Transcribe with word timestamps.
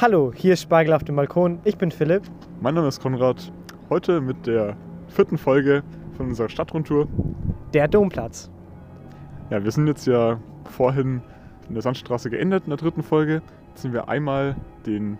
Hallo, 0.00 0.32
hier 0.34 0.54
ist 0.54 0.62
Spargel 0.62 0.92
auf 0.92 1.04
dem 1.04 1.14
Balkon. 1.14 1.60
Ich 1.62 1.78
bin 1.78 1.92
Philipp. 1.92 2.24
Mein 2.60 2.74
Name 2.74 2.88
ist 2.88 3.00
Konrad. 3.00 3.52
Heute 3.88 4.20
mit 4.20 4.44
der 4.44 4.76
vierten 5.06 5.38
Folge 5.38 5.84
von 6.16 6.26
unserer 6.26 6.48
Stadtrundtour. 6.48 7.06
Der 7.72 7.86
Domplatz. 7.86 8.50
Ja, 9.50 9.62
wir 9.62 9.70
sind 9.70 9.86
jetzt 9.86 10.04
ja 10.08 10.40
vorhin 10.68 11.22
in 11.68 11.74
der 11.74 11.82
Sandstraße 11.82 12.28
geendet 12.28 12.64
in 12.64 12.70
der 12.70 12.76
dritten 12.76 13.04
Folge. 13.04 13.40
Jetzt 13.68 13.82
sind 13.82 13.92
wir 13.92 14.08
einmal 14.08 14.56
den 14.84 15.16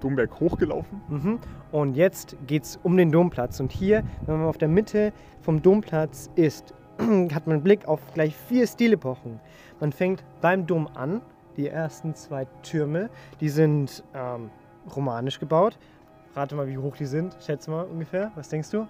Domberg 0.00 0.38
hochgelaufen. 0.38 1.00
Mhm. 1.08 1.38
Und 1.72 1.94
jetzt 1.94 2.36
geht 2.46 2.64
es 2.64 2.78
um 2.82 2.98
den 2.98 3.10
Domplatz. 3.10 3.58
Und 3.58 3.72
hier, 3.72 4.04
wenn 4.26 4.36
man 4.36 4.48
auf 4.48 4.58
der 4.58 4.68
Mitte 4.68 5.14
vom 5.40 5.62
Domplatz 5.62 6.28
ist, 6.34 6.74
hat 6.98 7.46
man 7.46 7.54
einen 7.54 7.62
Blick 7.62 7.88
auf 7.88 8.00
gleich 8.12 8.36
vier 8.36 8.66
Stilepochen. 8.66 9.40
Man 9.80 9.92
fängt 9.92 10.24
beim 10.42 10.66
Dom 10.66 10.88
an. 10.92 11.22
Die 11.56 11.68
ersten 11.68 12.14
zwei 12.14 12.46
Türme, 12.62 13.10
die 13.40 13.48
sind 13.48 14.02
ähm, 14.14 14.50
romanisch 14.94 15.40
gebaut. 15.40 15.78
Rate 16.34 16.54
mal, 16.54 16.68
wie 16.68 16.78
hoch 16.78 16.96
die 16.96 17.06
sind. 17.06 17.36
Schätze 17.44 17.70
mal 17.70 17.84
ungefähr. 17.84 18.30
Was 18.36 18.48
denkst 18.48 18.70
du? 18.70 18.86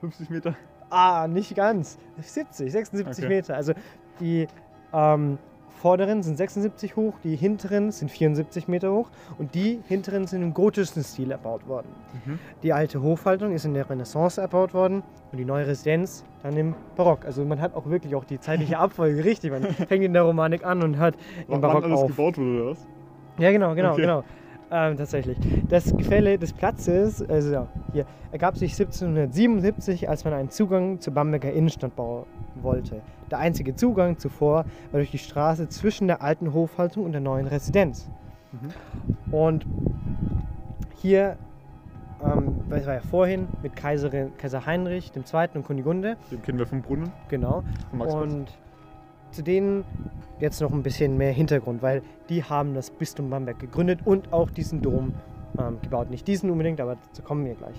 50 0.00 0.30
Meter. 0.30 0.54
Ah, 0.90 1.26
nicht 1.26 1.54
ganz. 1.54 1.96
70, 2.20 2.70
76 2.70 3.24
Okay. 3.24 3.34
Meter. 3.34 3.56
Also 3.56 3.72
die 4.20 4.46
ähm, 4.92 5.38
vorderen 5.80 6.22
sind 6.22 6.36
76 6.36 6.96
hoch, 6.96 7.14
die 7.24 7.34
hinteren 7.36 7.90
sind 7.90 8.10
74 8.10 8.68
Meter 8.68 8.92
hoch 8.92 9.08
und 9.38 9.54
die 9.54 9.80
hinteren 9.88 10.26
sind 10.26 10.42
im 10.42 10.54
gotischen 10.54 11.02
Stil 11.02 11.30
erbaut 11.30 11.66
worden. 11.66 11.88
Mhm. 12.24 12.38
Die 12.62 12.72
alte 12.72 13.02
Hofhaltung 13.02 13.52
ist 13.52 13.64
in 13.64 13.74
der 13.74 13.88
Renaissance 13.88 14.40
erbaut 14.40 14.74
worden 14.74 15.02
und 15.32 15.38
die 15.38 15.44
neue 15.44 15.66
Residenz 15.66 16.24
dann 16.42 16.56
im 16.56 16.74
Barock. 16.96 17.24
Also 17.24 17.44
man 17.44 17.60
hat 17.60 17.74
auch 17.74 17.86
wirklich 17.86 18.14
auch 18.14 18.24
die 18.24 18.38
zeitliche 18.38 18.78
Abfolge 18.80 19.24
richtig. 19.24 19.50
Man 19.50 19.62
fängt 19.62 20.04
in 20.04 20.12
der 20.12 20.22
Romanik 20.22 20.64
an 20.64 20.82
und 20.82 20.96
hört 20.98 21.16
im 21.48 21.60
Barock 21.60 21.84
alles 21.84 22.00
auf. 22.00 22.06
gebaut 22.08 22.38
wurde, 22.38 22.62
oder 22.62 22.70
was? 22.72 22.86
Ja, 23.38 23.50
genau, 23.50 23.74
genau, 23.74 23.92
Okay. 23.92 24.02
genau. 24.02 24.24
Ähm, 24.74 24.96
tatsächlich. 24.96 25.36
Das 25.68 25.94
Gefälle 25.94 26.38
des 26.38 26.54
Platzes, 26.54 27.22
also 27.28 27.68
hier, 27.92 28.06
ergab 28.30 28.56
sich 28.56 28.72
1777, 28.72 30.08
als 30.08 30.24
man 30.24 30.32
einen 30.32 30.48
Zugang 30.48 30.98
zur 30.98 31.12
Bamberger 31.12 31.52
Innenstadt 31.52 31.94
bauen 31.94 32.24
wollte. 32.54 33.02
Der 33.30 33.38
einzige 33.38 33.74
Zugang 33.74 34.18
zuvor 34.18 34.64
war 34.90 35.00
durch 35.00 35.10
die 35.10 35.18
Straße 35.18 35.68
zwischen 35.68 36.06
der 36.06 36.22
alten 36.22 36.54
Hofhaltung 36.54 37.04
und 37.04 37.12
der 37.12 37.20
neuen 37.20 37.46
Residenz. 37.46 38.08
Mhm. 38.52 39.32
Und 39.34 39.66
hier, 40.96 41.36
ähm, 42.24 42.60
das 42.70 42.86
war 42.86 42.94
ja 42.94 43.00
vorhin 43.00 43.48
mit 43.62 43.76
Kaiserin, 43.76 44.32
Kaiser 44.38 44.64
Heinrich 44.64 45.12
II. 45.14 45.48
und 45.54 45.64
Kunigunde, 45.64 46.16
Den 46.30 46.40
kennen 46.40 46.58
wir 46.58 46.66
vom 46.66 46.80
Brunnen. 46.80 47.12
genau. 47.28 47.62
Und 47.92 48.46
zu 49.32 49.42
denen 49.42 49.84
jetzt 50.40 50.60
noch 50.60 50.72
ein 50.72 50.82
bisschen 50.82 51.16
mehr 51.16 51.32
Hintergrund, 51.32 51.82
weil 51.82 52.02
die 52.28 52.42
haben 52.44 52.74
das 52.74 52.90
Bistum 52.90 53.30
Bamberg 53.30 53.58
gegründet 53.58 54.00
und 54.04 54.32
auch 54.32 54.50
diesen 54.50 54.82
Dom 54.82 55.14
ähm, 55.58 55.78
gebaut. 55.82 56.10
Nicht 56.10 56.26
diesen 56.28 56.50
unbedingt, 56.50 56.80
aber 56.80 56.96
dazu 56.96 57.22
kommen 57.22 57.44
wir 57.44 57.54
gleich. 57.54 57.76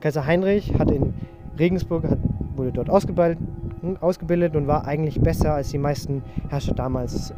Kaiser 0.00 0.26
Heinrich 0.26 0.74
hat 0.78 0.90
in 0.90 1.14
Regensburg, 1.58 2.04
hat, 2.04 2.18
wurde 2.56 2.72
dort 2.72 2.90
ausgebildet, 2.90 3.38
ausgebildet 4.00 4.56
und 4.56 4.66
war 4.66 4.86
eigentlich 4.86 5.20
besser 5.20 5.54
als 5.54 5.70
die 5.70 5.78
meisten 5.78 6.22
Herrscher 6.48 6.74
damals 6.74 7.30
äh, 7.30 7.34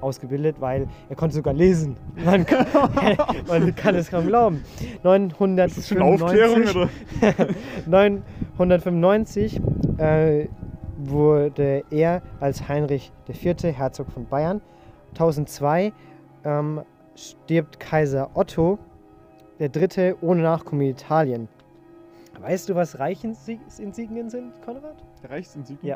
ausgebildet, 0.00 0.56
weil 0.60 0.86
er 1.08 1.16
konnte 1.16 1.34
sogar 1.36 1.54
lesen. 1.54 1.96
Man, 2.24 2.44
kann- 2.44 2.66
man 3.48 3.74
kann 3.74 3.94
es 3.94 4.10
kaum 4.10 4.26
glauben. 4.26 4.62
Ist 5.02 5.78
das 5.78 5.88
schon 5.88 6.02
Aufklärung 6.02 6.62
995 6.62 6.76
oder? 6.76 7.48
995 7.86 9.60
äh, 9.98 10.46
wurde 11.10 11.84
er 11.90 12.22
als 12.40 12.68
Heinrich 12.68 13.12
IV. 13.28 13.62
Herzog 13.64 14.10
von 14.10 14.26
Bayern. 14.26 14.60
1002 15.12 15.92
ähm, 16.44 16.82
stirbt 17.14 17.78
Kaiser 17.80 18.30
Otto 18.34 18.78
Dritte 19.58 20.16
ohne 20.22 20.42
Nachkommen 20.42 20.80
in 20.82 20.90
Italien. 20.90 21.48
Weißt 22.40 22.68
du, 22.68 22.74
was 22.74 22.98
Reichinsignien 22.98 24.28
sind, 24.28 24.52
Konrad? 24.64 24.96
Reichsinsignien? 25.28 25.86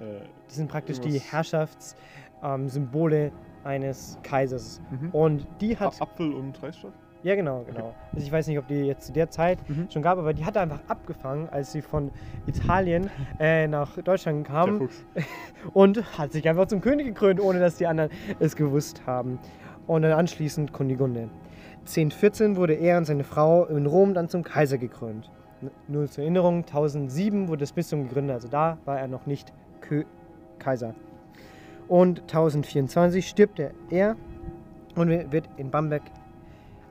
Ja. 0.00 0.04
Äh, 0.04 0.22
Die 0.50 0.54
sind 0.54 0.68
praktisch 0.68 0.98
die 0.98 1.14
Was? 1.16 1.32
Herrschaftssymbole 1.32 3.26
ähm, 3.26 3.32
eines 3.62 4.18
Kaisers. 4.24 4.80
mhm. 4.90 5.10
Und 5.10 5.46
die 5.60 5.76
hat 5.78 6.00
A- 6.00 6.04
Apfel 6.04 6.32
und 6.32 6.60
Reisstoff? 6.60 6.94
Ja, 7.22 7.36
genau, 7.36 7.64
genau. 7.66 7.94
Also 8.12 8.26
ich 8.26 8.32
weiß 8.32 8.48
nicht, 8.48 8.58
ob 8.58 8.66
die 8.66 8.82
jetzt 8.82 9.06
zu 9.06 9.12
der 9.12 9.30
Zeit 9.30 9.58
Mhm. 9.68 9.88
schon 9.90 10.02
gab, 10.02 10.18
aber 10.18 10.34
die 10.34 10.44
hat 10.44 10.56
er 10.56 10.62
einfach 10.62 10.80
abgefangen, 10.88 11.48
als 11.50 11.70
sie 11.72 11.80
von 11.80 12.10
Italien 12.46 13.10
äh, 13.38 13.68
nach 13.68 13.96
Deutschland 14.02 14.46
kam 14.46 14.88
und 15.72 16.18
hat 16.18 16.32
sich 16.32 16.48
einfach 16.48 16.66
zum 16.66 16.80
König 16.80 17.06
gekrönt, 17.06 17.40
ohne 17.40 17.60
dass 17.60 17.76
die 17.76 17.86
anderen 17.86 18.10
es 18.40 18.56
gewusst 18.56 19.02
haben. 19.06 19.38
Und 19.86 20.02
dann 20.02 20.12
anschließend 20.12 20.72
Kunigunde. 20.72 21.28
1014 21.80 22.56
wurde 22.56 22.74
er 22.74 22.98
und 22.98 23.04
seine 23.04 23.24
Frau 23.24 23.66
in 23.66 23.86
Rom 23.86 24.14
dann 24.14 24.28
zum 24.28 24.42
Kaiser 24.42 24.78
gekrönt. 24.78 25.30
Nur 25.86 26.06
zur 26.06 26.22
Erinnerung, 26.24 26.58
1007 26.58 27.48
wurde 27.48 27.60
das 27.60 27.72
Bistum 27.72 28.08
gegründet, 28.08 28.34
also 28.34 28.48
da 28.48 28.78
war 28.84 28.98
er 28.98 29.06
noch 29.06 29.26
nicht 29.26 29.52
Kö 29.80 30.04
Kaiser. 30.58 30.94
Und 31.88 32.20
1024 32.22 33.28
stirbt 33.28 33.58
er, 33.60 33.72
er 33.90 34.16
und 34.96 35.08
wird 35.08 35.48
in 35.56 35.70
Bamberg 35.70 36.02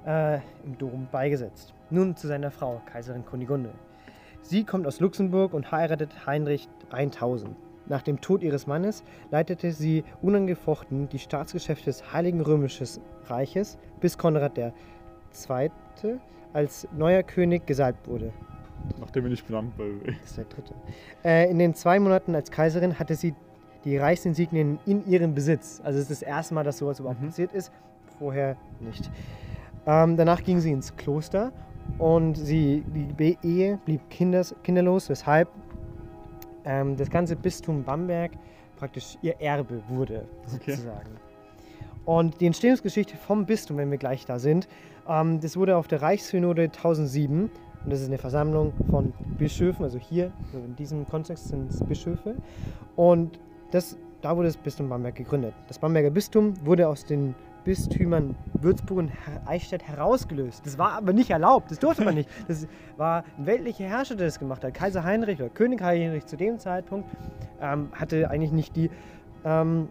äh, 0.06 0.36
im 0.64 0.78
Dom 0.78 1.08
beigesetzt. 1.12 1.74
Nun 1.90 2.16
zu 2.16 2.28
seiner 2.28 2.52
Frau, 2.52 2.82
Kaiserin 2.86 3.26
Kunigunde. 3.26 3.72
Sie 4.42 4.64
kommt 4.64 4.88
aus 4.88 5.00
Luxemburg 5.00 5.54
und 5.54 5.72
heiratet 5.72 6.26
Heinrich 6.26 6.68
1000. 6.92 7.56
Nach 7.88 8.02
dem 8.02 8.22
Tod 8.22 8.42
ihres 8.44 8.68
Mannes 8.68 9.04
leitete 9.32 9.72
sie 9.72 10.04
unangefochten 10.22 11.10
die 11.10 11.20
Staatsgeschäfte 11.20 11.86
des 11.86 12.14
Heiligen 12.14 12.42
Römischen 12.42 12.88
Reiches, 13.28 13.78
bis 14.00 14.18
Konrad 14.18 14.58
II. 14.58 14.72
als 16.54 16.88
neuer 16.96 17.24
König 17.24 17.66
gesalbt 17.66 18.08
wurde. 18.08 18.32
Nachdem 19.00 19.24
wir 19.26 19.30
nicht 19.32 19.46
benannt, 19.46 19.74
weil 19.78 20.00
Das 20.06 20.30
ist 20.32 20.38
der 20.38 20.46
dritte. 20.46 20.74
Äh, 21.24 21.50
in 21.52 21.60
den 21.60 21.74
zwei 21.76 22.00
Monaten 22.00 22.34
als 22.34 22.50
Kaiserin 22.50 22.98
hatte 22.98 23.16
sie 23.16 23.36
die 23.86 23.98
Reichsinsignien 23.98 24.80
in 24.86 25.06
ihrem 25.08 25.34
Besitz. 25.34 25.82
Also 25.84 25.98
es 26.00 26.10
ist 26.10 26.22
das 26.22 26.28
erste 26.28 26.54
Mal, 26.54 26.64
dass 26.64 26.78
sowas 26.78 27.00
überhaupt 27.00 27.22
Mhm. 27.22 27.28
passiert 27.28 27.52
ist. 27.54 27.72
Vorher 28.20 28.56
nicht. 28.80 29.10
Ähm, 29.86 30.18
danach 30.18 30.44
ging 30.44 30.60
sie 30.60 30.72
ins 30.72 30.96
Kloster 30.96 31.52
und 31.98 32.36
sie, 32.36 32.84
die 33.20 33.38
Ehe 33.44 33.80
blieb 33.86 34.02
kinders, 34.10 34.56
kinderlos, 34.64 35.10
weshalb 35.10 35.50
ähm, 36.66 36.96
das 36.96 37.10
ganze 37.10 37.36
Bistum 37.36 37.84
Bamberg 37.84 38.32
praktisch 38.78 39.18
ihr 39.22 39.40
Erbe 39.40 39.82
wurde, 39.90 40.26
Okay. 40.56 40.72
sozusagen. 40.72 41.10
Und 42.06 42.42
die 42.42 42.48
Entstehungsgeschichte 42.48 43.16
vom 43.16 43.46
Bistum, 43.46 43.78
wenn 43.78 43.92
wir 43.92 43.98
gleich 43.98 44.26
da 44.26 44.40
sind, 44.40 44.68
ähm, 45.08 45.40
das 45.40 45.56
wurde 45.58 45.78
auf 45.78 45.88
der 45.88 46.02
Reichssynode 46.02 46.64
1007 46.64 47.50
und 47.84 47.92
das 47.92 48.02
ist 48.02 48.08
eine 48.08 48.18
Versammlung 48.20 48.74
von 48.90 49.14
Bischöfen, 49.38 49.84
also 49.84 49.98
hier, 49.98 50.32
also 50.54 50.60
in 50.66 50.76
diesem 50.76 51.08
Kontext 51.08 51.48
sind 51.48 51.72
es 51.72 51.84
Bischöfe. 51.84 52.36
Und 52.96 53.40
das, 53.72 53.98
da 54.22 54.36
wurde 54.36 54.48
das 54.50 54.58
Bistum 54.58 54.90
Bamberg 54.90 55.16
gegründet. 55.16 55.54
Das 55.68 55.80
Bamberger 55.80 56.12
Bistum 56.12 56.54
wurde 56.64 56.88
aus 56.88 57.06
den 57.06 57.34
Bistümern 57.64 58.36
Würzburg 58.54 58.98
und 58.98 59.12
Eichstätt 59.46 59.84
herausgelöst. 59.84 60.66
Das 60.66 60.78
war 60.78 60.94
aber 60.94 61.14
nicht 61.14 61.30
erlaubt, 61.30 61.72
das 61.72 61.80
durfte 61.80 62.04
man 62.04 62.16
nicht. 62.16 62.30
Das 62.48 62.68
war 62.98 63.24
ein 63.38 63.46
weltlicher 63.46 63.86
Herrscher, 63.86 64.16
der 64.16 64.28
das 64.28 64.40
gemacht 64.40 64.64
hat. 64.64 64.74
Kaiser 64.74 65.04
Heinrich 65.04 65.40
oder 65.40 65.50
König 65.50 65.82
Heinrich 65.82 66.26
zu 66.26 66.38
dem 66.38 66.60
Zeitpunkt 66.60 67.10
ähm, 67.62 67.90
hatte 67.94 68.30
eigentlich 68.30 68.52
nicht 68.52 68.76
die 68.76 68.90
ähm, 69.46 69.88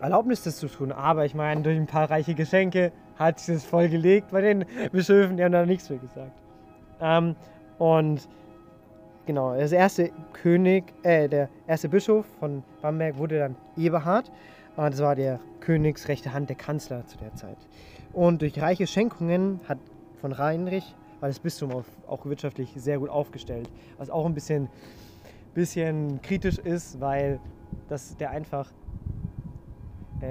Erlaubnis, 0.00 0.42
das 0.42 0.58
zu 0.58 0.68
tun. 0.68 0.92
Aber 0.92 1.24
ich 1.24 1.34
meine, 1.34 1.62
durch 1.62 1.76
ein 1.76 1.86
paar 1.86 2.10
reiche 2.10 2.34
Geschenke 2.34 2.92
hat 3.16 3.38
sich 3.38 3.56
das 3.56 3.64
voll 3.64 3.88
gelegt 3.88 4.30
bei 4.30 4.40
den 4.40 4.64
Bischöfen, 4.90 5.36
die 5.36 5.44
haben 5.44 5.52
da 5.52 5.64
nichts 5.64 5.88
mehr 5.88 5.98
gesagt. 5.98 6.32
Ähm, 7.00 7.36
und 7.78 8.28
genau, 9.26 9.56
das 9.56 9.72
erste 9.72 10.10
König, 10.32 10.92
äh, 11.02 11.28
der 11.28 11.48
erste 11.66 11.88
Bischof 11.88 12.26
von 12.40 12.62
Bamberg 12.80 13.16
wurde 13.18 13.38
dann 13.38 13.56
Eberhard. 13.76 14.30
Das 14.76 15.00
war 15.00 15.14
der 15.14 15.40
königsrechte 15.60 16.32
Hand 16.32 16.48
der 16.48 16.56
Kanzler 16.56 17.06
zu 17.06 17.18
der 17.18 17.34
Zeit. 17.34 17.58
Und 18.12 18.42
durch 18.42 18.60
reiche 18.60 18.86
Schenkungen 18.86 19.60
hat 19.68 19.78
von 20.20 20.38
Heinrich 20.38 20.94
war 21.20 21.28
das 21.28 21.38
Bistum 21.38 21.84
auch 22.06 22.26
wirtschaftlich 22.26 22.72
sehr 22.76 22.98
gut 22.98 23.10
aufgestellt. 23.10 23.70
Was 23.98 24.10
auch 24.10 24.26
ein 24.26 24.34
bisschen, 24.34 24.68
bisschen 25.54 26.20
kritisch 26.22 26.58
ist, 26.58 27.00
weil 27.00 27.38
das 27.88 28.16
der 28.16 28.30
einfach 28.30 28.72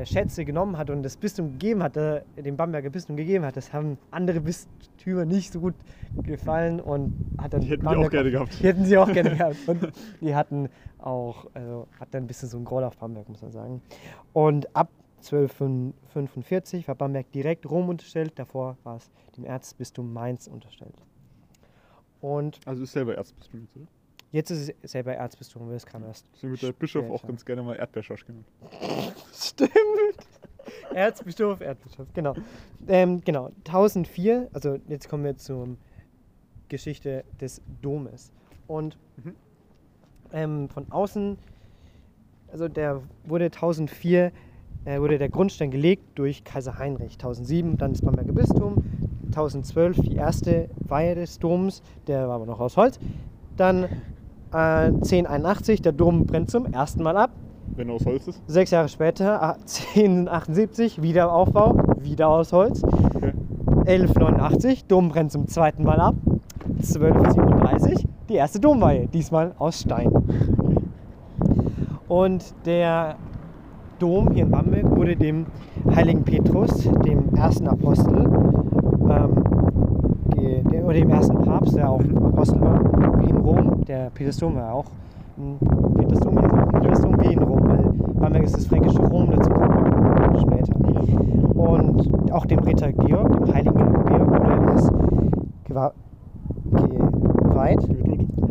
Schätze 0.06 0.46
genommen 0.46 0.78
hat 0.78 0.90
und 0.90 1.04
das 1.04 1.18
Bistum 1.18 1.54
gegeben 1.54 1.84
hat, 1.84 1.98
äh, 1.98 2.22
dem 2.38 2.58
Bamberger 2.58 2.90
Bistum 2.90 3.16
gegeben 3.16 3.46
hat, 3.46 3.58
das 3.58 3.74
haben 3.74 3.98
andere 4.10 4.40
Bistümer 4.42 5.26
nicht 5.26 5.52
so 5.52 5.60
gut 5.60 5.76
gefallen 6.24 6.80
und 6.80 7.14
hat 7.38 7.54
dann 7.54 7.62
Die 7.62 7.68
hätten 7.68 7.82
die 7.82 7.88
auch 7.88 7.92
Bamberg 7.92 8.12
gerne 8.12 8.32
gehabt. 8.32 8.60
Die 8.60 8.64
hätten 8.68 8.86
sie 8.86 8.98
auch 8.98 9.12
gerne 9.12 9.36
gehabt. 9.36 9.58
Und 9.68 9.92
die 10.22 10.36
hatten 10.36 10.70
auch, 11.00 11.48
also 11.54 11.88
hat 12.00 12.14
dann 12.14 12.24
ein 12.24 12.28
bisschen 12.28 12.50
so 12.50 12.58
ein 12.58 12.66
Groll 12.66 12.84
auf 12.84 12.98
Bamberg, 12.98 13.28
muss 13.30 13.42
man 13.42 13.52
sagen. 13.52 13.82
Und 14.34 14.76
ab 14.76 14.90
1245 15.18 16.88
war 16.88 16.96
Bamberg 16.96 17.32
direkt 17.32 17.70
Rom 17.70 17.90
unterstellt, 17.90 18.34
davor 18.36 18.78
war 18.84 18.98
es 18.98 19.10
dem 19.38 19.46
Erzbistum 19.46 20.12
Mainz 20.14 20.48
unterstellt. 20.48 20.96
Und 22.22 22.60
Also 22.66 22.84
ist 22.84 22.92
selber 22.94 23.16
Erzbistum 23.16 23.62
jetzt, 23.62 23.76
oder? 23.76 23.88
Jetzt 24.32 24.50
ist 24.52 24.74
es 24.82 24.92
selber 24.92 25.14
Erzbistum, 25.14 25.68
weil 25.68 25.76
es 25.76 25.86
kam 25.86 26.04
erst. 26.04 26.26
Deswegen 26.34 26.52
wird 26.54 26.62
der 26.64 26.72
Bischof 26.74 27.10
auch 27.10 27.26
ganz 27.26 27.46
gerne 27.46 27.64
mal 27.64 27.76
Erdbeerschorsch 27.76 28.26
genannt. 28.26 28.46
Stimmt. 29.34 29.72
Erzbischof, 30.94 31.60
Erzbischof, 31.62 32.08
genau. 32.14 32.36
Ähm, 32.88 33.22
genau, 33.24 33.52
1004, 33.66 34.50
also 34.54 34.78
jetzt 34.88 35.10
kommen 35.10 35.24
wir 35.24 35.36
zur 35.38 35.76
Geschichte 36.70 37.24
des 37.40 37.62
Domes. 37.82 38.32
Und 38.68 38.98
Mhm. 39.24 39.36
ähm, 40.34 40.70
von 40.70 40.92
außen, 40.92 41.38
also 42.52 42.68
der 42.68 43.02
wurde 43.26 43.46
1004, 43.46 44.32
äh, 44.86 45.00
wurde 45.00 45.18
der 45.18 45.30
Grundstein 45.30 45.72
gelegt 45.72 46.04
durch 46.16 46.44
Kaiser 46.44 46.78
Heinrich. 46.78 47.14
1007 47.14 47.78
dann 47.78 47.92
das 47.94 48.02
Bamberger 48.02 48.34
Bistum, 48.34 48.84
1012 49.28 49.98
die 50.02 50.16
erste 50.16 50.70
Weihe 50.88 51.16
des 51.16 51.40
Doms, 51.40 51.82
der 52.08 52.28
war 52.28 52.36
aber 52.36 52.46
noch 52.46 52.60
aus 52.60 52.78
Holz. 52.78 53.00
Dann 53.58 53.88
äh, 54.54 54.88
1081, 54.88 55.82
der 55.82 55.92
Dom 55.92 56.26
brennt 56.26 56.52
zum 56.52 56.66
ersten 56.66 57.04
Mal 57.04 57.18
ab. 57.18 57.32
Wenn 57.76 57.90
er 57.90 57.96
aus 57.96 58.06
Holz 58.06 58.28
ist. 58.28 58.42
Sechs 58.48 58.72
Jahre 58.72 58.90
später, 58.90 59.42
ah, 59.42 59.52
1078, 59.96 61.02
Wiederaufbau, 61.02 61.78
wieder 62.00 62.28
aus 62.28 62.52
Holz. 62.54 62.84
Okay. 62.84 63.34
1189, 63.86 64.86
Dom 64.86 65.10
brennt 65.10 65.32
zum 65.32 65.48
zweiten 65.48 65.84
Mal 65.84 66.00
ab. 66.00 66.16
1237, 66.78 68.08
die 68.30 68.36
erste 68.36 68.60
Domweihe, 68.60 69.08
diesmal 69.08 69.54
aus 69.58 69.82
Stein. 69.82 70.12
Und 72.08 72.54
der 72.66 73.16
Dom 74.00 74.32
hier 74.34 74.44
in 74.44 74.52
Bamberg 74.52 74.90
wurde 74.90 75.16
dem 75.16 75.46
heiligen 75.96 76.24
Petrus, 76.24 76.90
dem 77.06 77.34
ersten 77.36 77.68
Apostel, 77.68 78.51
ge- 80.92 80.92
der- 80.92 80.92
oder 80.92 80.94
dem 80.94 81.10
ersten 81.10 81.38
Papst, 81.44 81.76
der 81.76 81.90
auch 81.90 82.00
Apostel 82.00 82.62
war, 82.62 82.80
wie 83.22 83.30
in 83.30 83.38
Rom. 83.38 83.82
Der 83.88 84.10
Petersdom 84.14 84.56
war 84.56 84.74
auch 84.74 84.86
ein 85.38 85.58
Petersdom, 85.96 86.38
auch 86.38 86.44
ein 86.44 86.68
Petersdom 86.82 87.16
wie 87.22 87.34
in 87.34 87.40
Rom, 87.40 87.60
weil 87.64 87.84
Bamberg 88.20 88.44
ist 88.44 88.56
das 88.58 88.66
fränkische 88.68 89.02
Rom, 89.02 89.30
dazu 89.32 89.50
kommen 89.50 90.34
wir 90.34 90.40
später. 90.40 90.74
Und 91.56 92.32
auch 92.32 92.46
dem 92.46 92.60
Ritter 92.60 92.92
Georg, 92.92 93.32
dem 93.32 93.52
heiligen 93.54 93.78
Georg, 94.06 94.30
wurde 94.30 94.66
das 94.74 94.92
geweiht. 95.66 95.94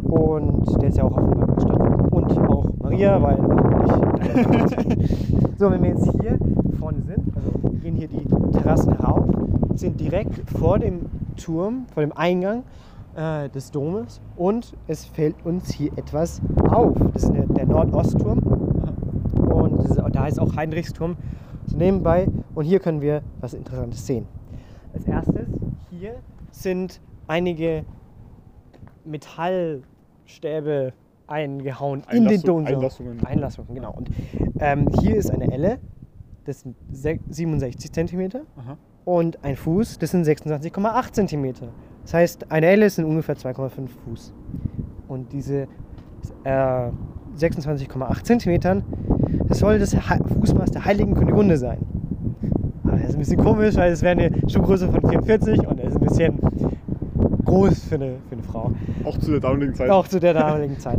Und 0.04 0.82
der 0.82 0.88
ist 0.88 0.98
ja 0.98 1.04
auch 1.04 1.16
auf 1.16 1.30
dem 1.30 1.42
Stadtfriedhof. 1.60 2.12
Und 2.12 2.38
auch 2.48 2.64
Maria, 2.82 3.22
weil 3.22 3.38
so, 5.58 5.70
wenn 5.70 5.82
wir 5.82 5.90
jetzt 5.90 6.10
hier 6.20 6.38
vorne 6.78 7.00
sind, 7.02 7.20
also 7.34 7.50
gehen 7.82 7.94
hier 7.94 8.08
die 8.08 8.24
Terrassen 8.58 8.92
herauf, 8.96 9.24
sind 9.74 10.00
direkt 10.00 10.48
vor 10.58 10.78
dem 10.78 11.00
Turm, 11.36 11.86
vor 11.92 12.02
dem 12.02 12.12
Eingang 12.12 12.64
äh, 13.14 13.48
des 13.50 13.70
Domes 13.70 14.20
und 14.36 14.74
es 14.86 15.04
fällt 15.04 15.44
uns 15.44 15.72
hier 15.72 15.90
etwas 15.96 16.40
auf. 16.70 16.96
Das 17.12 17.24
ist 17.24 17.32
der, 17.32 17.46
der 17.46 17.66
Nordostturm 17.66 18.38
und 18.38 19.80
ist, 19.84 19.96
da 20.12 20.26
ist 20.26 20.38
auch 20.40 20.54
Heinrichsturm 20.56 21.16
so 21.66 21.76
nebenbei 21.76 22.26
und 22.54 22.64
hier 22.64 22.80
können 22.80 23.00
wir 23.00 23.22
was 23.40 23.54
Interessantes 23.54 24.06
sehen. 24.06 24.26
Als 24.92 25.04
erstes, 25.06 25.48
hier 25.90 26.14
sind 26.50 27.00
einige 27.28 27.84
Metallstäbe 29.04 30.92
eingehauen 31.26 32.02
in 32.10 32.24
den 32.26 32.40
Einlassung- 32.40 32.44
Dom. 32.46 32.66
Einlassungen. 32.66 33.24
Einlassungen, 33.24 33.74
genau. 33.74 33.92
Und 33.92 34.10
ähm, 34.58 34.88
hier 35.00 35.16
ist 35.16 35.30
eine 35.30 35.50
Elle, 35.52 35.78
das 36.44 36.60
sind 36.62 36.76
se- 36.90 37.20
67 37.28 37.92
cm 37.92 38.30
Aha. 38.56 38.76
Und 39.04 39.38
ein 39.42 39.56
Fuß, 39.56 39.98
das 39.98 40.10
sind 40.10 40.26
26,8 40.26 41.12
cm. 41.12 41.54
Das 42.02 42.14
heißt, 42.14 42.50
eine 42.50 42.66
Elle 42.66 42.88
sind 42.90 43.04
ungefähr 43.04 43.36
2,5 43.36 43.88
Fuß. 44.04 44.32
Und 45.08 45.32
diese 45.32 45.66
äh, 46.44 46.90
26,8 47.38 48.24
cm, 48.24 48.82
das 49.48 49.58
soll 49.58 49.78
das 49.78 49.94
Fußmaß 49.94 50.70
der 50.70 50.84
heiligen 50.84 51.14
Kunigunde 51.14 51.56
sein. 51.56 51.78
Aber 52.84 52.96
das 52.96 53.10
ist 53.10 53.14
ein 53.14 53.18
bisschen 53.18 53.42
komisch, 53.42 53.76
weil 53.76 53.92
es 53.92 54.02
wäre 54.02 54.18
eine 54.18 54.50
Schuhgröße 54.50 54.88
von 54.88 55.08
44 55.08 55.66
und 55.66 55.78
das 55.78 55.88
ist 55.88 55.96
ein 55.96 56.06
bisschen 56.06 56.38
groß 57.44 57.84
für 57.84 57.94
eine, 57.96 58.16
für 58.28 58.34
eine 58.34 58.42
Frau. 58.42 58.72
Auch 59.04 59.18
zu 59.18 59.30
der 59.30 59.40
damaligen 59.40 59.74
Zeit. 59.74 59.90
Auch 59.90 60.08
zu 60.08 60.20
der 60.20 60.34
damaligen 60.34 60.78
Zeit. 60.78 60.98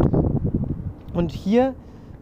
Und 1.13 1.31
hier 1.31 1.73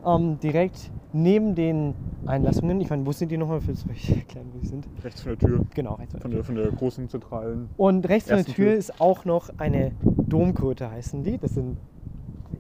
ähm, 0.06 0.40
direkt 0.40 0.92
neben 1.14 1.56
den 1.56 1.94
Einlassungen, 2.26 2.80
ich 2.82 2.90
meine, 2.90 3.06
wo 3.06 3.12
sind 3.12 3.32
die 3.32 3.38
nochmal? 3.38 3.60
Du 3.60 3.72
euch 3.92 4.10
erklären, 4.10 4.48
wo 4.54 4.60
die 4.60 4.68
sind? 4.68 4.86
Rechts 5.04 5.22
von 5.22 5.38
der 5.38 5.40
Tür. 5.50 5.66
Genau, 5.74 5.94
rechts 5.96 6.16
Von 6.22 6.32
der, 6.32 6.44
von 6.44 6.56
der 6.56 6.68
großen 6.72 7.10
zentralen. 7.10 7.70
Und 7.78 8.08
rechts 8.08 8.30
von 8.30 8.38
der 8.38 8.46
Tür 8.46 8.66
Tür. 8.66 8.74
ist 8.76 9.00
auch 9.02 9.26
noch 9.26 9.50
eine 9.58 9.92
Domkröte, 10.02 10.92
heißen 10.92 11.24
die. 11.24 11.38
Das 11.38 11.54
sind 11.56 11.78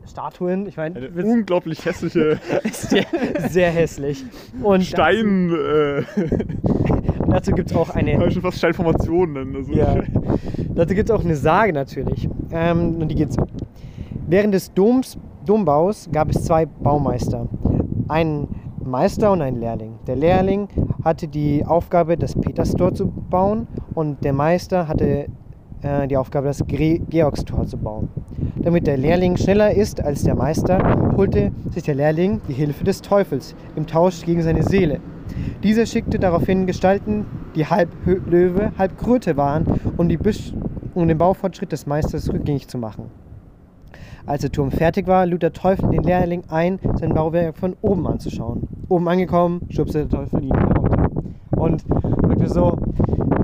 Statuen. 0.08 0.66
Ich 0.66 0.78
meine, 0.78 0.96
Eine 1.00 1.24
unglaublich 1.26 1.86
hässliche 1.86 2.40
ist 2.64 2.82
sehr, 2.90 3.06
sehr 3.50 3.72
hässlich. 3.72 4.26
Und 4.64 4.84
Stein. 4.84 5.52
Äh, 5.60 6.04
Dazu, 7.30 7.52
dazu 7.52 7.52
gibt 7.52 7.70
es 7.70 7.78
auch 7.78 7.92
eine. 7.92 8.18
man 8.18 8.32
schon 8.32 8.42
fast 8.42 8.58
Steinformation 8.58 9.34
nennen. 9.34 9.56
Also, 9.56 9.72
Ja. 9.72 10.02
Dazu 10.74 10.96
gibt 10.96 11.10
es 11.10 11.16
auch 11.16 11.24
eine 11.24 11.36
Sage 11.36 11.74
natürlich. 11.74 12.28
Ähm, 12.52 12.96
und 13.02 13.08
die 13.10 13.16
geht 13.16 13.32
so. 13.32 13.46
Während 14.28 14.54
des 14.54 14.74
Doms, 14.74 15.18
Dombaus 15.46 16.10
gab 16.12 16.30
es 16.32 16.44
zwei 16.44 16.66
Baumeister. 16.66 17.48
Einen 18.08 18.48
Meister 18.89 19.31
und 19.31 19.41
einen 19.41 19.59
Lehrling. 19.59 19.94
Der 20.07 20.15
Lehrling 20.15 20.68
hatte 21.03 21.27
die 21.27 21.65
Aufgabe, 21.65 22.18
das 22.18 22.36
Peterstor 22.36 22.94
zu 22.94 23.07
bauen 23.07 23.68
und 23.95 24.24
der 24.24 24.33
Meister 24.33 24.88
hatte 24.88 25.27
äh, 25.81 26.07
die 26.07 26.18
Aufgabe, 26.18 26.47
das 26.47 26.63
Georgstor 26.68 27.65
zu 27.65 27.77
bauen. 27.77 28.09
Damit 28.62 28.88
der 28.88 28.97
Lehrling 28.97 29.38
schneller 29.38 29.74
ist 29.74 30.03
als 30.03 30.24
der 30.24 30.36
Meister, 30.36 31.13
holte 31.15 31.51
sich 31.71 31.83
der 31.83 31.95
Lehrling 31.95 32.41
die 32.50 32.53
Hilfe 32.53 32.83
des 32.83 33.01
Teufels 33.01 33.56
im 33.75 33.88
Tausch 33.88 34.25
gegen 34.25 34.41
seine 34.41 34.63
Seele. 34.63 35.00
Dieser 35.63 35.86
schickte 35.86 36.19
daraufhin 36.19 36.65
Gestalten, 36.65 37.25
die 37.56 37.65
halb 37.65 37.89
Löwe, 38.06 38.71
halb 38.77 38.97
Kröte 38.97 39.38
waren, 39.38 39.65
um, 39.97 40.09
um 40.95 41.07
den 41.07 41.18
Baufortschritt 41.18 41.71
des 41.71 41.86
Meisters 41.86 42.31
rückgängig 42.31 42.68
zu 42.68 42.77
machen. 42.77 43.06
Als 44.25 44.42
der 44.42 44.51
Turm 44.51 44.71
fertig 44.71 45.07
war, 45.07 45.25
lud 45.25 45.42
der 45.42 45.54
Teufel 45.54 45.89
den 45.89 46.03
Lehrling 46.03 46.44
ein, 46.50 46.79
sein 46.96 47.13
Bauwerk 47.13 47.58
von 47.58 47.75
oben 47.82 48.08
anzuschauen. 48.08 48.67
Oben 48.88 49.08
angekommen, 49.08 49.62
schubste 49.70 50.05
der 50.05 50.10
Teufel 50.10 50.44
ihn 50.44 50.53
herunter. 50.53 51.10
Und 51.55 51.84
wirklich 51.89 52.50
so, 52.50 52.77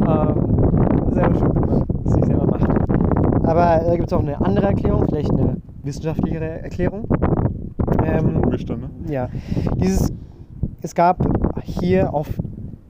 ähm, 0.07 1.11
selber 1.11 1.35
schuld, 1.35 1.55
wenn 1.55 1.69
man 1.69 1.85
es 2.05 2.15
nicht 2.15 2.25
selber 2.25 2.45
macht. 2.45 2.69
Aber 3.45 3.83
da 3.85 3.95
gibt 3.95 4.07
es 4.07 4.13
auch 4.13 4.21
eine 4.21 4.39
andere 4.41 4.67
Erklärung, 4.67 5.05
vielleicht 5.07 5.31
eine 5.31 5.57
wissenschaftlichere 5.83 6.61
Erklärung. 6.61 7.07
Ähm, 8.03 8.41
dann, 8.67 8.79
ne? 8.79 8.89
ja, 9.09 9.29
dieses, 9.75 10.11
es 10.81 10.95
gab 10.95 11.25
hier 11.63 12.13
auf 12.13 12.29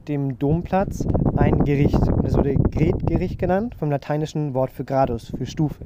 dem 0.08 0.38
Domplatz 0.38 1.06
ein 1.36 1.64
Gericht 1.64 2.08
und 2.08 2.24
es 2.24 2.36
wurde 2.36 2.54
Gretgericht 2.54 3.38
genannt, 3.38 3.74
vom 3.74 3.90
lateinischen 3.90 4.54
Wort 4.54 4.70
für 4.70 4.84
Gradus, 4.84 5.32
für 5.36 5.46
Stufe. 5.46 5.84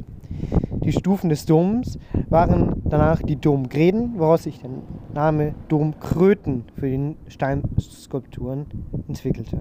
Die 0.84 0.92
Stufen 0.92 1.28
des 1.28 1.44
Doms 1.46 1.98
waren 2.28 2.82
danach 2.86 3.22
die 3.22 3.36
Domgreden, 3.36 4.18
woraus 4.18 4.44
sich 4.44 4.60
der 4.60 4.70
Name 5.14 5.54
Domkröten 5.68 6.64
für 6.74 6.88
die 6.88 7.16
Steinskulpturen 7.28 8.66
entwickelte. 9.06 9.58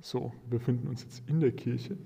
So, 0.00 0.32
wir 0.50 0.58
befinden 0.58 0.88
uns 0.88 1.02
jetzt 1.02 1.22
in 1.28 1.40
der 1.40 1.52
Kirche. 1.52 1.96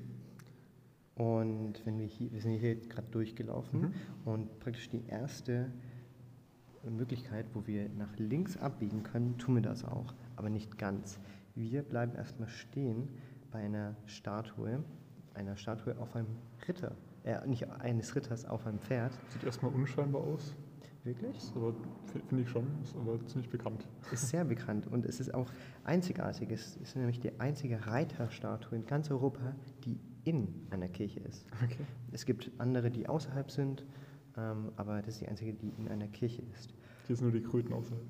Und 1.16 1.84
wenn 1.84 1.98
wir 1.98 2.06
hier, 2.06 2.30
wir 2.32 2.40
sind 2.40 2.52
hier 2.52 2.76
gerade 2.76 3.08
durchgelaufen 3.10 3.80
Mhm. 3.80 3.92
und 4.24 4.58
praktisch 4.60 4.88
die 4.88 5.02
erste 5.08 5.72
Möglichkeit, 6.88 7.46
wo 7.54 7.66
wir 7.66 7.88
nach 7.98 8.16
links 8.18 8.56
abbiegen 8.56 9.02
können, 9.02 9.36
tun 9.38 9.56
wir 9.56 9.62
das 9.62 9.84
auch, 9.84 10.14
aber 10.36 10.48
nicht 10.48 10.78
ganz. 10.78 11.18
Wir 11.56 11.82
bleiben 11.82 12.14
erstmal 12.14 12.48
stehen 12.48 13.08
bei 13.50 13.58
einer 13.60 13.96
Statue, 14.06 14.84
einer 15.34 15.56
Statue 15.56 15.96
auf 15.98 16.14
einem 16.14 16.28
Ritter, 16.66 16.96
äh, 17.24 17.46
nicht 17.46 17.68
eines 17.70 18.14
Ritters 18.14 18.44
auf 18.44 18.66
einem 18.66 18.78
Pferd. 18.78 19.12
Sieht 19.28 19.44
erstmal 19.44 19.72
unscheinbar 19.72 20.22
aus. 20.22 20.54
Wirklich? 21.04 21.36
Ist 21.36 21.56
aber, 21.56 21.74
finde 22.28 22.42
ich 22.42 22.50
schon, 22.50 22.66
ist 22.82 22.94
aber 22.96 23.24
ziemlich 23.26 23.48
bekannt. 23.48 23.86
Ist 24.12 24.28
sehr 24.28 24.44
bekannt 24.44 24.86
und 24.86 25.06
es 25.06 25.20
ist 25.20 25.32
auch 25.32 25.50
einzigartig. 25.84 26.50
Es 26.50 26.76
ist 26.76 26.96
nämlich 26.96 27.20
die 27.20 27.38
einzige 27.40 27.86
Reiterstatue 27.86 28.76
in 28.76 28.84
ganz 28.84 29.10
Europa, 29.10 29.54
die 29.84 29.98
in 30.24 30.66
einer 30.70 30.88
Kirche 30.88 31.20
ist. 31.20 31.46
Okay. 31.64 31.86
Es 32.12 32.26
gibt 32.26 32.50
andere, 32.58 32.90
die 32.90 33.08
außerhalb 33.08 33.50
sind, 33.50 33.86
ähm, 34.36 34.72
aber 34.76 35.00
das 35.00 35.14
ist 35.14 35.20
die 35.22 35.28
einzige, 35.28 35.54
die 35.54 35.72
in 35.78 35.88
einer 35.88 36.08
Kirche 36.08 36.42
ist. 36.52 36.74
Hier 37.06 37.16
sind 37.16 37.32
nur 37.32 37.40
die 37.40 37.46
Kröten 37.46 37.72
außerhalb. 37.72 38.04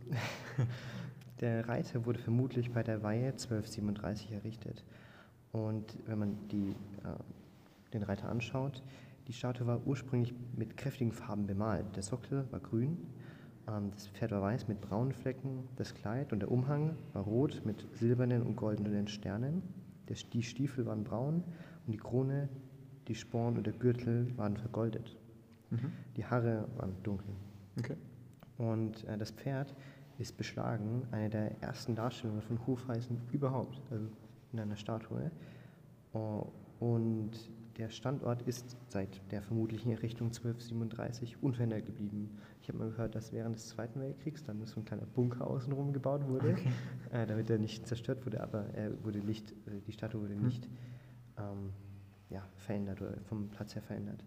Der 1.40 1.68
Reiter 1.68 2.04
wurde 2.04 2.18
vermutlich 2.18 2.72
bei 2.72 2.82
der 2.82 3.02
Weihe 3.04 3.28
1237 3.28 4.32
errichtet. 4.32 4.84
Und 5.52 5.98
wenn 6.06 6.18
man 6.18 6.48
die, 6.48 6.70
äh, 7.04 7.92
den 7.92 8.02
Reiter 8.02 8.28
anschaut, 8.28 8.82
die 9.26 9.32
Statue 9.32 9.66
war 9.66 9.86
ursprünglich 9.86 10.34
mit 10.56 10.76
kräftigen 10.76 11.12
Farben 11.12 11.46
bemalt. 11.46 11.84
Der 11.96 12.02
Sockel 12.02 12.46
war 12.50 12.60
grün, 12.60 12.96
ähm, 13.68 13.90
das 13.92 14.08
Pferd 14.08 14.30
war 14.32 14.42
weiß 14.42 14.68
mit 14.68 14.80
braunen 14.80 15.12
Flecken, 15.12 15.68
das 15.76 15.94
Kleid 15.94 16.32
und 16.32 16.40
der 16.40 16.50
Umhang 16.50 16.96
war 17.12 17.22
rot 17.22 17.62
mit 17.64 17.86
silbernen 17.94 18.42
und 18.42 18.56
goldenen 18.56 19.08
Sternen. 19.08 19.62
Der, 20.08 20.16
die 20.32 20.42
Stiefel 20.42 20.86
waren 20.86 21.04
braun 21.04 21.44
und 21.86 21.92
die 21.92 21.98
Krone, 21.98 22.48
die 23.06 23.14
Sporn 23.14 23.56
und 23.56 23.66
der 23.66 23.74
Gürtel 23.74 24.36
waren 24.36 24.56
vergoldet. 24.56 25.16
Mhm. 25.70 25.92
Die 26.16 26.24
Haare 26.24 26.66
waren 26.76 26.94
dunkel. 27.02 27.34
Okay. 27.78 27.96
Und 28.56 29.04
äh, 29.04 29.16
das 29.18 29.30
Pferd 29.30 29.74
ist 30.18 30.36
beschlagen, 30.36 31.06
eine 31.10 31.30
der 31.30 31.62
ersten 31.62 31.94
Darstellungen 31.94 32.42
von 32.42 32.66
Hufeisen 32.66 33.20
überhaupt, 33.30 33.80
also 33.90 34.08
in 34.52 34.60
einer 34.60 34.76
Statue. 34.76 35.30
Oh, 36.12 36.46
Und 36.80 37.32
der 37.78 37.90
Standort 37.90 38.42
ist 38.42 38.76
seit 38.88 39.20
der 39.30 39.40
vermutlichen 39.40 39.92
Errichtung 39.92 40.28
1237 40.28 41.42
unverändert 41.42 41.86
geblieben. 41.86 42.36
Ich 42.60 42.68
habe 42.68 42.78
mal 42.78 42.90
gehört, 42.90 43.14
dass 43.14 43.32
während 43.32 43.54
des 43.54 43.68
Zweiten 43.68 44.00
Weltkriegs 44.00 44.42
dann 44.42 44.64
so 44.66 44.80
ein 44.80 44.84
kleiner 44.84 45.06
Bunker 45.06 45.46
außenrum 45.46 45.92
gebaut 45.92 46.26
wurde, 46.26 46.56
äh, 47.12 47.24
damit 47.26 47.48
er 47.50 47.58
nicht 47.58 47.86
zerstört 47.86 48.26
wurde, 48.26 48.42
aber 48.42 48.64
er 48.74 49.02
wurde 49.04 49.20
nicht, 49.20 49.52
äh, 49.52 49.80
die 49.86 49.92
Statue 49.92 50.22
wurde 50.22 50.34
nicht 50.34 50.68
ähm, 51.38 51.72
ja, 52.30 52.42
verändert 52.56 53.00
oder 53.00 53.16
vom 53.28 53.48
Platz 53.48 53.76
her 53.76 53.82
verändert. 53.82 54.24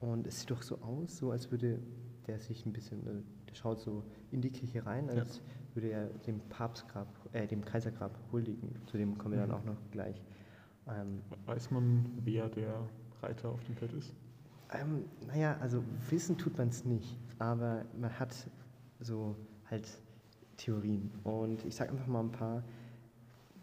Und 0.00 0.26
es 0.26 0.40
sieht 0.40 0.50
doch 0.50 0.62
so 0.62 0.80
aus, 0.80 1.16
so 1.16 1.30
als 1.30 1.50
würde 1.50 1.78
der 2.26 2.40
sich 2.40 2.66
ein 2.66 2.72
bisschen, 2.72 3.06
äh, 3.06 3.22
der 3.48 3.54
schaut 3.54 3.80
so 3.80 4.04
in 4.30 4.40
die 4.40 4.50
Kirche 4.50 4.84
rein, 4.84 5.10
als 5.10 5.40
würde 5.74 5.88
er 5.90 6.06
dem 6.26 6.40
Papstgrab, 6.48 7.06
äh, 7.32 7.46
dem 7.46 7.64
Kaisergrab 7.64 8.18
huldigen. 8.32 8.74
Zu 8.86 8.96
dem 8.98 9.16
kommen 9.18 9.34
wir 9.34 9.40
dann 9.40 9.50
Mhm. 9.50 9.54
auch 9.56 9.64
noch 9.64 9.90
gleich. 9.90 10.22
Ähm, 10.88 11.20
Weiß 11.46 11.70
man, 11.70 12.04
wer 12.24 12.48
der 12.48 12.88
Reiter 13.22 13.50
auf 13.50 13.62
dem 13.64 13.76
Pferd 13.76 13.92
ist? 13.92 14.14
ähm, 14.72 15.04
naja, 15.26 15.56
also 15.60 15.82
wissen 16.08 16.38
tut 16.38 16.56
man 16.58 16.68
es 16.68 16.84
nicht, 16.84 17.18
aber 17.38 17.84
man 17.98 18.18
hat 18.18 18.34
so 19.00 19.36
halt 19.70 19.88
Theorien. 20.56 21.10
Und 21.24 21.64
ich 21.64 21.74
sage 21.74 21.90
einfach 21.90 22.06
mal 22.06 22.20
ein 22.20 22.32
paar 22.32 22.62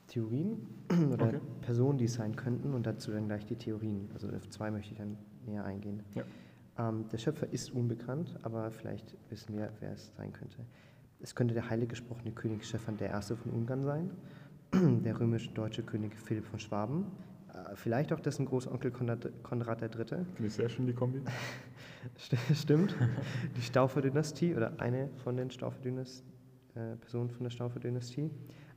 Theorien 0.07 0.67
oder 1.13 1.27
Okay. 1.27 1.39
Personen, 1.61 1.97
die 1.97 2.05
es 2.05 2.13
sein 2.13 2.35
könnten 2.35 2.73
und 2.73 2.85
dazu 2.85 3.11
dann 3.11 3.27
gleich 3.27 3.45
die 3.45 3.55
Theorien. 3.55 4.09
Also 4.13 4.29
auf 4.29 4.49
zwei 4.49 4.71
möchte 4.71 4.93
ich 4.93 4.97
dann 4.97 5.17
näher 5.45 5.63
eingehen. 5.65 6.03
Ja. 6.15 6.23
Ähm, 6.77 7.07
der 7.11 7.17
Schöpfer 7.17 7.51
ist 7.51 7.71
unbekannt, 7.71 8.37
aber 8.43 8.71
vielleicht 8.71 9.17
wissen 9.29 9.55
wir, 9.57 9.71
wer 9.79 9.93
es 9.93 10.13
sein 10.15 10.31
könnte. 10.31 10.59
Es 11.19 11.35
könnte 11.35 11.53
der 11.53 11.69
heilig 11.69 11.89
gesprochene 11.89 12.31
König 12.31 12.63
Stephan 12.65 12.95
I. 13.01 13.35
von 13.35 13.51
Ungarn 13.51 13.83
sein, 13.83 14.11
der 15.03 15.19
römisch-deutsche 15.19 15.83
König 15.83 16.15
Philipp 16.15 16.45
von 16.45 16.59
Schwaben, 16.59 17.05
äh, 17.53 17.75
vielleicht 17.75 18.13
auch 18.13 18.19
dessen 18.19 18.45
Großonkel 18.45 18.91
Konrad, 18.91 19.29
Konrad 19.43 19.81
III. 19.81 20.05
Finde 20.05 20.47
ich 20.47 20.53
sehr 20.53 20.69
schön, 20.69 20.85
die 20.85 20.93
Kombi. 20.93 21.21
St- 22.17 22.37
Stimmt. 22.55 22.95
Die 23.55 23.61
Staufer-Dynastie 23.61 24.55
oder 24.55 24.79
eine 24.79 25.09
von 25.23 25.35
den 25.37 25.49
Staufer-Dynast- 25.49 26.23
äh, 26.75 26.95
Personen 26.97 27.29
von 27.31 27.43
der 27.43 27.49
Staufer-Dynastie. 27.51 28.29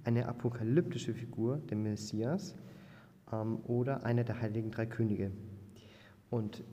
Eine 0.05 0.27
apokalyptische 0.27 1.13
Figur, 1.13 1.59
der 1.59 1.77
Messias. 1.77 2.57
Ähm, 3.33 3.59
oder 3.65 4.05
einer 4.05 4.25
der 4.25 4.41
heiligen 4.41 4.71
drei 4.71 4.87
Könige. 4.87 5.31
Und 6.31 6.65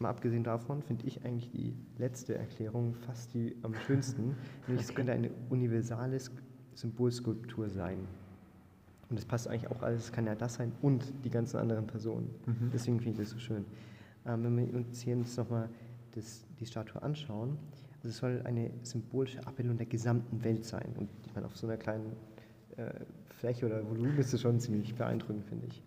mal 0.00 0.08
abgesehen 0.08 0.42
davon 0.44 0.82
finde 0.82 1.06
ich 1.06 1.24
eigentlich 1.24 1.50
die 1.50 1.74
letzte 1.98 2.36
Erklärung 2.36 2.94
fast 2.94 3.34
die 3.34 3.54
am 3.62 3.74
schönsten. 3.86 4.34
Nämlich 4.66 4.86
es 4.88 4.94
könnte 4.94 5.12
eine 5.12 5.30
universale 5.50 6.16
Sk- 6.16 6.30
Symbolskulptur 6.74 7.68
sein. 7.68 7.98
Und 9.10 9.18
das 9.18 9.24
passt 9.26 9.48
eigentlich 9.48 9.70
auch 9.70 9.82
alles, 9.82 10.04
es 10.04 10.12
kann 10.12 10.26
ja 10.26 10.34
das 10.34 10.54
sein 10.54 10.72
und 10.82 11.12
die 11.24 11.30
ganzen 11.30 11.58
anderen 11.58 11.86
Personen. 11.86 12.30
Mhm. 12.46 12.70
Deswegen 12.72 12.98
finde 13.00 13.12
ich 13.22 13.28
das 13.28 13.30
so 13.30 13.38
schön. 13.38 13.64
Ähm, 14.26 14.44
wenn 14.44 14.56
wir 14.56 14.74
uns 14.74 15.00
hier 15.02 15.16
jetzt 15.16 15.36
nochmal 15.36 15.68
das, 16.12 16.44
die 16.58 16.66
Statue 16.66 17.02
anschauen, 17.02 17.58
also 17.96 18.08
es 18.08 18.16
soll 18.16 18.40
eine 18.44 18.70
symbolische 18.82 19.46
Abbildung 19.46 19.76
der 19.76 19.86
gesamten 19.86 20.42
Welt 20.44 20.64
sein. 20.64 20.94
Und 20.96 21.08
ich 21.26 21.34
meine, 21.34 21.46
auf 21.46 21.56
so 21.56 21.66
einer 21.66 21.76
kleinen 21.76 22.12
äh, 22.76 22.90
Fläche 23.30 23.66
oder 23.66 23.84
Volumen 23.88 24.16
ist 24.16 24.32
es 24.32 24.40
schon 24.40 24.58
ziemlich 24.60 24.94
beeindruckend, 24.94 25.44
finde 25.44 25.66
ich. 25.66 25.82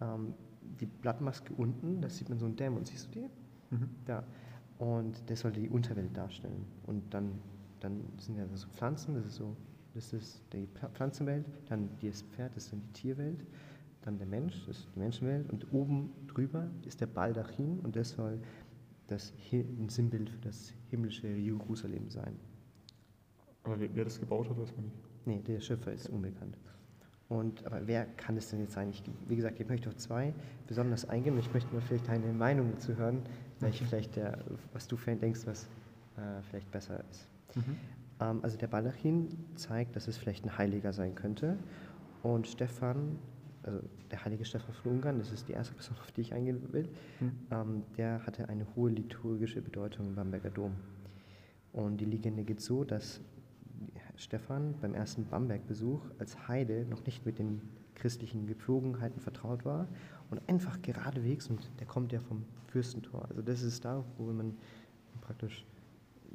Ähm, 0.00 0.32
die 0.80 0.86
Blattmaske 0.86 1.52
unten, 1.54 2.00
da 2.00 2.08
sieht 2.08 2.28
man 2.28 2.38
so 2.38 2.46
einen 2.46 2.56
Dämon, 2.56 2.84
siehst 2.84 3.14
du 3.14 3.20
die? 3.20 3.74
Mhm. 3.74 3.88
Da. 4.04 4.24
Und 4.78 5.28
der 5.28 5.36
sollte 5.36 5.60
die 5.60 5.68
Unterwelt 5.68 6.16
darstellen. 6.16 6.66
Und 6.86 7.02
dann, 7.14 7.38
dann 7.80 8.02
sind 8.18 8.36
ja 8.36 8.46
so 8.54 8.68
Pflanzen, 8.68 9.14
das 9.14 9.26
ist 9.26 9.36
so, 9.36 9.56
das 9.94 10.12
ist 10.12 10.42
die 10.52 10.68
Pflanzenwelt, 10.94 11.46
dann 11.68 11.88
das 12.02 12.22
Pferd, 12.22 12.54
das 12.54 12.64
ist 12.64 12.72
dann 12.72 12.82
die 12.82 12.92
Tierwelt, 12.92 13.46
dann 14.02 14.18
der 14.18 14.26
Mensch, 14.26 14.66
das 14.66 14.78
ist 14.78 14.88
die 14.94 14.98
Menschenwelt 14.98 15.50
und 15.50 15.72
oben 15.72 16.10
drüber 16.26 16.68
ist 16.84 17.00
der 17.00 17.06
Baldachin 17.06 17.80
und 17.80 17.96
das 17.96 18.10
soll 18.10 18.40
das 19.06 19.32
ein 19.52 19.88
Sinnbild 19.88 20.28
für 20.28 20.40
das 20.40 20.74
himmlische 20.90 21.28
Jerusalem 21.28 22.10
sein. 22.10 22.36
Aber 23.62 23.80
wer, 23.80 23.88
wer 23.94 24.04
das 24.04 24.20
gebaut 24.20 24.48
hat, 24.48 24.58
weiß 24.58 24.76
man 24.76 24.86
nicht. 24.86 24.96
Nee, 25.24 25.42
der 25.42 25.60
Schöpfer 25.60 25.92
ist 25.92 26.08
unbekannt. 26.08 26.56
Und, 27.28 27.66
aber 27.66 27.86
wer 27.86 28.06
kann 28.16 28.36
es 28.36 28.50
denn 28.50 28.60
jetzt 28.60 28.74
sein? 28.74 28.90
Ich, 28.90 29.02
wie 29.28 29.34
gesagt, 29.34 29.58
ich 29.58 29.68
möchte 29.68 29.88
auf 29.88 29.96
zwei 29.96 30.32
besonders 30.68 31.08
eingehen 31.08 31.34
und 31.34 31.40
ich 31.40 31.52
möchte 31.52 31.72
mal 31.74 31.80
vielleicht 31.80 32.08
deine 32.08 32.32
Meinung 32.32 32.70
dazu 32.72 32.96
hören, 32.96 33.22
welche 33.58 33.84
vielleicht 33.84 34.14
der, 34.16 34.38
was 34.72 34.86
du 34.86 34.96
vielleicht 34.96 35.22
denkst, 35.22 35.40
was 35.44 35.64
äh, 36.16 36.42
vielleicht 36.48 36.70
besser 36.70 37.02
ist. 37.10 37.26
Mhm. 37.56 37.76
Ähm, 38.20 38.38
also 38.42 38.56
der 38.56 38.68
Baldachin 38.68 39.28
zeigt, 39.56 39.96
dass 39.96 40.06
es 40.06 40.16
vielleicht 40.16 40.44
ein 40.44 40.56
Heiliger 40.56 40.92
sein 40.92 41.16
könnte. 41.16 41.58
Und 42.22 42.46
Stephan, 42.46 43.18
also 43.64 43.80
der 44.12 44.24
heilige 44.24 44.44
Stephan 44.44 44.72
von 44.74 44.92
Ungarn, 44.92 45.18
das 45.18 45.32
ist 45.32 45.48
die 45.48 45.52
erste 45.52 45.74
Person, 45.74 45.96
auf 46.00 46.12
die 46.12 46.20
ich 46.20 46.32
eingehen 46.32 46.72
will, 46.72 46.88
Mhm. 47.18 47.32
ähm, 47.50 47.82
der 47.96 48.24
hatte 48.24 48.48
eine 48.48 48.66
hohe 48.76 48.90
liturgische 48.90 49.60
Bedeutung 49.62 50.06
im 50.06 50.14
Bamberger 50.14 50.50
Dom. 50.50 50.74
Und 51.72 51.96
die 52.00 52.04
Legende 52.04 52.44
geht 52.44 52.60
so, 52.60 52.84
dass 52.84 53.20
Stephan 54.16 54.74
beim 54.80 54.94
ersten 54.94 55.24
Bamberg-Besuch 55.26 56.00
als 56.18 56.48
Heide 56.48 56.86
noch 56.88 57.04
nicht 57.06 57.26
mit 57.26 57.38
den 57.38 57.60
christlichen 57.94 58.46
Gepflogenheiten 58.46 59.20
vertraut 59.20 59.64
war 59.64 59.88
und 60.30 60.40
einfach 60.48 60.80
geradewegs, 60.82 61.48
und 61.48 61.60
der 61.80 61.86
kommt 61.86 62.12
ja 62.12 62.20
vom 62.20 62.44
Fürstentor, 62.68 63.26
also 63.28 63.42
das 63.42 63.62
ist 63.62 63.84
da, 63.84 64.04
wo 64.18 64.24
man 64.32 64.54
praktisch, 65.20 65.64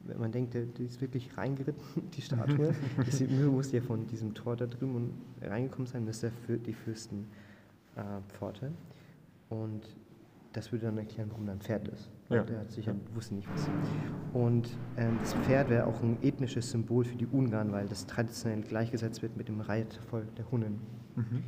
wenn 0.06 0.20
man 0.20 0.32
denkt, 0.32 0.54
der, 0.56 0.66
die 0.66 0.86
ist 0.86 1.02
wirklich 1.02 1.38
reingeritten, 1.38 1.84
die 2.16 2.22
Statue, 2.22 2.74
das 2.98 3.18
sieht- 3.20 3.32
muss 3.32 3.72
ja 3.72 3.82
von 3.82 4.08
diesem 4.08 4.34
Tor 4.34 4.56
da 4.56 4.66
drüben 4.66 5.14
reingekommen 5.42 5.88
sein, 5.88 6.06
das 6.06 6.18
ist 6.18 6.24
der, 6.24 6.32
Für- 6.32 6.58
die 6.58 6.74
Fürstenpforte. 6.74 8.72
und 9.50 9.82
das 10.54 10.72
würde 10.72 10.86
dann 10.88 10.98
erklären, 10.98 11.30
warum 11.32 11.46
da 11.46 11.54
ein 11.54 11.62
Pferd 11.62 11.88
ist. 11.88 12.10
Ja. 12.36 12.44
Der 12.44 12.60
hat 12.60 12.72
sicher, 12.72 12.96
wusste 13.14 13.36
nicht 13.36 13.50
was. 13.54 13.70
Und 14.34 14.70
ähm, 14.98 15.18
das 15.20 15.34
Pferd 15.34 15.70
wäre 15.70 15.86
auch 15.86 16.02
ein 16.02 16.18
ethnisches 16.22 16.72
Symbol 16.72 17.04
für 17.04 17.18
die 17.18 17.28
Ungarn, 17.28 17.72
weil 17.72 17.88
das 17.88 18.06
traditionell 18.06 18.62
gleichgesetzt 18.62 19.22
wird 19.22 19.36
mit 19.36 19.48
dem 19.48 19.60
Reitervolk 19.60 20.34
der 20.36 20.50
Hunnen. 20.52 20.80
Mhm. 21.16 21.44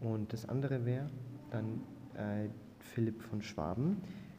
Und 0.00 0.32
das 0.32 0.48
andere 0.48 0.84
wäre 0.84 1.10
dann 1.50 1.80
äh, 2.14 2.48
Philipp 2.78 3.22
von 3.22 3.42
Schwaben. 3.42 3.98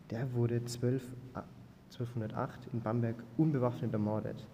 Der 0.09 0.33
wurde 0.33 0.63
12, 0.63 1.03
ah, 1.33 1.43
1208 1.91 2.69
in 2.73 2.81
Bamberg 2.81 3.15
unbewaffnet 3.37 3.93
ermordet. 3.93 4.47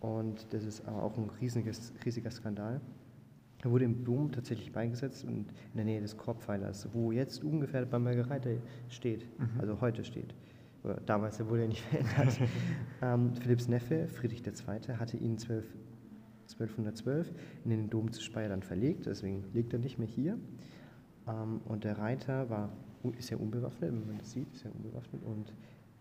Und 0.00 0.46
das 0.52 0.64
ist 0.64 0.86
aber 0.86 1.02
auch 1.02 1.16
ein 1.16 1.30
riesiges, 1.40 1.92
riesiger 2.04 2.30
Skandal. 2.30 2.80
Er 3.62 3.70
wurde 3.70 3.84
im 3.84 4.04
Dom 4.04 4.30
tatsächlich 4.30 4.70
beigesetzt 4.70 5.24
und 5.24 5.46
in 5.50 5.76
der 5.76 5.84
Nähe 5.84 6.00
des 6.00 6.16
Korbpfeilers, 6.16 6.88
wo 6.92 7.10
jetzt 7.10 7.42
ungefähr 7.42 7.80
der 7.80 7.88
Bamberger 7.88 8.30
Reiter 8.30 8.50
steht, 8.88 9.26
also 9.58 9.80
heute 9.80 10.04
steht. 10.04 10.34
Oder 10.86 11.00
damals, 11.04 11.36
der 11.36 11.48
wurde 11.48 11.62
ja 11.62 11.68
nicht 11.68 11.82
verändert. 11.90 12.38
ähm, 13.02 13.34
Philipps 13.34 13.68
Neffe, 13.68 14.08
Friedrich 14.08 14.46
II., 14.46 14.96
hatte 14.96 15.16
ihn 15.16 15.36
12, 15.36 15.64
1212 16.52 17.32
in 17.64 17.70
den 17.70 17.90
Dom 17.90 18.12
zu 18.12 18.22
Speyer 18.22 18.48
dann 18.48 18.62
verlegt, 18.62 19.06
deswegen 19.06 19.44
liegt 19.52 19.72
er 19.72 19.80
nicht 19.80 19.98
mehr 19.98 20.08
hier. 20.08 20.38
Ähm, 21.26 21.60
und 21.64 21.84
der 21.84 21.98
Reiter 21.98 22.48
war, 22.48 22.72
ist 23.18 23.30
ja 23.30 23.36
unbewaffnet, 23.36 23.92
wenn 23.92 24.06
man 24.06 24.18
das 24.18 24.32
sieht, 24.32 24.52
ist 24.54 24.64
ja 24.64 24.70
unbewaffnet 24.70 25.22
und 25.24 25.52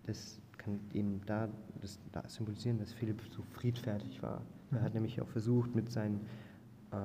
das 0.03 0.39
kann 0.57 0.79
eben 0.93 1.21
da, 1.25 1.49
das, 1.81 1.99
da 2.11 2.27
symbolisieren, 2.27 2.77
dass 2.77 2.93
Philipp 2.93 3.21
so 3.31 3.41
friedfertig 3.53 4.21
war. 4.21 4.41
Er 4.71 4.81
hat 4.81 4.93
nämlich 4.93 5.21
auch 5.21 5.27
versucht, 5.27 5.75
mit 5.75 5.91
seinen, 5.91 6.21
äh, 6.91 6.95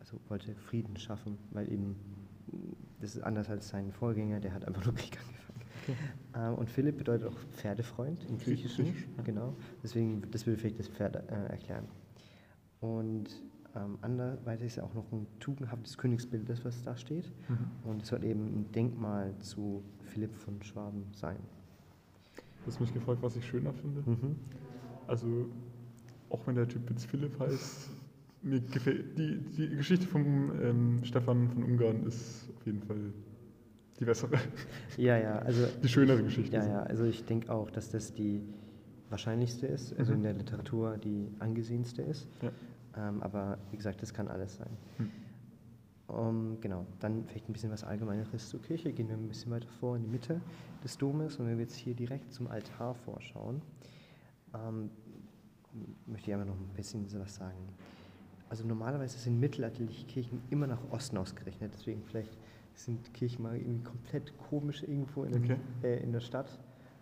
also 0.00 0.18
wollte 0.28 0.54
Frieden 0.54 0.96
schaffen, 0.96 1.38
weil 1.50 1.70
eben, 1.72 1.96
das 3.00 3.16
ist 3.16 3.22
anders 3.22 3.48
als 3.50 3.68
sein 3.68 3.92
Vorgänger, 3.92 4.40
der 4.40 4.54
hat 4.54 4.64
einfach 4.66 4.84
nur 4.84 4.94
Krieg 4.94 5.18
angefangen. 5.18 5.41
Ähm, 6.34 6.54
und 6.54 6.70
Philipp 6.70 6.98
bedeutet 6.98 7.28
auch 7.28 7.38
Pferdefreund 7.52 8.24
im 8.24 8.38
Griechischen, 8.38 8.86
Griechisch, 8.86 9.06
ja. 9.18 9.22
genau. 9.22 9.54
Deswegen, 9.82 10.22
das 10.30 10.46
würde 10.46 10.58
vielleicht 10.58 10.78
das 10.78 10.88
Pferd 10.88 11.16
äh, 11.16 11.46
erklären. 11.50 11.86
Und 12.80 13.26
ähm, 13.74 13.98
anderweitig 14.02 14.66
ist 14.66 14.76
ja 14.76 14.82
auch 14.82 14.94
noch 14.94 15.10
ein 15.12 15.26
tugendhaftes 15.40 15.96
Königsbild, 15.96 16.48
das 16.48 16.64
was 16.64 16.82
da 16.82 16.96
steht. 16.96 17.30
Mhm. 17.48 17.90
Und 17.90 18.02
es 18.02 18.08
soll 18.08 18.24
eben 18.24 18.46
ein 18.46 18.72
Denkmal 18.72 19.34
zu 19.40 19.82
Philipp 20.04 20.34
von 20.34 20.62
Schwaben 20.62 21.04
sein. 21.12 21.38
Du 22.64 22.66
hast 22.66 22.80
mich 22.80 22.92
gefragt, 22.92 23.22
was 23.22 23.36
ich 23.36 23.46
schöner 23.46 23.72
finde. 23.72 24.02
Mhm. 24.08 24.36
Also, 25.06 25.48
auch 26.30 26.46
wenn 26.46 26.54
der 26.54 26.68
Typ 26.68 26.88
jetzt 26.90 27.06
Philipp 27.06 27.38
heißt, 27.38 27.90
mir 28.42 28.60
gefällt 28.60 29.18
die, 29.18 29.38
die 29.56 29.68
Geschichte 29.76 30.06
von 30.06 30.22
ähm, 30.62 31.00
Stefan 31.04 31.48
von 31.50 31.62
Ungarn 31.64 32.04
ist 32.06 32.48
auf 32.56 32.66
jeden 32.66 32.82
Fall 32.82 33.12
die 34.02 34.06
bessere, 34.06 34.36
Ja, 34.96 35.16
ja, 35.16 35.38
also, 35.38 35.66
die 35.82 35.88
schönere 35.88 36.22
Geschichte. 36.22 36.56
ja, 36.56 36.66
ja, 36.66 36.82
also 36.82 37.04
ich 37.04 37.24
denke 37.24 37.50
auch, 37.52 37.70
dass 37.70 37.90
das 37.90 38.12
die 38.12 38.42
wahrscheinlichste 39.10 39.66
ist, 39.66 39.96
also 39.98 40.12
Mhm. 40.12 40.16
in 40.18 40.22
der 40.24 40.32
Literatur 40.34 40.96
die 40.98 41.28
angesehenste 41.38 42.02
ist. 42.02 42.26
Ja. 42.42 42.50
Ähm, 43.08 43.22
aber 43.22 43.58
wie 43.70 43.76
gesagt, 43.76 44.02
das 44.02 44.12
kann 44.12 44.28
alles 44.28 44.56
sein. 44.56 44.70
Hm. 44.98 45.10
Um, 46.08 46.60
genau, 46.60 46.84
dann 47.00 47.24
vielleicht 47.26 47.48
ein 47.48 47.52
bisschen 47.54 47.70
was 47.70 47.84
Allgemeineres 47.84 48.48
zur 48.50 48.60
Kirche. 48.60 48.92
Gehen 48.92 49.08
wir 49.08 49.16
ein 49.16 49.28
bisschen 49.28 49.50
weiter 49.50 49.68
vor 49.80 49.96
in 49.96 50.02
die 50.02 50.08
Mitte 50.08 50.40
des 50.84 50.98
Domes 50.98 51.36
und 51.38 51.46
wenn 51.46 51.56
wir 51.56 51.64
jetzt 51.64 51.76
hier 51.76 51.94
direkt 51.94 52.32
zum 52.34 52.48
Altar 52.48 52.94
vorschauen, 52.94 53.62
ähm, 54.54 54.90
möchte 56.06 56.30
ich 56.30 56.34
aber 56.34 56.44
noch 56.44 56.56
ein 56.56 56.68
bisschen 56.76 57.06
was 57.18 57.34
sagen. 57.36 57.56
Also 58.50 58.66
normalerweise 58.66 59.16
sind 59.16 59.40
mittelalterliche 59.40 60.04
Kirchen 60.06 60.42
immer 60.50 60.66
nach 60.66 60.80
Osten 60.90 61.16
ausgerichtet, 61.16 61.70
deswegen 61.72 62.02
vielleicht 62.02 62.36
sind 62.74 63.12
Kirchen 63.14 63.42
mal 63.42 63.56
irgendwie 63.56 63.82
komplett 63.84 64.32
komisch 64.48 64.82
irgendwo 64.82 65.24
in, 65.24 65.34
Okay. 65.36 65.56
äh, 65.82 66.02
in 66.02 66.12
der 66.12 66.20
Stadt 66.20 66.58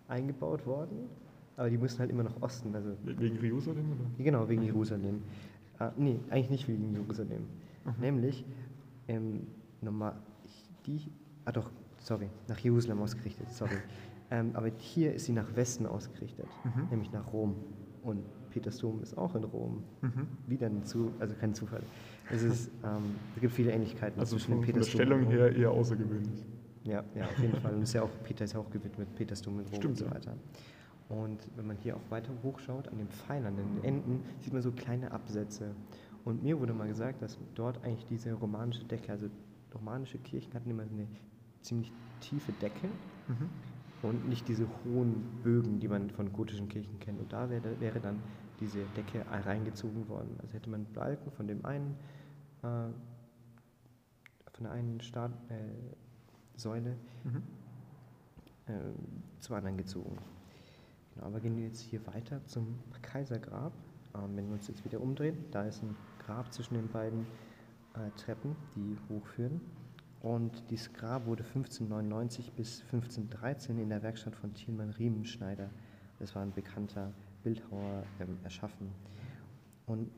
eingebaut 0.07 0.65
worden, 0.65 1.09
aber 1.57 1.69
die 1.69 1.77
mussten 1.77 1.99
halt 1.99 2.09
immer 2.11 2.23
nach 2.23 2.41
Osten, 2.41 2.73
also 2.75 2.89
We- 3.03 3.17
Wegen 3.19 3.41
Jerusalem, 3.41 3.85
oder? 3.91 4.23
Genau, 4.23 4.47
wegen 4.49 4.63
Jerusalem. 4.63 5.21
Ah, 5.79 5.91
nee, 5.97 6.19
eigentlich 6.29 6.49
nicht 6.49 6.67
wegen 6.67 6.91
Jerusalem. 6.93 7.43
Nämlich, 7.99 8.45
ähm, 9.07 9.47
normal, 9.81 10.15
die, 10.85 10.99
ah 11.45 11.51
doch, 11.51 11.71
sorry, 11.99 12.29
nach 12.47 12.59
Jerusalem 12.59 12.99
ausgerichtet, 13.01 13.49
sorry. 13.51 13.71
ähm, 14.31 14.51
aber 14.53 14.69
hier 14.77 15.13
ist 15.15 15.25
sie 15.25 15.31
nach 15.33 15.55
Westen 15.55 15.85
ausgerichtet, 15.87 16.47
Mhm. 16.63 16.87
nämlich 16.91 17.11
nach 17.11 17.31
Rom. 17.33 17.55
Und 18.03 18.19
Petersdom 18.51 19.01
ist 19.01 19.17
auch 19.17 19.33
in 19.35 19.43
Rom. 19.45 19.83
Mhm. 20.01 20.27
Wieder 20.47 20.67
ein 20.67 20.83
zu, 20.83 21.11
also 21.19 21.33
kein 21.35 21.53
Zufall. 21.53 21.81
Es, 22.29 22.43
ist, 22.43 22.71
ähm, 22.83 23.15
es 23.35 23.41
gibt 23.41 23.53
viele 23.53 23.71
Ähnlichkeiten 23.71 24.19
Also 24.19 24.37
zwischen 24.37 24.53
von, 24.53 24.61
dem 24.61 24.65
von 24.73 24.81
der 24.81 24.87
Stellung 24.89 25.23
her 25.27 25.55
eher 25.55 25.71
außergewöhnlich. 25.71 26.45
Ja, 26.83 27.03
ja, 27.15 27.25
auf 27.25 27.39
jeden 27.39 27.59
Fall. 27.59 27.75
Und 27.75 27.83
ist 27.83 27.93
ja 27.93 28.01
auch, 28.03 28.09
Peter 28.23 28.45
ist 28.45 28.53
ja 28.53 28.59
auch 28.59 28.69
gewidmet, 28.69 29.07
Rom 29.19 29.65
Stimmt, 29.67 29.85
und 29.85 29.97
so 29.97 30.09
weiter. 30.09 30.35
Und 31.09 31.47
wenn 31.55 31.67
man 31.67 31.77
hier 31.77 31.97
auch 31.97 32.09
weiter 32.09 32.31
hochschaut, 32.41 32.87
an 32.87 32.97
den 32.97 33.09
Pfeilern, 33.09 33.57
an 33.57 33.75
den 33.75 33.83
Enden, 33.83 34.23
sieht 34.39 34.53
man 34.53 34.61
so 34.61 34.71
kleine 34.71 35.11
Absätze. 35.11 35.75
Und 36.23 36.41
mir 36.43 36.59
wurde 36.59 36.73
mal 36.73 36.87
gesagt, 36.87 37.21
dass 37.21 37.37
dort 37.55 37.83
eigentlich 37.83 38.05
diese 38.05 38.33
romanische 38.33 38.85
Decke, 38.85 39.11
also 39.11 39.27
romanische 39.75 40.19
Kirchen 40.19 40.53
hatten 40.53 40.69
immer 40.69 40.83
eine 40.83 41.07
ziemlich 41.61 41.93
tiefe 42.19 42.53
Decke 42.53 42.89
Mhm. 43.27 43.49
und 44.01 44.27
nicht 44.27 44.47
diese 44.47 44.67
hohen 44.83 45.41
Bögen, 45.43 45.79
die 45.79 45.87
man 45.87 46.09
von 46.09 46.31
gotischen 46.33 46.67
Kirchen 46.69 46.99
kennt. 46.99 47.19
Und 47.19 47.31
da 47.33 47.49
wäre, 47.49 47.79
wäre 47.79 47.99
dann 47.99 48.19
diese 48.61 48.85
Decke 48.95 49.25
reingezogen 49.29 50.07
worden. 50.07 50.37
Also 50.41 50.53
hätte 50.53 50.69
man 50.69 50.85
Balken 50.93 51.31
von 51.31 51.47
dem 51.47 51.65
einen, 51.65 51.97
äh, 52.61 52.87
von 54.53 54.63
der 54.63 54.71
einen 54.71 55.01
Stab, 55.01 55.31
äh, 55.49 55.55
Säule 56.55 56.95
Mhm. 57.23 57.43
äh, 58.67 58.73
zum 59.39 59.55
anderen 59.55 59.77
gezogen. 59.77 60.17
Genau, 61.13 61.27
aber 61.27 61.39
gehen 61.39 61.57
wir 61.57 61.63
jetzt 61.65 61.81
hier 61.81 62.05
weiter 62.07 62.45
zum 62.45 62.79
Kaisergrab. 63.01 63.73
Ähm, 64.15 64.35
wenn 64.37 64.47
wir 64.47 64.53
uns 64.53 64.67
jetzt 64.67 64.85
wieder 64.85 65.01
umdrehen, 65.01 65.37
da 65.51 65.63
ist 65.63 65.81
ein 65.81 65.95
Grab 66.19 66.53
zwischen 66.53 66.75
den 66.75 66.87
beiden 66.87 67.25
äh, 67.95 68.11
Treppen, 68.15 68.55
die 68.75 68.95
hochführen. 69.09 69.59
Und 70.21 70.69
dieses 70.69 70.93
Grab 70.93 71.25
wurde 71.25 71.43
1599 71.43 72.51
bis 72.53 72.81
1513 72.83 73.79
in 73.79 73.89
der 73.89 74.03
Werkstatt 74.03 74.35
von 74.35 74.53
Thielmann 74.53 74.91
Riemenschneider, 74.91 75.69
das 76.19 76.35
war 76.35 76.43
ein 76.43 76.53
bekannter 76.53 77.11
Bildhauer, 77.43 78.03
ähm, 78.19 78.37
erschaffen. 78.43 78.91
Und 79.87 80.09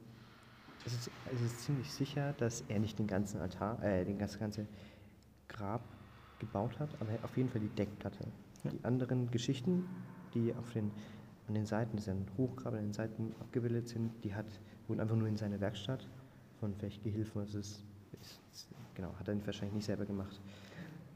es 0.86 0.94
ist, 0.94 1.12
es 1.34 1.42
ist 1.42 1.60
ziemlich 1.62 1.92
sicher, 1.92 2.34
dass 2.34 2.62
er 2.68 2.80
nicht 2.80 3.00
den 3.00 3.08
ganzen 3.08 3.39
Altar, 3.39 3.82
äh, 3.84 4.03
den 4.06 4.18
ganze, 4.18 4.39
ganze 4.39 4.68
Grab 5.48 5.82
gebaut 6.39 6.80
hat, 6.80 6.89
aber 7.00 7.12
auf 7.24 7.38
jeden 7.38 7.50
Fall 7.50 7.62
die 7.62 7.70
Deckplatte. 7.70 8.25
Ja. 8.63 8.72
Die 8.72 8.84
anderen 8.84 9.32
Geschichten, 9.32 9.86
die 10.34 10.53
auf 10.53 10.72
den, 10.74 10.92
an 11.48 11.53
den 11.53 11.65
Seiten, 11.65 11.96
das 11.96 12.07
ist 12.07 12.14
ein 12.14 12.25
Hochgrab, 12.38 12.74
an 12.74 12.81
den 12.81 12.94
Seiten 12.94 13.33
abgebildet 13.40 13.88
sind, 13.88 14.12
die 14.24 14.33
hat, 14.33 14.59
wurden 14.88 15.00
einfach 15.00 15.16
nur 15.16 15.27
in 15.27 15.38
seine 15.38 15.59
Werkstatt 15.62 16.07
von 16.59 16.74
vielleicht 16.75 17.03
Gehilfen, 17.03 17.42
also 17.42 17.59
es 17.59 17.83
ist, 18.22 18.70
genau, 18.96 19.14
hat 19.18 19.27
er 19.27 19.46
wahrscheinlich 19.46 19.75
nicht 19.75 19.86
selber 19.86 20.05
gemacht. 20.05 20.42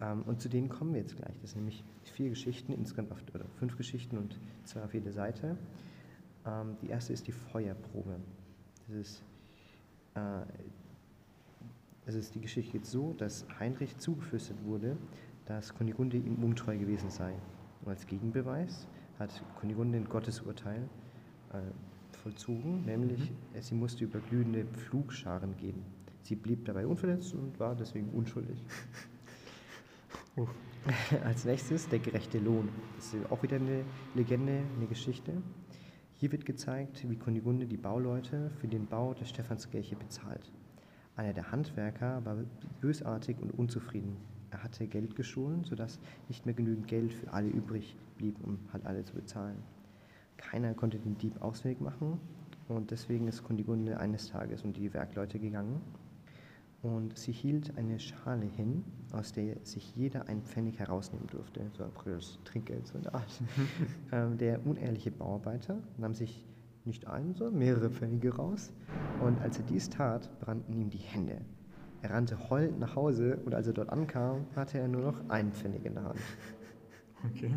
Ähm, 0.02 0.24
und 0.24 0.42
zu 0.42 0.50
denen 0.50 0.70
kommen 0.70 0.94
wir 0.94 1.02
jetzt 1.02 1.16
gleich. 1.16 1.36
Das 1.42 1.52
sind 1.52 1.60
nämlich 1.62 1.84
vier 2.04 2.30
Geschichten, 2.30 2.74
insgesamt 2.74 3.12
auf, 3.12 3.20
oder 3.34 3.46
fünf 3.58 3.78
Geschichten 3.78 4.18
und 4.18 4.40
zwei 4.66 4.84
auf 4.84 4.94
jede 4.94 5.12
Seite. 5.12 5.58
Ähm, 6.48 6.78
die 6.82 6.88
erste 6.88 7.14
ist 7.14 7.28
die 7.28 7.32
Feuerprobe. 7.32 8.16
Das 8.88 8.96
ist, 8.96 9.24
äh, 10.16 10.42
es 12.06 12.16
ist 12.16 12.36
die 12.36 12.42
Geschichte 12.42 12.72
geht 12.72 12.86
so, 12.86 13.14
dass 13.14 13.46
Heinrich 13.60 13.98
zugeflüstert 13.98 14.64
wurde, 14.64 14.98
dass 15.46 15.74
Kunigunde 15.74 16.18
ihm 16.18 16.44
untreu 16.44 16.78
gewesen 16.78 17.10
sei. 17.10 17.34
Und 17.84 17.90
als 17.90 18.08
Gegenbeweis 18.08 18.88
hat 19.20 19.44
Kunigunde 19.60 19.98
ein 19.98 20.08
Gottesurteil 20.08 20.90
äh, 21.54 21.58
vollzogen, 22.18 22.86
nämlich 22.86 23.32
äh, 23.54 23.62
sie 23.62 23.76
musste 23.76 24.06
über 24.06 24.20
glühende 24.20 24.66
Pflugscharen 24.66 25.56
gehen. 25.58 25.84
Sie 26.22 26.36
blieb 26.36 26.66
dabei 26.66 26.86
unverletzt 26.86 27.34
und 27.34 27.60
war 27.60 27.76
deswegen 27.76 28.10
unschuldig. 28.10 28.64
Uff. 30.36 30.54
Als 31.26 31.44
nächstes 31.44 31.90
der 31.90 32.00
gerechte 32.00 32.40
Lohn. 32.40 32.70
Das 32.96 33.14
ist 33.14 33.30
auch 33.32 33.44
wieder 33.44 33.58
eine 33.58 33.84
Legende, 34.16 34.62
eine 34.78 34.88
Geschichte. 34.88 35.34
Hier 36.20 36.32
wird 36.32 36.48
gezeigt, 36.48 37.08
wie 37.08 37.16
Kunigunde 37.16 37.68
die 37.68 37.78
Bauleute 37.78 38.50
für 38.60 38.68
den 38.68 38.88
Bau 38.88 39.14
der 39.14 39.26
Stephanskirche 39.26 39.96
bezahlt. 39.96 40.52
Einer 41.16 41.32
der 41.32 41.52
Handwerker 41.52 42.26
war 42.26 42.38
bösartig 42.82 43.38
und 43.40 43.52
unzufrieden. 43.52 44.18
Er 44.50 44.64
hatte 44.64 44.88
Geld 44.88 45.16
gestohlen, 45.16 45.64
sodass 45.64 46.00
nicht 46.28 46.48
mehr 46.48 46.56
genügend 46.56 46.88
Geld 46.88 47.14
für 47.14 47.32
alle 47.32 47.50
übrig 47.50 47.96
blieb, 48.18 48.36
um 48.44 48.58
halt 48.74 48.88
alle 48.88 49.06
zu 49.06 49.14
bezahlen. 49.14 49.58
Keiner 50.38 50.74
konnte 50.74 50.98
den 50.98 51.20
Dieb 51.20 51.40
ausfindig 51.40 51.82
machen 51.82 52.20
und 52.68 52.90
deswegen 52.90 53.28
ist 53.28 53.44
Kunigunde 53.44 54.00
eines 54.00 54.28
Tages 54.30 54.64
um 54.64 54.74
die 54.74 54.96
Werkleute 54.96 55.38
gegangen 55.38 55.84
und 56.88 57.18
sie 57.18 57.34
hielt 57.34 57.78
eine 57.78 58.00
Schale 58.00 58.46
hin, 58.46 58.86
aus 59.12 59.34
der 59.34 59.58
sich 59.64 59.94
jeder 59.96 60.30
ein 60.30 60.42
Pfennig 60.42 60.80
herausnehmen 60.80 61.28
durfte, 61.28 61.70
so 61.74 61.84
ein 61.84 61.92
praktisch 61.92 62.40
Trinkgeld, 62.46 62.88
so 62.88 62.98
eine 62.98 63.14
Art. 63.14 63.42
ähm, 64.14 64.38
der 64.38 64.66
unehrliche 64.66 65.12
Bauarbeiter 65.12 65.80
nahm 65.98 66.14
sich 66.14 66.46
nicht 66.86 67.06
einen, 67.06 67.36
sondern 67.36 67.60
mehrere 67.60 67.90
Pfennige 67.90 68.34
raus 68.34 68.72
und 69.22 69.42
als 69.42 69.58
er 69.58 69.66
dies 69.66 69.90
tat, 69.90 70.30
brannten 70.40 70.74
ihm 70.74 70.90
die 70.90 70.98
Hände. 70.98 71.42
Er 72.02 72.12
rannte 72.12 72.50
heulend 72.50 72.80
nach 72.80 72.96
Hause 72.96 73.38
und 73.44 73.54
als 73.54 73.68
er 73.68 73.74
dort 73.74 73.90
ankam, 73.90 74.46
hatte 74.56 74.78
er 74.78 74.88
nur 74.88 75.02
noch 75.02 75.30
einen 75.30 75.52
Pfennig 75.52 75.84
in 75.86 75.96
der 75.96 76.04
Hand. 76.04 76.20
Okay. 77.26 77.52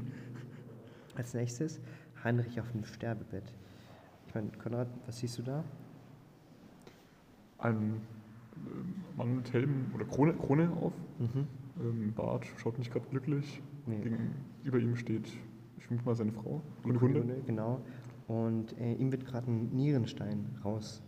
Als 1.15 1.35
nächstes 1.35 1.81
Heinrich 2.25 2.59
auf 2.59 2.73
dem 2.73 2.83
Sterbebett. 2.83 3.45
Ich 4.27 4.35
meine, 4.35 4.51
Konrad, 4.53 4.89
was 5.07 5.19
siehst 5.19 5.39
du 5.39 5.43
da? 5.43 5.63
Ein 7.59 7.77
ähm, 7.77 8.01
Mann 9.17 9.37
mit 9.37 9.53
Helm 9.53 9.87
oder 9.95 10.05
Krone, 10.05 10.35
Krone 10.35 10.71
auf, 10.81 10.93
Mhm. 11.19 11.47
ähm, 11.81 12.13
Bart, 12.15 12.47
schaut 12.59 12.79
nicht 12.79 12.93
gerade 12.93 13.07
glücklich. 13.11 13.63
Nee. 13.87 13.99
Gegenüber 14.01 14.79
ihm 14.79 14.97
steht, 14.97 15.27
ich 15.79 15.85
vermute 15.87 16.07
mal 16.07 16.15
seine 16.15 16.33
Frau, 16.33 16.63
Kunigunde. 16.83 17.21
Kunigunde, 17.21 17.43
Genau. 17.47 17.81
Und 18.29 18.79
äh, 18.79 18.95
ihm 18.95 19.11
wird 19.11 19.27
gerade 19.27 19.51
ein 19.51 19.71
Nierenstein 19.75 20.47
raus 20.65 21.03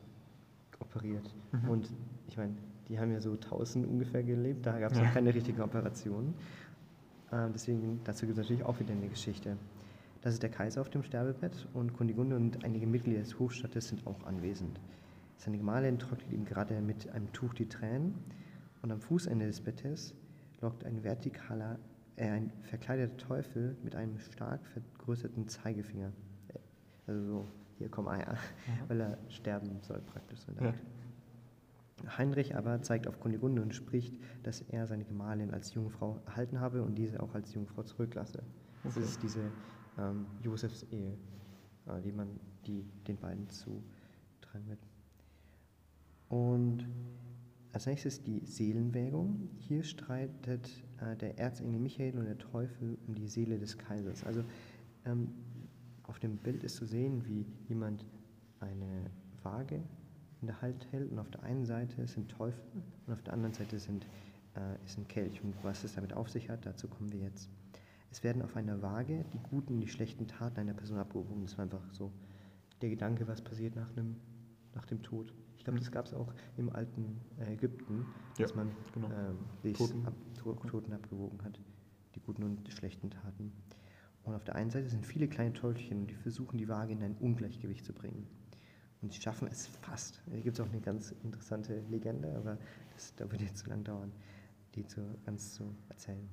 operiert. 0.80 1.32
Mhm. 1.52 1.68
Und 1.68 1.92
ich 2.26 2.36
meine, 2.36 2.54
die 2.88 2.98
haben 2.98 3.12
ja 3.12 3.20
so 3.20 3.32
1000 3.32 3.86
ungefähr 3.86 4.22
gelebt, 4.24 4.66
da 4.66 4.78
gab 4.80 4.90
es 4.92 4.98
Ja. 4.98 5.04
noch 5.04 5.12
keine 5.14 5.32
richtige 5.32 5.62
Operation. 5.62 6.34
Ähm, 7.32 7.50
deswegen, 7.54 8.00
dazu 8.04 8.26
gibt 8.26 8.38
es 8.38 8.44
natürlich 8.44 8.64
auch 8.64 8.78
wieder 8.80 8.92
eine 8.92 9.06
Geschichte. 9.08 9.56
Das 10.20 10.34
ist 10.34 10.42
der 10.42 10.50
Kaiser 10.50 10.80
auf 10.80 10.90
dem 10.90 11.02
Sterbebett 11.02 11.68
und 11.74 11.94
Kunigunde 11.94 12.36
und 12.36 12.64
einige 12.64 12.86
Mitglieder 12.86 13.20
des 13.20 13.38
Hofstaates 13.38 13.88
sind 13.88 14.06
auch 14.06 14.22
anwesend. 14.24 14.80
Seine 15.42 15.58
Gemahlin 15.58 15.98
trocknet 15.98 16.32
ihm 16.32 16.44
gerade 16.44 16.80
mit 16.80 17.08
einem 17.10 17.32
Tuch 17.32 17.52
die 17.52 17.68
Tränen 17.68 18.14
und 18.80 18.92
am 18.92 19.00
Fußende 19.00 19.44
des 19.44 19.60
Bettes 19.60 20.14
lockt 20.60 20.84
ein 20.84 21.00
vertikaler, 21.02 21.80
äh, 22.14 22.28
ein 22.28 22.52
verkleideter 22.62 23.16
Teufel 23.16 23.76
mit 23.82 23.96
einem 23.96 24.20
stark 24.20 24.64
vergrößerten 24.68 25.48
Zeigefinger. 25.48 26.12
Äh, 26.46 26.58
Also 27.08 27.26
so, 27.26 27.48
hier 27.78 27.88
komm 27.88 28.06
Eier, 28.06 28.36
weil 28.86 29.00
er 29.00 29.18
sterben 29.30 29.80
soll 29.80 30.00
praktisch. 30.02 30.38
Der 30.46 30.64
Ja. 30.64 30.74
Heinrich 32.18 32.54
aber 32.54 32.80
zeigt 32.82 33.08
auf 33.08 33.18
Kunigunde 33.18 33.62
und 33.62 33.74
spricht, 33.74 34.14
dass 34.44 34.60
er 34.60 34.86
seine 34.86 35.04
Gemahlin 35.04 35.52
als 35.52 35.74
Jungfrau 35.74 36.20
erhalten 36.24 36.60
habe 36.60 36.84
und 36.84 36.94
diese 36.94 37.20
auch 37.20 37.34
als 37.34 37.52
Jungfrau 37.52 37.82
zurücklasse. 37.82 38.44
Das 38.84 38.96
Okay. 38.96 39.04
ist 39.06 39.20
diese 39.20 39.40
ähm, 39.98 40.24
Josefs 40.40 40.84
Ehe, 40.92 41.18
äh, 41.86 42.00
die 42.00 42.12
man 42.12 42.28
die 42.64 42.84
den 43.08 43.16
beiden 43.16 43.50
zutragen 43.50 44.68
wird. 44.68 44.78
Und 46.32 46.86
als 47.74 47.84
nächstes 47.84 48.22
die 48.22 48.40
Seelenwägung. 48.46 49.50
Hier 49.58 49.82
streitet 49.82 50.82
äh, 50.98 51.14
der 51.14 51.38
Erzengel 51.38 51.78
Michael 51.78 52.18
und 52.18 52.24
der 52.24 52.38
Teufel 52.38 52.96
um 53.06 53.14
die 53.14 53.28
Seele 53.28 53.58
des 53.58 53.76
Kaisers. 53.76 54.24
Also 54.24 54.42
ähm, 55.04 55.28
auf 56.04 56.18
dem 56.20 56.38
Bild 56.38 56.64
ist 56.64 56.76
zu 56.76 56.86
sehen, 56.86 57.22
wie 57.26 57.44
jemand 57.68 58.06
eine 58.60 59.10
Waage 59.42 59.82
in 60.40 60.46
der 60.46 60.62
Hand 60.62 60.86
hält 60.90 61.12
und 61.12 61.18
auf 61.18 61.28
der 61.28 61.42
einen 61.42 61.66
Seite 61.66 62.06
sind 62.06 62.30
Teufel 62.30 62.64
und 63.06 63.12
auf 63.12 63.22
der 63.22 63.34
anderen 63.34 63.52
Seite 63.52 63.78
sind, 63.78 64.06
äh, 64.56 64.82
ist 64.86 64.96
ein 64.96 65.06
Kelch. 65.08 65.44
Und 65.44 65.54
was 65.62 65.84
es 65.84 65.96
damit 65.96 66.14
auf 66.14 66.30
sich 66.30 66.48
hat, 66.48 66.64
dazu 66.64 66.88
kommen 66.88 67.12
wir 67.12 67.20
jetzt. 67.20 67.50
Es 68.10 68.24
werden 68.24 68.40
auf 68.40 68.56
einer 68.56 68.80
Waage 68.80 69.26
die 69.34 69.40
guten 69.50 69.74
und 69.74 69.80
die 69.80 69.88
schlechten 69.88 70.26
Taten 70.28 70.60
einer 70.60 70.72
Person 70.72 70.96
abgewogen. 70.96 71.42
Das 71.42 71.58
war 71.58 71.64
einfach 71.64 71.92
so 71.92 72.10
der 72.80 72.88
Gedanke, 72.88 73.28
was 73.28 73.42
passiert 73.42 73.76
nach, 73.76 73.94
einem, 73.94 74.16
nach 74.74 74.86
dem 74.86 75.02
Tod. 75.02 75.34
Ich 75.62 75.64
glaube, 75.64 75.78
das 75.78 75.92
gab 75.92 76.06
es 76.06 76.12
auch 76.12 76.34
im 76.56 76.70
alten 76.70 77.20
äh, 77.38 77.52
Ägypten, 77.52 78.04
Ja, 78.36 78.46
dass 78.46 78.56
man 78.56 78.72
genau. 78.92 79.06
ähm, 79.10 79.38
die 79.62 79.72
Toten. 79.72 80.04
Ab, 80.04 80.14
to 80.36 80.54
Toten 80.54 80.92
abgewogen 80.92 81.40
hat, 81.44 81.60
die 82.16 82.20
guten 82.20 82.42
und 82.42 82.66
die 82.66 82.72
schlechten 82.72 83.10
Taten. 83.10 83.52
Und 84.24 84.34
auf 84.34 84.42
der 84.42 84.56
einen 84.56 84.70
Seite 84.70 84.88
sind 84.88 85.06
viele 85.06 85.28
kleine 85.28 85.52
Teufel 85.52 85.96
und 85.96 86.08
die 86.08 86.16
versuchen, 86.16 86.58
die 86.58 86.68
Waage 86.68 86.90
in 86.94 87.02
ein 87.04 87.16
Ungleichgewicht 87.16 87.84
zu 87.84 87.92
bringen. 87.92 88.26
Und 89.02 89.12
sie 89.12 89.20
schaffen 89.20 89.46
es 89.46 89.68
fast. 89.68 90.20
Hier 90.32 90.40
gibt 90.40 90.58
es 90.58 90.66
auch 90.66 90.68
eine 90.68 90.80
ganz 90.80 91.12
interessante 91.22 91.78
Legende, 91.88 92.34
aber 92.36 92.58
das, 92.94 93.14
da 93.14 93.30
würde 93.30 93.44
jetzt 93.44 93.58
zu 93.58 93.70
lang 93.70 93.84
dauern, 93.84 94.10
die 94.74 94.84
zu, 94.84 95.00
ganz 95.24 95.54
zu 95.54 95.76
erzählen. 95.90 96.28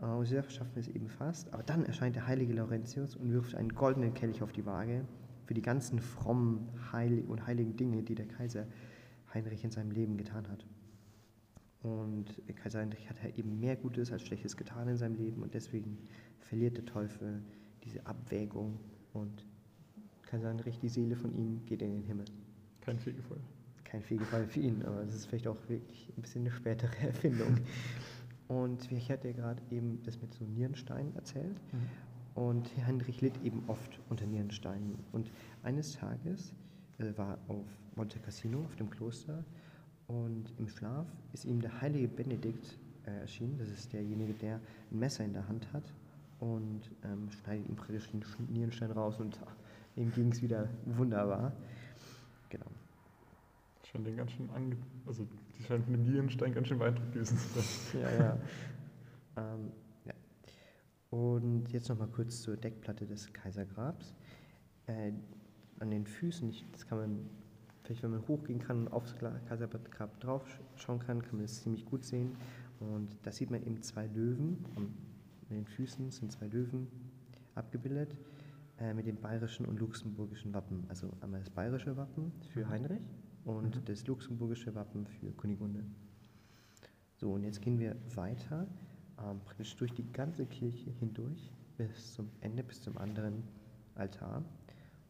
Äh, 0.00 0.06
und 0.06 0.26
sie 0.26 0.42
schaffen 0.48 0.72
es 0.74 0.88
eben 0.88 1.06
fast, 1.08 1.54
aber 1.54 1.62
dann 1.62 1.86
erscheint 1.86 2.16
der 2.16 2.26
heilige 2.26 2.54
Laurentius 2.54 3.14
und 3.14 3.30
wirft 3.30 3.54
einen 3.54 3.72
goldenen 3.72 4.14
Kelch 4.14 4.42
auf 4.42 4.50
die 4.50 4.66
Waage 4.66 5.04
für 5.46 5.54
die 5.54 5.62
ganzen 5.62 6.00
frommen 6.00 6.68
Heil 6.92 7.24
und 7.28 7.46
heiligen 7.46 7.76
Dinge, 7.76 8.02
die 8.02 8.14
der 8.14 8.26
Kaiser 8.26 8.66
Heinrich 9.32 9.64
in 9.64 9.70
seinem 9.70 9.90
Leben 9.90 10.16
getan 10.16 10.48
hat. 10.48 10.64
Und 11.82 12.40
Kaiser 12.56 12.80
Heinrich 12.80 13.10
hat 13.10 13.22
ja 13.22 13.30
eben 13.36 13.60
mehr 13.60 13.76
Gutes 13.76 14.10
als 14.10 14.22
Schlechtes 14.22 14.56
getan 14.56 14.88
in 14.88 14.96
seinem 14.96 15.16
Leben 15.16 15.42
und 15.42 15.52
deswegen 15.52 15.98
verliert 16.38 16.78
der 16.78 16.86
Teufel 16.86 17.42
diese 17.84 18.06
Abwägung 18.06 18.78
und 19.12 19.44
Kaiser 20.22 20.48
Heinrich, 20.48 20.78
die 20.78 20.88
Seele 20.88 21.14
von 21.14 21.34
ihm, 21.34 21.64
geht 21.66 21.82
in 21.82 21.92
den 21.92 22.02
Himmel. 22.02 22.24
Kein 22.80 22.98
Fegefeuer. 22.98 23.40
Kein 23.84 24.02
Fegefeuer 24.02 24.46
für 24.46 24.60
ihn, 24.60 24.82
aber 24.82 25.04
das 25.04 25.14
ist 25.14 25.26
vielleicht 25.26 25.46
auch 25.46 25.58
wirklich 25.68 26.10
ein 26.16 26.22
bisschen 26.22 26.42
eine 26.42 26.50
spätere 26.50 26.96
Erfindung. 27.02 27.58
Und 28.48 28.90
ich 28.92 29.10
hatte 29.10 29.28
ja 29.28 29.34
gerade 29.34 29.62
eben 29.70 30.02
das 30.02 30.20
mit 30.20 30.34
so 30.34 30.44
Nierenstein 30.44 31.14
erzählt. 31.14 31.60
Mhm. 31.72 32.13
Und 32.34 32.68
Heinrich 32.86 33.20
litt 33.20 33.42
eben 33.44 33.62
oft 33.68 34.00
unter 34.10 34.26
Nierensteinen. 34.26 34.98
Und 35.12 35.30
eines 35.62 35.92
Tages 35.92 36.52
äh, 36.98 37.16
war 37.16 37.38
auf 37.48 37.66
Monte 37.94 38.18
Cassino, 38.18 38.64
auf 38.64 38.76
dem 38.76 38.90
Kloster, 38.90 39.44
und 40.06 40.52
im 40.58 40.68
Schlaf 40.68 41.06
ist 41.32 41.44
ihm 41.44 41.60
der 41.60 41.80
heilige 41.80 42.08
Benedikt 42.08 42.78
äh, 43.06 43.20
erschienen. 43.20 43.56
Das 43.58 43.68
ist 43.68 43.92
derjenige, 43.92 44.34
der 44.34 44.60
ein 44.90 44.98
Messer 44.98 45.24
in 45.24 45.32
der 45.32 45.48
Hand 45.48 45.72
hat 45.72 45.84
und 46.40 46.90
ähm, 47.04 47.30
schneidet 47.30 47.68
ihm 47.68 47.76
praktisch 47.76 48.10
den 48.10 48.22
Nierenstein 48.50 48.90
raus 48.90 49.18
und 49.18 49.38
ach, 49.46 49.54
ihm 49.96 50.12
ging 50.12 50.30
es 50.30 50.42
wieder 50.42 50.68
wunderbar. 50.84 51.52
Genau. 52.50 52.66
Scheint 53.84 54.06
den 54.06 54.16
ganz 54.16 54.32
schön 54.32 54.50
ange 54.50 54.76
also 55.06 55.26
die 55.58 55.62
scheint 55.62 55.84
von 55.84 55.94
dem 55.94 56.02
Nierenstein 56.02 56.52
ganz 56.52 56.68
schön 56.68 56.78
beeindruckt 56.78 57.12
gewesen 57.12 57.38
zu 57.38 57.48
sein. 57.48 58.02
Ja, 58.02 58.10
ja. 58.10 58.38
ähm, 59.36 59.68
ja. 59.68 59.83
Und 61.14 61.70
jetzt 61.72 61.88
nochmal 61.88 62.08
kurz 62.08 62.42
zur 62.42 62.56
Deckplatte 62.56 63.06
des 63.06 63.32
Kaisergrabs. 63.32 64.16
Äh, 64.86 65.12
an 65.78 65.90
den 65.92 66.06
Füßen, 66.06 66.48
ich, 66.48 66.64
das 66.72 66.88
kann 66.88 66.98
man, 66.98 67.30
vielleicht 67.84 68.02
wenn 68.02 68.10
man 68.10 68.26
hochgehen 68.26 68.58
kann 68.58 68.80
und 68.80 68.92
aufs 68.92 69.14
Kaisergrab 69.14 70.18
drauf 70.18 70.44
sch- 70.48 70.60
schauen 70.76 70.98
kann, 70.98 71.22
kann 71.22 71.36
man 71.36 71.42
das 71.42 71.62
ziemlich 71.62 71.84
gut 71.84 72.04
sehen. 72.04 72.32
Und 72.80 73.16
da 73.22 73.30
sieht 73.30 73.48
man 73.52 73.62
eben 73.64 73.80
zwei 73.80 74.08
Löwen. 74.08 74.64
An 74.76 74.92
den 75.50 75.66
Füßen 75.66 76.10
sind 76.10 76.32
zwei 76.32 76.48
Löwen 76.48 76.88
abgebildet 77.54 78.16
äh, 78.80 78.92
mit 78.92 79.06
dem 79.06 79.14
bayerischen 79.14 79.66
und 79.66 79.78
luxemburgischen 79.78 80.52
Wappen. 80.52 80.84
Also 80.88 81.12
einmal 81.20 81.38
das 81.38 81.50
bayerische 81.50 81.96
Wappen 81.96 82.32
für 82.52 82.68
Heinrich 82.68 83.02
und 83.44 83.76
Mhm. 83.76 83.84
das 83.84 84.04
luxemburgische 84.08 84.74
Wappen 84.74 85.06
für 85.06 85.30
Kunigunde. 85.30 85.84
So, 87.14 87.34
und 87.34 87.44
jetzt 87.44 87.62
gehen 87.62 87.78
wir 87.78 87.94
weiter, 88.16 88.66
ähm, 89.18 89.40
praktisch 89.44 89.74
durch 89.76 89.92
die 89.92 90.10
ganze 90.12 90.46
Kirche 90.46 90.90
hindurch 91.00 91.50
bis 91.76 92.14
zum 92.14 92.30
Ende, 92.40 92.62
bis 92.62 92.82
zum 92.82 92.96
anderen 92.98 93.42
Altar. 93.94 94.42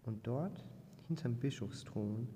Und 0.04 0.26
dort, 0.26 0.64
hinterm 1.08 1.34
Bischofsthron, 1.36 2.28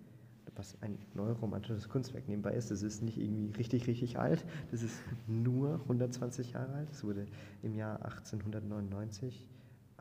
was 0.57 0.76
ein 0.83 0.98
neuromantisches 1.14 1.88
Kunstwerk 1.88 2.28
nebenbei 2.28 2.52
ist, 2.52 2.70
das 2.70 2.83
ist 2.83 3.02
nicht 3.02 3.18
irgendwie 3.18 3.54
richtig, 3.57 3.87
richtig 3.87 4.18
alt, 4.18 4.44
das 4.70 4.83
ist 4.83 4.98
nur 5.26 5.74
120 5.83 6.52
Jahre 6.52 6.72
alt, 6.72 6.90
das 6.90 7.04
wurde 7.04 7.26
im 7.62 7.76
Jahr 7.76 8.02
1899 8.04 9.46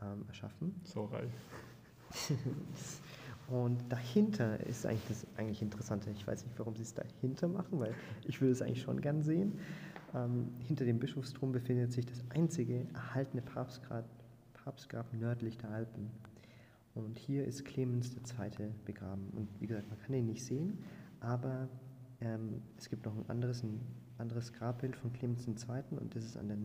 ähm, 0.02 0.24
erschaffen. 0.26 0.74
Sauerei. 0.84 1.28
Und 3.48 3.78
dahinter 3.88 4.60
ist 4.66 4.84
eigentlich 4.84 5.08
das 5.08 5.26
eigentlich 5.38 5.62
Interessante. 5.62 6.10
Ich 6.10 6.26
weiß 6.26 6.44
nicht, 6.44 6.58
warum 6.58 6.76
sie 6.76 6.82
es 6.82 6.92
dahinter 6.92 7.48
machen, 7.48 7.80
weil 7.80 7.94
ich 8.26 8.42
würde 8.42 8.52
es 8.52 8.60
eigentlich 8.60 8.82
schon 8.82 9.00
gern 9.00 9.22
sehen. 9.22 9.58
Ähm, 10.14 10.52
hinter 10.66 10.84
dem 10.84 10.98
Bischofsthron 10.98 11.52
befindet 11.52 11.92
sich 11.92 12.06
das 12.06 12.24
einzige 12.30 12.86
erhaltene 12.94 13.42
Papstgrab, 13.42 14.04
Papstgrab 14.54 15.12
nördlich 15.12 15.58
der 15.58 15.70
Alpen. 15.70 16.10
Und 16.94 17.18
hier 17.18 17.44
ist 17.44 17.64
Clemens 17.64 18.16
II. 18.16 18.70
begraben. 18.84 19.28
Und 19.34 19.48
wie 19.60 19.66
gesagt, 19.66 19.88
man 19.88 19.98
kann 20.00 20.14
ihn 20.14 20.26
nicht 20.26 20.44
sehen, 20.44 20.78
aber 21.20 21.68
ähm, 22.20 22.62
es 22.76 22.88
gibt 22.88 23.06
noch 23.06 23.16
ein 23.16 23.28
anderes, 23.28 23.62
ein 23.62 23.80
anderes 24.18 24.52
Grabbild 24.52 24.96
von 24.96 25.12
Clemens 25.12 25.46
II. 25.46 25.82
und 25.98 26.14
das 26.14 26.24
ist 26.24 26.36
an 26.36 26.48
der, 26.48 26.56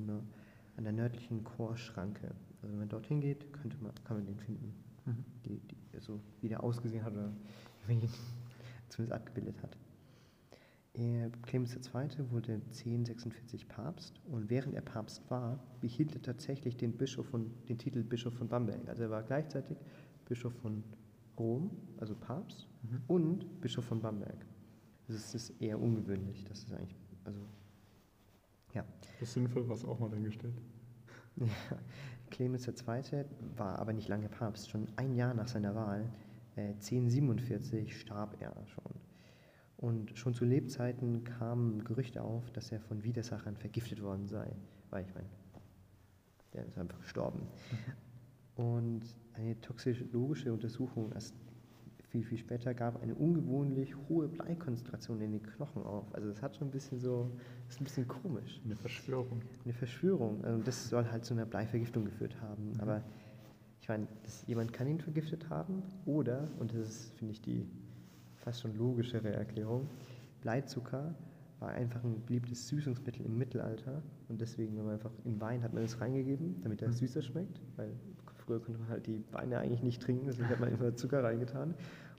an 0.78 0.84
der 0.84 0.94
nördlichen 0.94 1.44
Chorschranke. 1.44 2.32
Also 2.62 2.72
wenn 2.72 2.80
man 2.80 2.90
dorthin 2.90 3.22
geht, 3.22 3.54
könnte 3.54 3.78
man, 3.82 3.92
kann 4.06 4.18
man 4.18 4.26
den 4.26 4.40
finden 4.40 4.74
Mhm. 5.06 5.26
die, 5.46 5.60
die, 5.60 5.78
also 5.94 6.20
wie 6.42 6.50
der 6.50 6.64
ausgesehen 6.64 7.04
hat 7.04 7.14
oder 7.14 7.32
wie 7.88 7.94
ihn 7.94 8.10
zumindest 8.90 9.12
abgebildet 9.12 9.62
hat. 9.62 9.78
Er, 10.96 11.32
Clemens 11.42 11.76
II. 11.76 12.30
wurde 12.30 12.54
1046 12.54 13.68
Papst 13.68 14.22
und 14.26 14.50
während 14.52 14.76
er 14.76 14.82
Papst 14.82 15.28
war, 15.30 15.60
behielt 15.82 16.14
er 16.14 16.22
tatsächlich 16.22 16.78
den, 16.78 16.96
Bischof 16.96 17.26
von, 17.28 17.52
den 17.68 17.80
Titel 17.80 18.04
Bischof 18.04 18.36
von 18.36 18.48
Bamberg. 18.48 18.88
Also 18.88 19.04
er 19.04 19.10
war 19.10 19.24
gleichzeitig 19.24 19.78
Bischof 20.26 20.54
von 20.62 20.84
Rom, 21.38 21.72
also 21.98 22.16
Papst, 22.16 22.68
Mhm. 22.84 23.02
und 23.08 23.62
Bischof 23.62 23.86
von 23.86 24.02
Bamberg. 24.02 24.46
Das 25.08 25.34
ist 25.34 25.50
eher 25.62 25.80
ungewöhnlich. 25.82 26.44
Das 26.44 26.60
ist 26.66 26.74
eigentlich, 26.74 26.98
also, 27.24 27.40
ja. 28.74 28.86
Das 29.20 29.34
Sinnvoll 29.34 29.68
war 29.68 29.76
es 29.76 29.86
auch 29.86 30.00
mal 30.00 30.10
dahingestellt. 30.10 30.56
Ja, 31.36 31.48
Clemens 32.30 32.68
II. 32.68 33.26
war 33.58 33.80
aber 33.80 33.92
nicht 33.94 34.08
lange 34.08 34.30
Papst. 34.30 34.70
Schon 34.70 34.88
ein 34.98 35.16
Jahr 35.16 35.34
nach 35.34 35.48
seiner 35.48 35.74
Wahl, 35.74 36.08
äh, 36.56 36.74
1047, 36.74 38.00
starb 38.00 38.40
er 38.40 38.54
schon. 38.68 38.94
Und 39.84 40.18
schon 40.18 40.34
zu 40.34 40.46
Lebzeiten 40.46 41.26
kamen 41.26 41.84
Gerüchte 41.84 42.22
auf, 42.22 42.50
dass 42.52 42.72
er 42.72 42.80
von 42.80 43.04
Widersachern 43.04 43.58
vergiftet 43.58 44.02
worden 44.02 44.28
sei. 44.28 44.50
Weil 44.92 45.04
ich 45.04 45.14
meine, 45.14 45.28
der 46.54 46.66
ist 46.66 46.78
einfach 46.78 47.02
gestorben. 47.02 47.42
Und 48.56 49.02
eine 49.34 49.60
toxologische 49.60 50.54
Untersuchung 50.54 51.12
erst 51.12 51.36
viel, 52.12 52.24
viel 52.24 52.38
später 52.38 52.74
gab 52.74 53.04
eine 53.04 53.14
ungewöhnlich 53.14 53.94
hohe 54.08 54.30
Bleikonzentration 54.30 55.20
in 55.20 55.34
den 55.34 55.44
Knochen 55.44 55.84
auf. 55.84 56.06
Also 56.16 56.30
das 56.30 56.42
hat 56.42 56.56
schon 56.56 56.70
ein 56.70 56.72
bisschen 56.72 56.98
so, 57.02 57.30
das 57.66 57.76
ist 57.76 57.82
ein 57.82 57.84
bisschen 57.84 58.08
komisch 58.08 58.62
Eine 58.64 58.78
Verschwörung. 58.78 59.42
eine 59.66 59.74
Verschwörung. 59.74 60.46
Also 60.46 60.64
das 60.64 60.90
soll 60.90 61.12
halt 61.12 61.26
zu 61.26 61.34
einer 61.34 61.46
Bleivergiftung 61.46 62.06
geführt 62.06 62.40
haben. 62.40 62.72
Mhm. 62.72 62.80
Aber 62.80 63.04
ich 63.82 63.90
meine, 63.90 64.08
jemand 64.48 64.72
kann 64.72 64.88
ihn 64.88 65.02
vergiftet 65.02 65.50
haben 65.50 65.84
oder, 66.06 66.48
und 66.58 66.72
das 66.74 66.88
ist, 66.88 67.18
finde 67.18 67.34
ich, 67.34 67.42
die 67.42 67.68
fast 68.44 68.62
schon 68.62 68.76
logischere 68.78 69.32
Erklärung, 69.32 69.88
Bleizucker 70.42 71.16
war 71.60 71.70
einfach 71.70 72.04
ein 72.04 72.22
beliebtes 72.26 72.68
Süßungsmittel 72.68 73.26
im 73.26 73.38
Mittelalter 73.38 74.02
und 74.28 74.42
deswegen, 74.42 74.76
wenn 74.78 74.84
man 74.86 74.94
einfach 74.96 75.12
in 75.24 75.40
Wein 75.40 75.64
hat 75.64 75.74
man 75.74 75.84
es 75.84 76.00
reingegeben, 76.02 76.62
damit 76.62 76.82
er 76.82 76.90
Mhm. 76.90 76.94
süßer 76.94 77.22
schmeckt, 77.22 77.62
weil 77.78 77.94
früher 78.36 78.60
konnte 78.60 78.80
man 78.82 78.90
halt 78.90 79.08
die 79.08 79.24
Weine 79.32 79.60
eigentlich 79.60 79.82
nicht 79.84 80.02
trinken, 80.02 80.26
deswegen 80.28 80.50
hat 80.50 80.60
man 80.60 80.72
immer 80.74 80.94
Zucker 80.96 81.24
reingetan. 81.24 81.70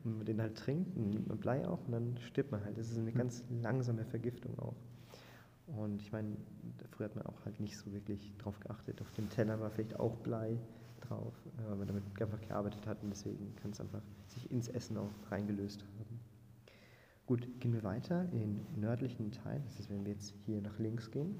Und 0.02 0.10
wenn 0.10 0.16
man 0.18 0.26
den 0.26 0.40
halt 0.40 0.56
trinkt, 0.56 0.96
dann 0.96 1.10
nimmt 1.10 1.28
man 1.28 1.38
Blei 1.38 1.66
auch 1.68 1.84
und 1.86 1.92
dann 1.92 2.16
stirbt 2.18 2.50
man 2.52 2.64
halt. 2.64 2.78
Das 2.78 2.90
ist 2.90 2.96
eine 2.98 3.10
Mhm. 3.10 3.14
ganz 3.14 3.44
langsame 3.62 4.04
Vergiftung 4.04 4.58
auch. 4.58 4.76
Und 5.66 6.00
ich 6.02 6.12
meine, 6.12 6.36
früher 6.90 7.06
hat 7.06 7.16
man 7.16 7.26
auch 7.26 7.44
halt 7.44 7.58
nicht 7.60 7.76
so 7.76 7.92
wirklich 7.92 8.34
drauf 8.38 8.58
geachtet. 8.60 9.00
Auf 9.00 9.10
dem 9.12 9.28
Teller 9.30 9.60
war 9.60 9.70
vielleicht 9.70 9.98
auch 9.98 10.16
Blei 10.16 10.58
drauf, 11.08 11.34
äh, 11.58 11.70
weil 11.70 11.76
man 11.76 11.86
damit 11.86 12.04
einfach 12.20 12.40
gearbeitet 12.40 12.86
hat 12.86 13.02
und 13.02 13.10
deswegen 13.10 13.54
kann 13.56 13.70
es 13.70 13.80
einfach 13.80 14.02
sich 14.26 14.50
ins 14.50 14.68
Essen 14.68 14.96
auch 14.96 15.10
reingelöst 15.30 15.84
haben. 15.98 16.20
Gut, 17.26 17.48
gehen 17.60 17.72
wir 17.72 17.82
weiter 17.82 18.28
in 18.32 18.38
den 18.38 18.80
nördlichen 18.80 19.32
Teil. 19.32 19.62
Das 19.64 19.80
ist, 19.80 19.88
wenn 19.88 20.04
wir 20.04 20.12
jetzt 20.12 20.34
hier 20.44 20.60
nach 20.60 20.78
links 20.78 21.10
gehen. 21.10 21.38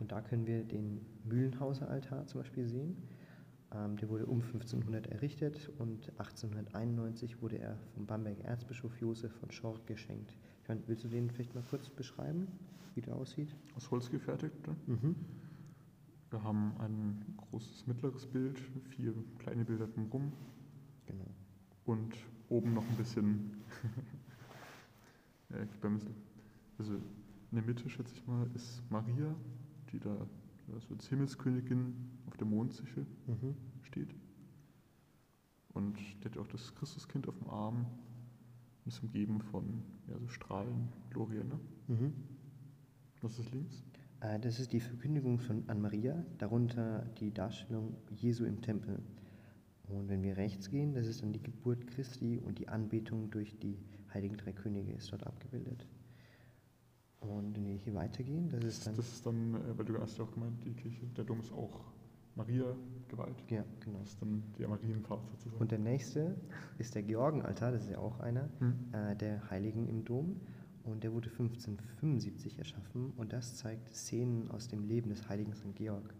Und 0.00 0.12
da 0.12 0.20
können 0.22 0.46
wir 0.46 0.64
den 0.64 1.04
Mühlenhauser 1.24 1.88
Altar 1.88 2.26
zum 2.26 2.40
Beispiel 2.40 2.66
sehen. 2.66 2.96
Ähm, 3.72 3.96
der 3.96 4.08
wurde 4.08 4.26
um 4.26 4.40
1500 4.40 5.06
errichtet 5.08 5.70
und 5.78 6.08
1891 6.18 7.40
wurde 7.40 7.58
er 7.58 7.76
vom 7.94 8.06
Bamberger 8.06 8.44
Erzbischof 8.44 8.96
Josef 9.00 9.32
von 9.34 9.50
Schork 9.52 9.86
geschenkt. 9.86 10.36
Ich 10.62 10.68
meine, 10.68 10.80
willst 10.86 11.04
du 11.04 11.08
den 11.08 11.30
vielleicht 11.30 11.54
mal 11.54 11.62
kurz 11.70 11.88
beschreiben, 11.88 12.48
wie 12.94 13.02
der 13.02 13.14
aussieht? 13.14 13.54
Aus 13.76 13.90
Holz 13.90 14.10
gefertigt. 14.10 14.54
ne? 14.66 14.74
Mhm. 14.86 15.14
Wir 16.30 16.42
haben 16.44 16.72
ein 16.78 17.34
großes 17.36 17.86
mittleres 17.86 18.26
Bild, 18.26 18.58
vier 18.90 19.12
kleine 19.38 19.64
Bilder 19.64 19.86
drumherum 19.88 20.32
Genau. 21.06 21.26
und 21.86 22.14
oben 22.48 22.74
noch 22.74 22.88
ein 22.88 22.96
bisschen. 22.96 23.56
Also 26.78 26.94
in 26.94 27.56
der 27.56 27.62
Mitte, 27.64 27.90
schätze 27.90 28.14
ich 28.14 28.26
mal, 28.26 28.48
ist 28.54 28.82
Maria, 28.90 29.34
die 29.92 29.98
da 29.98 30.16
so 30.78 30.94
als 30.94 31.08
Himmelskönigin 31.08 31.92
auf 32.26 32.36
der 32.36 32.46
Mondsichel 32.46 33.04
Mhm. 33.26 33.56
steht. 33.82 34.14
Und 35.74 35.98
die 35.98 36.24
hat 36.24 36.38
auch 36.38 36.46
das 36.46 36.74
Christuskind 36.76 37.28
auf 37.28 37.36
dem 37.38 37.48
Arm. 37.50 37.86
Und 38.84 38.86
ist 38.92 39.02
umgeben 39.02 39.40
von 39.42 39.82
ja, 40.08 40.18
so 40.18 40.28
Strahlen, 40.28 40.88
Glorie, 41.10 41.42
ne? 41.44 41.58
Mhm. 41.88 42.12
Was 43.20 43.38
ist 43.38 43.50
links? 43.50 43.82
Äh, 44.20 44.38
Das 44.40 44.58
ist 44.60 44.72
die 44.72 44.80
Verkündigung 44.80 45.38
von 45.38 45.64
Anne 45.68 45.80
Maria, 45.80 46.24
darunter 46.38 47.04
die 47.18 47.32
Darstellung 47.32 47.96
Jesu 48.10 48.44
im 48.44 48.60
Tempel. 48.62 49.00
Und 49.88 50.08
wenn 50.08 50.22
wir 50.22 50.36
rechts 50.36 50.70
gehen, 50.70 50.94
das 50.94 51.06
ist 51.06 51.22
dann 51.22 51.32
die 51.32 51.42
Geburt 51.42 51.86
Christi 51.88 52.38
und 52.38 52.58
die 52.58 52.68
Anbetung 52.68 53.30
durch 53.30 53.58
die 53.58 53.76
heiligen 54.14 54.36
drei 54.36 54.52
Könige 54.52 54.92
ist 54.92 55.10
dort 55.12 55.26
abgebildet. 55.26 55.86
Und 57.20 57.54
wenn 57.56 57.66
wir 57.66 57.74
hier 57.74 57.94
weitergehen, 57.94 58.48
das 58.48 58.64
ist 58.64 58.86
dann. 58.86 58.94
Das 58.96 59.12
ist 59.12 59.26
dann, 59.26 59.54
äh, 59.54 59.76
weil 59.78 59.84
du 59.84 59.98
hast 60.00 60.16
ja 60.18 60.24
auch 60.24 60.32
gemeint, 60.32 60.64
die 60.64 60.72
Kirche, 60.72 61.06
der 61.16 61.24
Dom 61.24 61.40
ist 61.40 61.52
auch 61.52 61.80
Maria 62.34 62.64
geweiht. 63.08 63.34
Ja, 63.50 63.64
genau. 63.80 63.98
Das 63.98 64.10
ist 64.10 64.22
dann 64.22 64.42
der 64.58 64.68
Marienfahrt 64.68 65.26
sozusagen. 65.26 65.60
Und 65.60 65.70
der 65.70 65.80
nächste 65.80 66.36
ist 66.78 66.94
der 66.94 67.02
Georgenaltar, 67.02 67.72
das 67.72 67.82
ist 67.82 67.90
ja 67.90 67.98
auch 67.98 68.20
einer 68.20 68.48
Hm. 68.60 68.74
äh, 68.92 69.16
der 69.16 69.50
Heiligen 69.50 69.86
im 69.88 70.04
Dom. 70.04 70.40
Und 70.84 71.04
der 71.04 71.12
wurde 71.12 71.28
1575 71.30 72.58
erschaffen 72.58 73.12
und 73.16 73.32
das 73.32 73.56
zeigt 73.56 73.94
Szenen 73.94 74.50
aus 74.50 74.68
dem 74.68 74.84
Leben 74.84 75.10
des 75.10 75.28
heiligen 75.28 75.54
St. 75.54 75.74
Georg. 75.74 76.14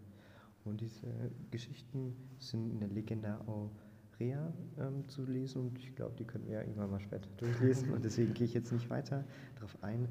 Und 0.63 0.81
diese 0.81 1.31
Geschichten 1.49 2.15
sind 2.37 2.69
in 2.69 2.79
der 2.79 2.89
Legenda 2.89 3.41
Aurea 3.47 4.53
ähm, 4.77 5.07
zu 5.07 5.25
lesen 5.25 5.61
und 5.61 5.79
ich 5.79 5.95
glaube, 5.95 6.15
die 6.17 6.25
können 6.25 6.45
wir 6.45 6.53
ja 6.53 6.61
irgendwann 6.61 6.91
mal 6.91 6.99
später 6.99 7.29
durchlesen 7.37 7.91
und 7.91 8.05
deswegen 8.05 8.33
gehe 8.33 8.45
ich 8.45 8.53
jetzt 8.53 8.71
nicht 8.71 8.89
weiter 8.89 9.25
darauf 9.55 9.75
ein. 9.83 10.07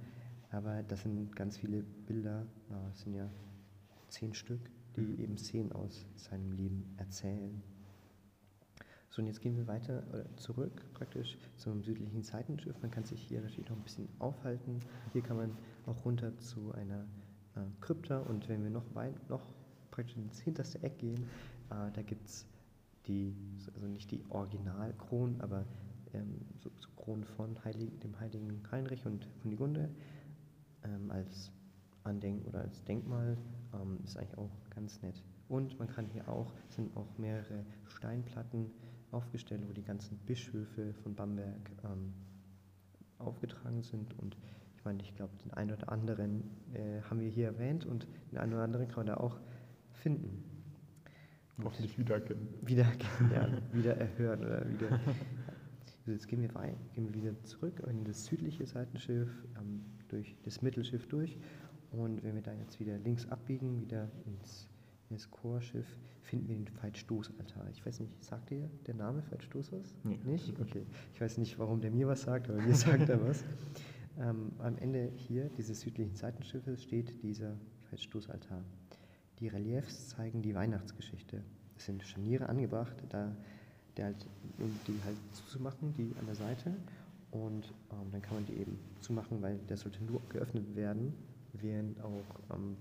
Aber 0.50 0.82
das 0.82 1.02
sind 1.02 1.34
ganz 1.36 1.56
viele 1.56 1.84
Bilder, 2.06 2.44
es 2.90 3.02
sind 3.02 3.14
ja 3.14 3.30
zehn 4.08 4.34
Stück, 4.34 4.60
die 4.96 5.22
eben 5.22 5.38
Szenen 5.38 5.70
aus 5.70 6.04
seinem 6.16 6.50
Leben 6.50 6.92
erzählen. 6.96 7.62
So, 9.10 9.22
und 9.22 9.26
jetzt 9.26 9.40
gehen 9.40 9.56
wir 9.56 9.66
weiter 9.66 10.04
oder 10.08 10.24
zurück 10.36 10.84
praktisch 10.94 11.36
zum 11.56 11.82
südlichen 11.82 12.22
Seitenschiff. 12.22 12.80
Man 12.80 12.92
kann 12.92 13.04
sich 13.04 13.20
hier 13.20 13.40
natürlich 13.40 13.68
noch 13.68 13.76
ein 13.76 13.82
bisschen 13.82 14.08
aufhalten. 14.20 14.78
Hier 15.12 15.22
kann 15.22 15.36
man 15.36 15.56
auch 15.86 16.04
runter 16.04 16.36
zu 16.38 16.72
einer 16.74 17.04
äh, 17.56 17.60
Krypta 17.80 18.20
und 18.20 18.48
wenn 18.48 18.62
wir 18.62 18.70
noch 18.70 18.94
weit, 18.94 19.28
noch 19.28 19.42
praktisch 19.90 20.16
ins 20.16 20.38
hinterste 20.38 20.80
Eck 20.84 20.98
gehen, 20.98 21.24
äh, 21.70 21.90
da 21.92 22.02
gibt 22.02 22.28
es 22.28 22.46
die, 23.08 23.34
also 23.74 23.88
nicht 23.88 24.12
die 24.12 24.22
Originalkronen, 24.28 25.40
aber 25.40 25.64
ähm, 26.14 26.42
so, 26.60 26.70
so 26.78 26.88
Kronen 26.94 27.24
von 27.24 27.64
Heilig, 27.64 27.98
dem 27.98 28.18
heiligen 28.20 28.62
Heinrich 28.70 29.06
und 29.06 29.26
Kunigunde 29.42 29.90
ähm, 30.84 31.10
als 31.10 31.50
Andenken 32.04 32.46
oder 32.46 32.60
als 32.60 32.84
Denkmal. 32.84 33.36
Ähm, 33.74 33.98
ist 34.04 34.16
eigentlich 34.16 34.38
auch 34.38 34.50
ganz 34.72 35.02
nett. 35.02 35.20
Und 35.48 35.76
man 35.80 35.88
kann 35.88 36.06
hier 36.06 36.28
auch, 36.28 36.52
sind 36.68 36.96
auch 36.96 37.18
mehrere 37.18 37.64
Steinplatten 37.88 38.70
aufgestellt, 39.12 39.62
wo 39.68 39.72
die 39.72 39.82
ganzen 39.84 40.16
Bischöfe 40.18 40.92
von 41.02 41.14
Bamberg 41.14 41.70
ähm, 41.84 42.12
aufgetragen 43.18 43.82
sind. 43.82 44.18
Und 44.18 44.36
ich 44.76 44.84
meine, 44.84 45.02
ich 45.02 45.14
glaube, 45.14 45.36
den 45.44 45.52
einen 45.52 45.72
oder 45.72 45.90
anderen 45.92 46.42
äh, 46.74 47.00
haben 47.02 47.20
wir 47.20 47.28
hier 47.28 47.46
erwähnt 47.46 47.84
und 47.86 48.06
den 48.32 48.38
einen 48.38 48.52
oder 48.54 48.62
anderen 48.62 48.88
kann 48.88 49.06
man 49.06 49.06
da 49.06 49.16
auch 49.16 49.38
finden. 49.92 50.44
Hoffentlich 51.62 51.98
wiedererkennen. 51.98 52.48
wieder, 52.62 52.86
ja, 53.34 53.48
wieder 53.72 53.96
erhören 53.98 54.40
oder 54.40 54.66
wieder. 54.70 54.92
Also 55.98 56.12
jetzt 56.12 56.26
gehen 56.26 56.40
wir, 56.40 56.54
wei- 56.54 56.74
gehen 56.94 57.04
wir 57.06 57.14
wieder 57.14 57.42
zurück 57.42 57.82
in 57.86 58.04
das 58.04 58.24
südliche 58.24 58.64
Seitenschiff, 58.66 59.28
ähm, 59.58 59.82
durch 60.08 60.36
das 60.44 60.62
Mittelschiff 60.62 61.06
durch. 61.08 61.36
Und 61.90 62.22
wenn 62.22 62.34
wir 62.34 62.42
da 62.42 62.54
jetzt 62.54 62.80
wieder 62.80 62.96
links 62.98 63.28
abbiegen, 63.28 63.78
wieder 63.82 64.08
ins, 64.24 64.68
ins 65.10 65.30
Chorschiff, 65.30 65.86
finden 66.22 66.48
wir 66.48 66.56
den 66.56 66.68
Veitstoßaltar. 66.68 67.68
Ich 67.72 67.84
weiß 67.84 68.00
nicht, 68.00 68.24
sagt 68.24 68.50
dir 68.50 68.70
der 68.86 68.94
Name 68.94 69.22
Veitstoß 69.30 69.72
was? 69.72 69.94
Nee. 70.04 70.18
Nicht? 70.24 70.58
Okay. 70.60 70.86
Ich 71.14 71.20
weiß 71.20 71.38
nicht, 71.38 71.58
warum 71.58 71.80
der 71.80 71.90
mir 71.90 72.06
was 72.06 72.22
sagt, 72.22 72.48
aber 72.48 72.60
mir 72.60 72.74
sagt 72.74 73.08
er 73.08 73.26
was. 73.26 73.44
Ähm, 74.18 74.52
am 74.58 74.76
Ende 74.76 75.10
hier 75.16 75.48
dieses 75.56 75.80
südlichen 75.80 76.14
Seitenschiffes 76.14 76.82
steht 76.82 77.22
dieser 77.22 77.56
Veitstoßaltar. 77.90 78.62
Die 79.38 79.48
Reliefs 79.48 80.08
zeigen 80.08 80.42
die 80.42 80.54
Weihnachtsgeschichte. 80.54 81.42
Es 81.76 81.86
sind 81.86 82.02
Scharniere 82.02 82.48
angebracht, 82.48 82.96
da 83.08 83.34
der 83.96 84.06
halt, 84.06 84.26
um 84.58 84.70
die 84.86 84.98
halt 85.04 85.16
zuzumachen, 85.32 85.92
die 85.94 86.14
an 86.18 86.26
der 86.26 86.34
Seite. 86.34 86.72
Und 87.30 87.72
ähm, 87.92 88.10
dann 88.10 88.22
kann 88.22 88.34
man 88.34 88.46
die 88.46 88.54
eben 88.54 88.78
zumachen, 89.00 89.40
weil 89.40 89.58
der 89.68 89.76
sollte 89.76 90.02
nur 90.04 90.20
geöffnet 90.28 90.74
werden, 90.74 91.14
während 91.52 92.00
auch 92.02 92.24
ähm, 92.54 92.76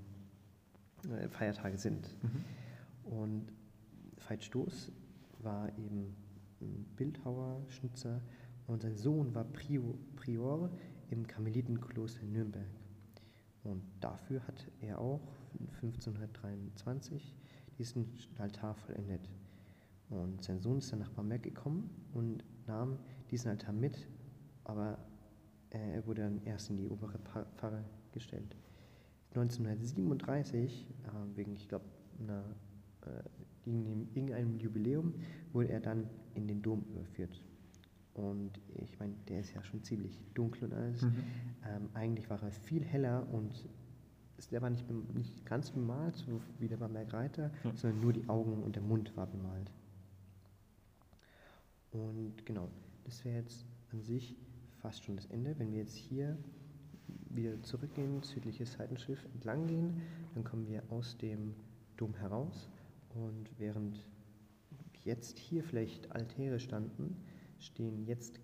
äh, 1.05 1.27
Feiertage 1.29 1.77
sind. 1.77 2.15
Und 3.03 3.51
Veit 4.27 4.43
Stoß 4.43 4.91
war 5.39 5.69
eben 5.77 6.15
Bildhauer, 6.95 7.61
Schnitzer 7.69 8.21
und 8.67 8.81
sein 8.81 8.95
Sohn 8.97 9.33
war 9.33 9.45
Prior, 9.45 9.95
Prior 10.15 10.69
im 11.09 11.25
Karmelitenkloster 11.25 12.21
in 12.21 12.33
Nürnberg. 12.33 12.67
Und 13.63 13.81
dafür 13.99 14.45
hat 14.47 14.67
er 14.81 14.99
auch 14.99 15.21
1523 15.81 17.35
diesen 17.77 18.13
Altar 18.37 18.75
vollendet. 18.75 19.29
Und 20.09 20.43
sein 20.43 20.59
Sohn 20.59 20.79
ist 20.79 20.91
dann 20.91 20.99
nach 20.99 21.11
Bamberg 21.11 21.43
gekommen 21.43 21.89
und 22.13 22.43
nahm 22.67 22.97
diesen 23.31 23.49
Altar 23.49 23.73
mit, 23.73 24.07
aber 24.63 24.97
äh, 25.69 25.95
er 25.95 26.05
wurde 26.05 26.23
dann 26.23 26.41
erst 26.45 26.69
in 26.69 26.77
die 26.77 26.87
obere 26.87 27.19
Pfarre 27.19 27.83
gestellt. 28.11 28.55
1937, 29.35 30.85
äh, 31.05 31.37
wegen, 31.37 31.53
ich 31.55 31.67
glaube, 31.67 31.85
einer, 32.19 32.43
äh, 33.05 33.69
irgendeinem, 34.13 34.57
Jubiläum, 34.57 35.13
wurde 35.53 35.69
er 35.69 35.79
dann 35.79 36.09
in 36.33 36.47
den 36.47 36.61
Dom 36.61 36.83
überführt. 36.89 37.41
Und 38.15 38.59
ich 38.75 38.99
meine, 38.99 39.13
der 39.27 39.41
ist 39.41 39.53
ja 39.53 39.63
schon 39.63 39.83
ziemlich 39.83 40.19
dunkel 40.33 40.65
und 40.65 40.73
alles. 40.73 41.03
Mhm. 41.03 41.23
Ähm, 41.65 41.89
eigentlich 41.93 42.29
war 42.29 42.41
er 42.41 42.51
viel 42.51 42.83
heller 42.83 43.27
und 43.31 43.67
der 44.51 44.61
war 44.61 44.69
nicht, 44.69 44.85
nicht 45.13 45.45
ganz 45.45 45.69
bemalt, 45.71 46.15
so 46.15 46.41
wie 46.59 46.67
der 46.67 46.77
Bamberg 46.77 47.11
Reiter, 47.13 47.51
Ja. 47.63 47.75
sondern 47.75 48.01
nur 48.01 48.13
die 48.13 48.27
Augen 48.29 48.63
und 48.63 48.75
der 48.75 48.83
Mund 48.83 49.15
war 49.15 49.27
bemalt. 49.27 49.71
Und 51.91 52.45
genau, 52.45 52.69
das 53.03 53.23
wäre 53.25 53.37
jetzt 53.39 53.65
an 53.91 54.01
sich 54.01 54.35
fast 54.81 55.03
schon 55.03 55.15
das 55.15 55.25
Ende. 55.27 55.57
Wenn 55.57 55.71
wir 55.71 55.79
jetzt 55.79 55.95
hier 55.95 56.37
wieder 57.29 57.61
zurückgehen, 57.63 58.21
südliches 58.23 58.73
Seitenschiff 58.73 59.23
entlang 59.33 59.67
gehen, 59.67 60.01
dann 60.33 60.43
kommen 60.43 60.67
wir 60.67 60.83
aus 60.89 61.17
dem 61.17 61.55
Dom 61.97 62.13
heraus. 62.15 62.69
Und 63.09 63.49
während 63.57 64.05
jetzt 65.03 65.39
hier 65.39 65.63
vielleicht 65.63 66.11
Altäre 66.11 66.59
standen, 66.59 67.17
stehen 67.59 68.05
jetzt, 68.05 68.39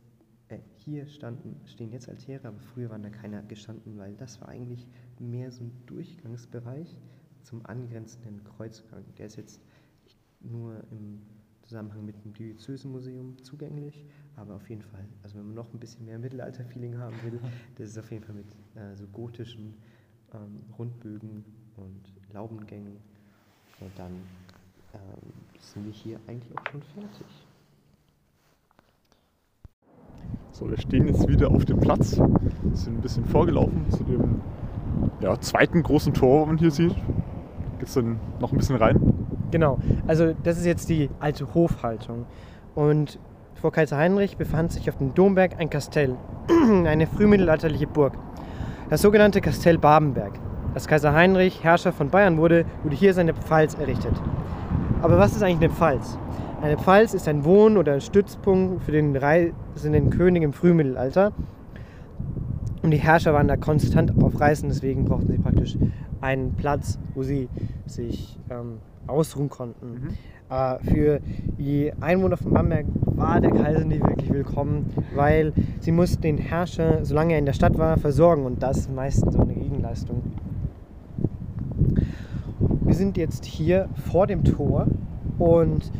äh, 0.48 0.60
hier 0.76 1.08
standen, 1.08 1.60
stehen 1.66 1.92
jetzt 1.92 2.10
Altäre, 2.10 2.48
aber 2.48 2.60
früher 2.60 2.90
waren 2.90 3.04
da 3.04 3.10
keine 3.10 3.44
gestanden, 3.46 3.98
weil 3.98 4.16
das 4.16 4.42
war 4.42 4.50
eigentlich 4.50 4.88
mehr 5.20 5.52
so 5.52 5.64
ein 5.64 5.72
Durchgangsbereich 5.86 7.00
zum 7.44 7.66
angrenzenden 7.66 8.44
Kreuzgang. 8.44 9.04
Der 9.18 9.28
ist 9.28 9.38
jetzt 9.38 9.62
nur 10.42 10.84
im 10.92 11.22
Zusammenhang 11.64 12.06
mit 12.06 12.24
dem 12.24 12.34
Diözesenmuseum 12.34 13.38
zugänglich, 13.44 14.06
aber 14.36 14.56
auf 14.56 14.70
jeden 14.70 14.82
Fall, 14.82 15.06
also 15.24 15.38
wenn 15.38 15.46
man 15.46 15.56
noch 15.56 15.74
ein 15.74 15.80
bisschen 15.80 16.06
mehr 16.06 16.20
Mittelalter-Feeling 16.20 16.98
haben 16.98 17.16
will, 17.24 17.40
das 17.78 17.90
ist 17.90 17.98
auf 17.98 18.12
jeden 18.12 18.24
Fall 18.24 18.36
mit 18.36 18.52
äh, 18.76 18.96
so 18.96 19.06
gotischen 19.08 19.74
ähm, 20.34 20.62
Rundbögen 20.78 21.46
und 21.78 22.34
Laubengängen 22.34 22.98
und 23.80 23.92
dann 23.98 24.12
ähm, 24.94 25.00
sind 25.60 25.86
wir 25.86 25.92
hier 25.92 26.20
eigentlich 26.28 26.58
auch 26.58 26.72
schon 26.72 26.82
fertig. 26.82 27.28
So, 30.52 30.70
wir 30.70 30.78
stehen 30.78 31.08
jetzt 31.08 31.28
wieder 31.28 31.52
auf 31.52 31.66
dem 31.66 31.80
Platz, 31.80 32.12
sind 32.12 32.98
ein 32.98 33.02
bisschen 33.02 33.26
vorgelaufen 33.26 33.90
zu 33.92 34.04
dem 34.06 34.42
ja, 35.20 35.38
zweiten 35.40 35.84
großen 35.84 36.14
Tor, 36.14 36.42
was 36.42 36.48
man 36.48 36.58
hier 36.58 36.72
sieht. 36.72 36.96
Geht's 37.78 37.94
dann 37.94 38.20
noch 38.40 38.54
ein 38.54 38.58
bisschen 38.58 38.78
rein? 38.78 38.98
Genau, 39.52 39.80
also 40.08 40.34
das 40.44 40.58
ist 40.58 40.66
jetzt 40.66 40.90
die 40.90 41.10
alte 41.20 41.54
Hofhaltung. 41.54 42.26
Und 42.74 43.20
vor 43.56 43.72
Kaiser 43.72 43.98
Heinrich 43.98 44.38
befand 44.38 44.72
sich 44.72 44.90
auf 44.90 44.98
dem 44.98 45.14
Domberg 45.14 45.60
ein 45.60 45.70
Kastell, 45.70 46.16
eine 46.86 47.08
frühmittelalterliche 47.08 47.88
Burg. 47.88 48.14
Das 48.90 49.02
sogenannte 49.02 49.42
Kastell 49.42 49.78
Babenberg. 49.78 50.34
Als 50.74 50.88
Kaiser 50.88 51.14
Heinrich 51.14 51.64
Herrscher 51.64 51.94
von 51.94 52.10
Bayern 52.10 52.38
wurde, 52.38 52.66
wurde 52.84 52.96
hier 52.96 53.14
seine 53.14 53.34
Pfalz 53.34 53.74
errichtet. 53.76 54.14
Aber 55.02 55.18
was 55.18 55.36
ist 55.36 55.42
eigentlich 55.42 55.70
eine 55.70 55.70
Pfalz? 55.70 56.18
Eine 56.62 56.78
Pfalz 56.78 57.14
ist 57.14 57.28
ein 57.28 57.46
Wohn- 57.46 57.78
oder 57.78 57.94
ein 57.94 58.02
Stützpunkt 58.02 58.84
für 58.84 58.92
den 58.92 59.16
reisenden 59.16 60.10
König 60.10 60.44
im 60.44 60.52
Frühmittelalter. 60.52 61.32
Und 62.82 62.92
die 62.92 62.98
Herrscher 62.98 63.34
waren 63.34 63.48
da 63.48 63.56
konstant 63.56 64.14
auf 64.22 64.40
Reisen, 64.40 64.70
deswegen 64.70 65.06
brauchten 65.06 65.32
sie 65.32 65.38
praktisch 65.38 65.78
einen 66.22 66.54
Platz, 66.56 67.00
wo 67.14 67.24
sie 67.24 67.50
sich 67.86 68.38
ähm, 68.50 68.80
ausruhen 69.08 69.50
konnten. 69.50 70.18
Äh, 70.50 70.78
für 70.84 71.20
die 71.58 71.92
Einwohner 72.02 72.38
von 72.38 72.54
Bamberg 72.54 72.86
war 73.04 73.42
der 73.42 73.50
Kaiser 73.50 73.84
nicht 73.84 74.08
wirklich 74.08 74.32
willkommen, 74.32 74.94
weil 75.16 75.54
sie 75.80 75.92
mussten 75.92 76.22
den 76.22 76.38
Herrscher, 76.38 77.04
solange 77.04 77.34
er 77.34 77.40
in 77.40 77.48
der 77.48 77.54
Stadt 77.54 77.78
war, 77.80 77.98
versorgen 77.98 78.46
und 78.46 78.62
das 78.62 78.78
ist 78.78 78.94
meistens 78.94 79.34
so 79.34 79.40
eine 79.40 79.54
Gegenleistung. 79.54 80.22
Wir 82.82 82.94
sind 82.94 83.18
jetzt 83.18 83.46
hier 83.46 83.90
vor 84.12 84.28
dem 84.28 84.44
Tor 84.44 84.86
und 85.40 85.92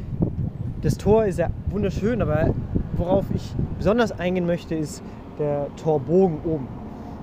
das 0.84 0.98
Tor 0.98 1.26
ist 1.26 1.40
ja 1.40 1.50
wunderschön, 1.72 2.22
aber 2.22 2.54
worauf 2.98 3.26
ich 3.34 3.56
besonders 3.80 4.12
eingehen 4.12 4.46
möchte, 4.46 4.76
ist 4.76 5.02
der 5.40 5.68
Torbogen 5.78 6.38
oben. 6.46 6.68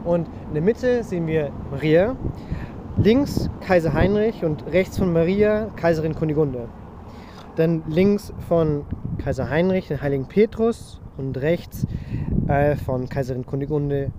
Und 0.05 0.27
in 0.49 0.55
der 0.55 0.63
Mitte 0.63 1.05
sehen 1.05 1.29
wir 1.29 1.53
Maria, 1.71 2.17
links 2.97 3.49
Kaiser 3.61 3.93
Heinrich 3.93 4.45
und 4.45 4.67
rechts 4.73 4.99
von 4.99 5.13
Maria 5.13 5.69
Kaiserin 5.77 6.17
Kunigunde. 6.17 6.67
Dann 7.57 7.83
links 7.87 8.33
von 8.49 8.85
Kaiser 9.19 9.51
Heinrich 9.51 9.89
den 9.89 10.01
heiligen 10.01 10.27
Petrus 10.27 11.01
und 11.19 11.37
rechts 11.39 11.87
äh, 12.49 12.77
von 12.77 13.09
Kaiserin 13.09 13.45
Kunigunde 13.45 14.11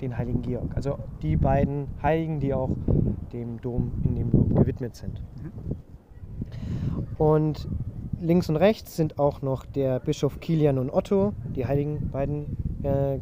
den 0.00 0.18
heiligen 0.18 0.42
Georg. 0.42 0.74
Also 0.74 0.98
die 1.22 1.36
beiden 1.36 1.88
Heiligen, 2.02 2.40
die 2.40 2.52
auch 2.52 2.70
dem 3.32 3.60
Dom 3.60 3.92
in 4.04 4.16
dem 4.16 4.30
Dom 4.30 4.54
gewidmet 4.54 4.96
sind. 4.96 5.22
Und 7.16 7.68
links 8.20 8.48
und 8.48 8.56
rechts 8.56 8.96
sind 8.96 9.18
auch 9.18 9.42
noch 9.42 9.66
der 9.66 10.00
Bischof 10.00 10.40
Kilian 10.40 10.78
und 10.78 10.90
Otto, 10.90 11.32
die 11.54 11.66
heiligen 11.66 12.10
beiden 12.10 12.56
äh, 12.82 13.20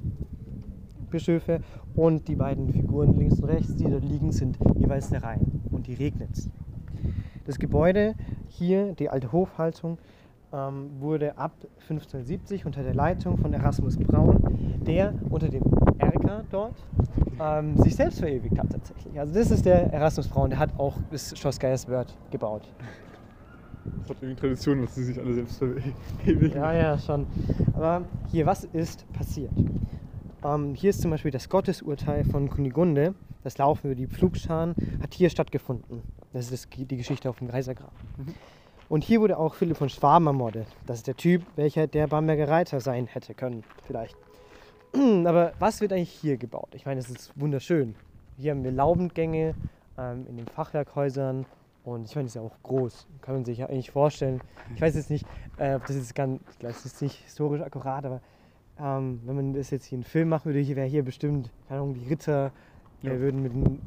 Bischöfe. 1.10 1.60
Und 1.94 2.28
die 2.28 2.36
beiden 2.36 2.72
Figuren 2.72 3.18
links 3.18 3.40
und 3.40 3.48
rechts, 3.48 3.76
die 3.76 3.84
dort 3.84 4.04
liegen, 4.04 4.32
sind 4.32 4.58
jeweils 4.76 5.10
der 5.10 5.22
Rhein 5.22 5.62
und 5.70 5.86
die 5.86 5.94
Regnitz. 5.94 6.48
Das 7.48 7.58
Gebäude 7.58 8.14
hier, 8.46 8.92
die 8.92 9.08
alte 9.08 9.32
Hofhaltung, 9.32 9.96
ähm, 10.52 10.90
wurde 11.00 11.38
ab 11.38 11.52
1570 11.80 12.66
unter 12.66 12.82
der 12.82 12.92
Leitung 12.92 13.38
von 13.38 13.54
Erasmus 13.54 13.96
Braun, 13.96 14.78
der 14.86 15.14
unter 15.30 15.48
dem 15.48 15.62
Erker 15.96 16.44
dort 16.50 16.74
ähm, 17.40 17.78
sich 17.78 17.96
selbst 17.96 18.18
verewigt 18.18 18.58
hat 18.58 18.70
tatsächlich. 18.70 19.18
Also 19.18 19.32
das 19.32 19.50
ist 19.50 19.64
der 19.64 19.90
Erasmus 19.94 20.28
Braun, 20.28 20.50
der 20.50 20.58
hat 20.58 20.78
auch 20.78 20.98
das 21.10 21.38
Schloss 21.38 21.58
Geierswörth 21.58 22.14
gebaut. 22.30 22.68
Das 24.00 24.10
hat 24.10 24.18
irgendwie 24.20 24.38
Tradition, 24.38 24.82
dass 24.82 24.94
sie 24.94 25.04
sich 25.04 25.18
alle 25.18 25.32
selbst 25.32 25.56
verewigen. 25.56 26.52
Ja, 26.54 26.74
ja, 26.74 26.98
schon. 26.98 27.26
Aber 27.72 28.02
hier, 28.30 28.44
was 28.44 28.64
ist 28.64 29.10
passiert? 29.14 29.52
Ähm, 30.44 30.74
hier 30.74 30.90
ist 30.90 31.00
zum 31.00 31.10
Beispiel 31.10 31.30
das 31.30 31.48
Gottesurteil 31.48 32.24
von 32.24 32.50
Kunigunde. 32.50 33.14
Das 33.44 33.58
Laufen 33.58 33.86
über 33.86 33.94
die 33.94 34.06
Pflugscharen 34.06 34.74
hat 35.02 35.14
hier 35.14 35.30
stattgefunden. 35.30 36.02
Das 36.32 36.50
ist 36.50 36.68
die 36.76 36.96
Geschichte 36.96 37.30
auf 37.30 37.38
dem 37.38 37.48
Kaisergrab. 37.48 37.92
Und 38.88 39.04
hier 39.04 39.20
wurde 39.20 39.38
auch 39.38 39.54
Philipp 39.54 39.76
von 39.76 39.88
Schwaben 39.88 40.26
ermordet. 40.26 40.66
Das 40.86 40.98
ist 40.98 41.06
der 41.06 41.16
Typ, 41.16 41.42
welcher 41.56 41.86
der 41.86 42.06
Bamberger 42.06 42.48
Reiter 42.48 42.80
sein 42.80 43.06
hätte 43.06 43.34
können, 43.34 43.64
vielleicht. 43.86 44.16
Aber 45.26 45.52
was 45.58 45.80
wird 45.80 45.92
eigentlich 45.92 46.10
hier 46.10 46.36
gebaut? 46.36 46.70
Ich 46.74 46.86
meine, 46.86 47.00
es 47.00 47.10
ist 47.10 47.32
wunderschön. 47.38 47.94
Hier 48.38 48.52
haben 48.52 48.64
wir 48.64 48.72
Laubengänge 48.72 49.54
ähm, 49.98 50.26
in 50.28 50.36
den 50.36 50.46
Fachwerkhäusern 50.46 51.44
und 51.84 52.06
ich 52.06 52.14
meine, 52.16 52.26
es 52.26 52.32
ist 52.32 52.36
ja 52.36 52.42
auch 52.42 52.56
groß. 52.62 53.06
Kann 53.20 53.34
man 53.34 53.44
sich 53.44 53.58
ja 53.58 53.66
eigentlich 53.66 53.90
vorstellen. 53.90 54.40
Ich 54.74 54.80
weiß 54.80 54.94
jetzt 54.94 55.10
nicht, 55.10 55.26
äh, 55.58 55.74
ob 55.74 55.86
das 55.86 55.96
jetzt 55.96 56.14
ganz, 56.14 56.40
ich 56.50 56.58
glaube, 56.58 56.74
das 56.74 56.86
ist 56.86 57.02
nicht 57.02 57.16
historisch 57.24 57.60
akkurat, 57.60 58.04
aber 58.06 58.20
ähm, 58.80 59.20
wenn 59.24 59.36
man 59.36 59.52
das 59.54 59.70
jetzt 59.70 59.84
hier 59.84 59.96
einen 59.96 60.04
Film 60.04 60.28
machen 60.28 60.46
würde, 60.46 60.60
hier 60.60 60.76
wäre 60.76 60.86
hier 60.86 61.02
bestimmt, 61.02 61.50
keine 61.66 61.80
Ahnung, 61.80 61.94
die 61.94 62.08
Ritter 62.08 62.52
Ja. 63.02 63.12
äh, 63.12 63.20
würden 63.20 63.42
mit 63.42 63.52
einem 63.52 63.78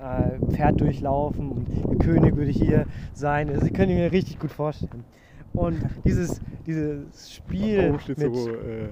äh, 0.00 0.52
Pferd 0.52 0.80
durchlaufen 0.80 1.50
und 1.50 1.66
der 1.68 1.98
König 1.98 2.36
würde 2.36 2.50
hier 2.50 2.86
sein. 3.12 3.48
Das 3.48 3.60
könnte 3.60 3.92
ich 3.92 3.98
mir 3.98 4.12
richtig 4.12 4.38
gut 4.38 4.50
vorstellen. 4.50 5.04
Und 5.52 5.80
dieses, 6.04 6.40
dieses 6.66 7.32
Spiel 7.32 7.84
Warum 7.84 8.00
steht 8.00 8.18
mit 8.18 8.34
so 8.34 8.50
äh, 8.50 8.88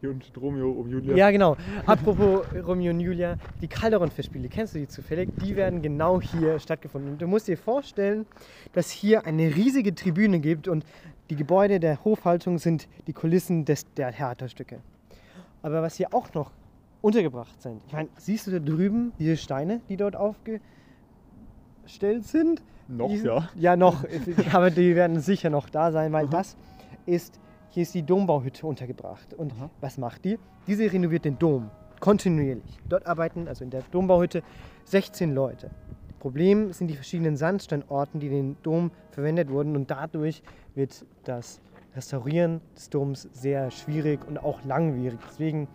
hier 0.00 0.10
unten 0.10 0.40
Romeo 0.40 0.70
um 0.72 0.88
Julia? 0.88 1.14
ja, 1.14 1.30
genau. 1.30 1.56
Apropos 1.86 2.44
Romeo 2.66 2.90
und 2.90 3.00
Julia, 3.00 3.36
die 3.60 3.68
Calderon-Festspiele, 3.68 4.48
kennst 4.48 4.74
du 4.74 4.80
die 4.80 4.88
zufällig? 4.88 5.30
Die 5.42 5.54
werden 5.54 5.80
genau 5.80 6.20
hier 6.20 6.58
stattgefunden. 6.58 7.12
Und 7.12 7.22
du 7.22 7.28
musst 7.28 7.46
dir 7.46 7.56
vorstellen, 7.56 8.26
dass 8.72 8.90
hier 8.90 9.26
eine 9.26 9.54
riesige 9.54 9.94
Tribüne 9.94 10.40
gibt 10.40 10.66
und 10.66 10.84
die 11.30 11.36
Gebäude 11.36 11.78
der 11.78 12.04
Hofhaltung 12.04 12.58
sind 12.58 12.88
die 13.06 13.12
Kulissen 13.12 13.64
des, 13.64 13.90
der 13.94 14.12
Theaterstücke. 14.12 14.80
Aber 15.62 15.82
was 15.82 15.94
hier 15.94 16.12
auch 16.12 16.34
noch 16.34 16.50
untergebracht 17.02 17.60
sind, 17.60 17.82
ich 17.86 17.92
meine, 17.92 18.08
siehst 18.16 18.46
du 18.46 18.50
da 18.50 18.58
drüben 18.58 19.12
diese 19.18 19.36
Steine, 19.36 19.82
die 19.88 19.98
dort 19.98 20.16
aufgestellt 20.16 20.62
sind? 22.24 22.62
Noch, 22.88 23.08
Die 23.08 23.18
ja. 23.18 23.48
Ja, 23.56 23.76
noch. 23.76 24.04
aber 24.52 24.70
die 24.70 24.96
werden 24.96 25.20
sicher 25.20 25.50
noch 25.50 25.68
da 25.68 25.92
sein, 25.92 26.12
weil 26.12 26.24
Aha. 26.24 26.30
das 26.30 26.56
ist, 27.04 27.38
hier 27.68 27.82
ist 27.82 27.94
die 27.94 28.02
Dombauhütte 28.02 28.66
untergebracht. 28.66 29.34
Und 29.34 29.52
Aha. 29.52 29.70
was 29.80 29.98
macht 29.98 30.24
die? 30.24 30.38
Diese 30.66 30.90
renoviert 30.90 31.24
den 31.24 31.38
Dom 31.38 31.70
kontinuierlich. 32.02 32.78
Dort 32.88 33.06
arbeiten, 33.06 33.46
also 33.46 33.62
in 33.62 33.70
der 33.70 33.82
Dombauhütte, 33.92 34.42
16 34.86 35.32
Leute. 35.32 35.70
Problem 36.18 36.72
sind 36.72 36.88
die 36.88 36.94
verschiedenen 36.94 37.36
Sandsteinorten, 37.36 38.20
die 38.20 38.28
den 38.28 38.56
Dom 38.62 38.90
verwendet 39.12 39.50
wurden 39.50 39.76
und 39.76 39.90
dadurch 39.90 40.42
wird 40.74 41.04
das 41.24 41.60
Restaurieren 41.94 42.60
des 42.76 42.90
Doms 42.90 43.28
sehr 43.32 43.70
schwierig 43.70 44.26
und 44.26 44.38
auch 44.38 44.64
langwierig. 44.64 45.18
Deswegen, 45.28 45.68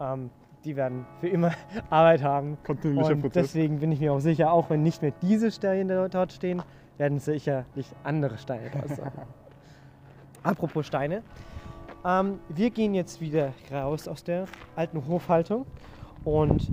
ähm, 0.00 0.30
die 0.64 0.76
werden 0.76 1.06
für 1.20 1.28
immer 1.28 1.50
Arbeit 1.90 2.22
haben. 2.22 2.58
Kontinuierlicher 2.64 3.14
Und 3.14 3.20
Prozess. 3.22 3.52
deswegen 3.52 3.78
bin 3.80 3.92
ich 3.92 4.00
mir 4.00 4.12
auch 4.12 4.20
sicher, 4.20 4.52
auch 4.52 4.70
wenn 4.70 4.82
nicht 4.82 5.02
mehr 5.02 5.12
diese 5.22 5.50
Steine 5.50 5.94
dort- 5.94 6.14
dort 6.14 6.32
stehen, 6.32 6.62
werden 6.98 7.18
sicherlich 7.18 7.86
andere 8.04 8.36
Steine 8.38 8.70
dort 8.72 8.88
sein. 8.88 9.12
Apropos 10.42 10.86
Steine. 10.86 11.22
Ähm, 12.04 12.38
wir 12.48 12.70
gehen 12.70 12.94
jetzt 12.94 13.20
wieder 13.20 13.52
raus 13.72 14.08
aus 14.08 14.24
der 14.24 14.44
alten 14.76 15.06
Hofhaltung 15.06 15.66
und 16.24 16.70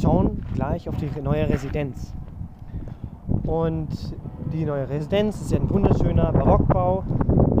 schauen 0.00 0.44
gleich 0.54 0.88
auf 0.88 0.96
die 0.96 1.08
neue 1.20 1.48
Residenz. 1.48 2.12
Und 3.44 3.88
die 4.52 4.64
neue 4.64 4.88
Residenz 4.88 5.40
ist 5.40 5.50
ja 5.50 5.58
ein 5.58 5.68
wunderschöner 5.70 6.32
Barockbau. 6.32 7.04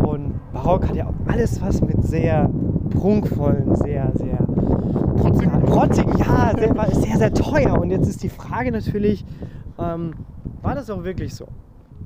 Und 0.06 0.40
Barock 0.52 0.88
hat 0.88 0.94
ja 0.96 1.06
auch 1.06 1.14
alles 1.32 1.60
was 1.60 1.80
mit 1.80 2.02
sehr 2.02 2.48
prunkvollen, 2.90 3.74
sehr, 3.76 4.10
sehr 4.14 4.38
Protzigen, 5.68 6.16
ja, 6.18 6.52
sehr, 6.56 6.76
war 6.76 6.90
sehr, 6.94 7.16
sehr 7.18 7.32
teuer. 7.32 7.78
Und 7.78 7.90
jetzt 7.90 8.08
ist 8.08 8.22
die 8.22 8.28
Frage 8.28 8.72
natürlich, 8.72 9.24
ähm, 9.78 10.14
war 10.62 10.74
das 10.74 10.90
auch 10.90 11.04
wirklich 11.04 11.34
so? 11.34 11.46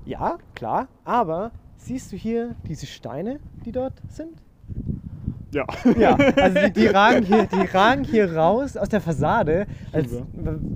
Ja, 0.04 0.38
klar, 0.54 0.88
aber 1.04 1.52
siehst 1.76 2.12
du 2.12 2.16
hier 2.16 2.54
diese 2.68 2.86
Steine, 2.86 3.38
die 3.64 3.72
dort 3.72 3.94
sind? 4.08 4.42
Ja. 5.52 5.66
Ja, 5.98 6.16
also 6.36 6.58
die, 6.66 6.72
die, 6.72 6.86
ragen 6.88 7.24
hier, 7.24 7.46
die 7.46 7.66
ragen 7.66 8.04
hier 8.04 8.34
raus 8.34 8.76
aus 8.76 8.88
der 8.88 9.00
Fassade. 9.00 9.66
Als, 9.92 10.10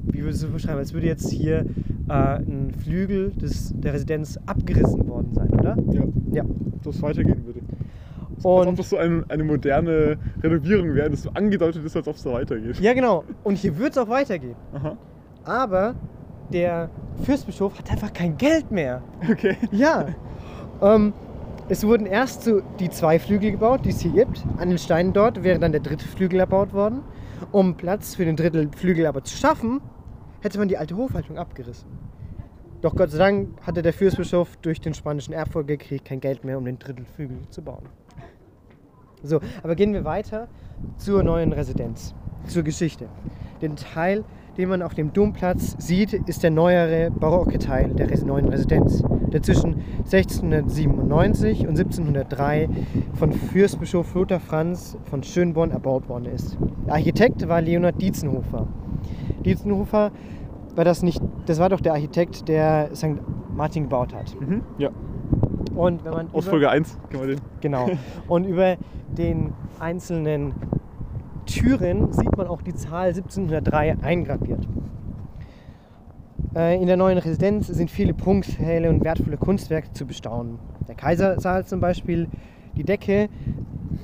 wie 0.04 0.22
würdest 0.22 0.42
du 0.42 0.48
beschreiben? 0.48 0.78
Als 0.78 0.92
würde 0.92 1.06
jetzt 1.06 1.30
hier 1.30 1.64
äh, 2.08 2.12
ein 2.12 2.74
Flügel 2.82 3.30
des, 3.30 3.72
der 3.74 3.94
Residenz 3.94 4.38
abgerissen 4.46 5.08
worden 5.08 5.32
sein, 5.32 5.50
oder? 5.50 5.76
ja. 5.92 6.02
Ja. 6.32 6.44
Dass 6.84 6.96
es 6.96 7.02
weitergehen 7.02 7.44
würde. 7.46 7.60
Als 8.36 8.44
ob 8.44 8.68
Und 8.68 8.78
das 8.78 8.90
so 8.90 8.96
ein, 8.96 9.24
eine 9.28 9.44
moderne 9.44 10.18
Renovierung 10.42 10.94
wäre, 10.94 11.10
das 11.10 11.22
so 11.22 11.30
angedeutet 11.34 11.84
ist, 11.84 11.96
als 11.96 12.06
ob 12.06 12.16
es 12.16 12.22
da 12.22 12.32
weitergeht. 12.32 12.78
ja, 12.80 12.92
genau. 12.92 13.24
Und 13.44 13.56
hier 13.58 13.78
wird 13.78 13.92
es 13.92 13.98
auch 13.98 14.08
weitergehen. 14.08 14.56
Aha. 14.74 14.96
Aber 15.44 15.94
der 16.52 16.90
Fürstbischof 17.22 17.78
hat 17.78 17.90
einfach 17.90 18.12
kein 18.12 18.36
Geld 18.36 18.70
mehr. 18.70 19.02
Okay. 19.30 19.56
Ja. 19.72 20.08
Ähm, 20.82 21.12
es 21.68 21.84
wurden 21.84 22.06
erst 22.06 22.44
so 22.44 22.60
die 22.78 22.90
zwei 22.90 23.18
Flügel 23.18 23.50
gebaut, 23.52 23.84
die 23.84 23.90
es 23.90 24.00
hier 24.00 24.12
gibt. 24.12 24.44
An 24.58 24.68
den 24.68 24.78
Steinen 24.78 25.12
dort 25.12 25.42
wäre 25.42 25.58
dann 25.58 25.72
der 25.72 25.80
dritte 25.80 26.06
Flügel 26.06 26.38
erbaut 26.40 26.72
worden. 26.72 27.00
Um 27.52 27.74
Platz 27.74 28.14
für 28.14 28.24
den 28.24 28.36
dritten 28.36 28.72
Flügel 28.72 29.06
aber 29.06 29.24
zu 29.24 29.36
schaffen, 29.36 29.80
hätte 30.40 30.58
man 30.58 30.68
die 30.68 30.78
alte 30.78 30.96
Hofhaltung 30.96 31.38
abgerissen. 31.38 31.88
Doch 32.82 32.94
Gott 32.94 33.10
sei 33.10 33.18
Dank 33.18 33.48
hatte 33.62 33.82
der 33.82 33.92
Fürstbischof 33.92 34.56
durch 34.58 34.80
den 34.80 34.92
spanischen 34.92 35.32
Erbfolgekrieg 35.32 36.04
kein 36.04 36.20
Geld 36.20 36.44
mehr, 36.44 36.58
um 36.58 36.64
den 36.64 36.78
dritten 36.78 37.06
Flügel 37.06 37.38
zu 37.50 37.62
bauen. 37.62 37.84
So, 39.22 39.40
aber 39.62 39.74
gehen 39.74 39.94
wir 39.94 40.04
weiter 40.04 40.46
zur 40.98 41.22
neuen 41.22 41.52
Residenz, 41.52 42.14
zur 42.46 42.62
Geschichte. 42.62 43.08
Den 43.62 43.76
Teil, 43.76 44.24
den 44.58 44.68
man 44.68 44.82
auf 44.82 44.92
dem 44.92 45.12
Domplatz 45.14 45.74
sieht, 45.78 46.12
ist 46.12 46.42
der 46.42 46.50
neuere 46.50 47.10
barocke 47.10 47.58
Teil 47.58 47.94
der 47.94 48.08
neuen 48.24 48.48
Residenz, 48.48 49.02
der 49.32 49.42
zwischen 49.42 49.82
1697 50.04 51.60
und 51.60 51.78
1703 51.78 52.68
von 53.14 53.32
Fürstbischof 53.32 54.14
Lothar 54.14 54.40
Franz 54.40 54.98
von 55.04 55.22
Schönborn 55.22 55.70
erbaut 55.70 56.10
worden 56.10 56.26
ist. 56.26 56.58
Der 56.86 56.94
Architekt 56.94 57.48
war 57.48 57.62
Leonhard 57.62 58.00
Dietzenhofer. 58.00 58.68
Dietzenhofer 59.44 60.12
war 60.74 60.84
das 60.84 61.02
nicht, 61.02 61.22
das 61.46 61.58
war 61.58 61.68
doch 61.68 61.80
der 61.80 61.94
Architekt, 61.94 62.48
der 62.48 62.90
St. 62.94 63.16
Martin 63.54 63.84
gebaut 63.84 64.14
hat. 64.14 64.38
Mhm. 64.40 64.62
Ja. 64.78 64.90
Und 65.74 66.04
wenn 66.04 66.12
man 66.12 66.28
Aus 66.32 66.46
Folge 66.46 66.70
1 66.70 66.98
kann 67.10 67.20
man 67.20 67.28
den. 67.28 67.40
Genau. 67.60 67.88
Und 68.28 68.44
über 68.44 68.76
den 69.16 69.52
einzelnen 69.78 70.54
Türen 71.46 72.12
sieht 72.12 72.36
man 72.36 72.46
auch 72.46 72.62
die 72.62 72.74
Zahl 72.74 73.08
1703 73.08 73.98
eingraviert. 74.02 74.66
Äh, 76.54 76.80
In 76.80 76.86
der 76.86 76.96
neuen 76.96 77.18
Residenz 77.18 77.66
sind 77.68 77.90
viele 77.90 78.14
prunkvolle 78.14 78.88
und 78.88 79.04
wertvolle 79.04 79.36
Kunstwerke 79.36 79.92
zu 79.92 80.06
bestaunen. 80.06 80.58
Der 80.88 80.94
Kaisersaal 80.94 81.66
zum 81.66 81.80
Beispiel, 81.80 82.28
die 82.76 82.84
Decke 82.84 83.28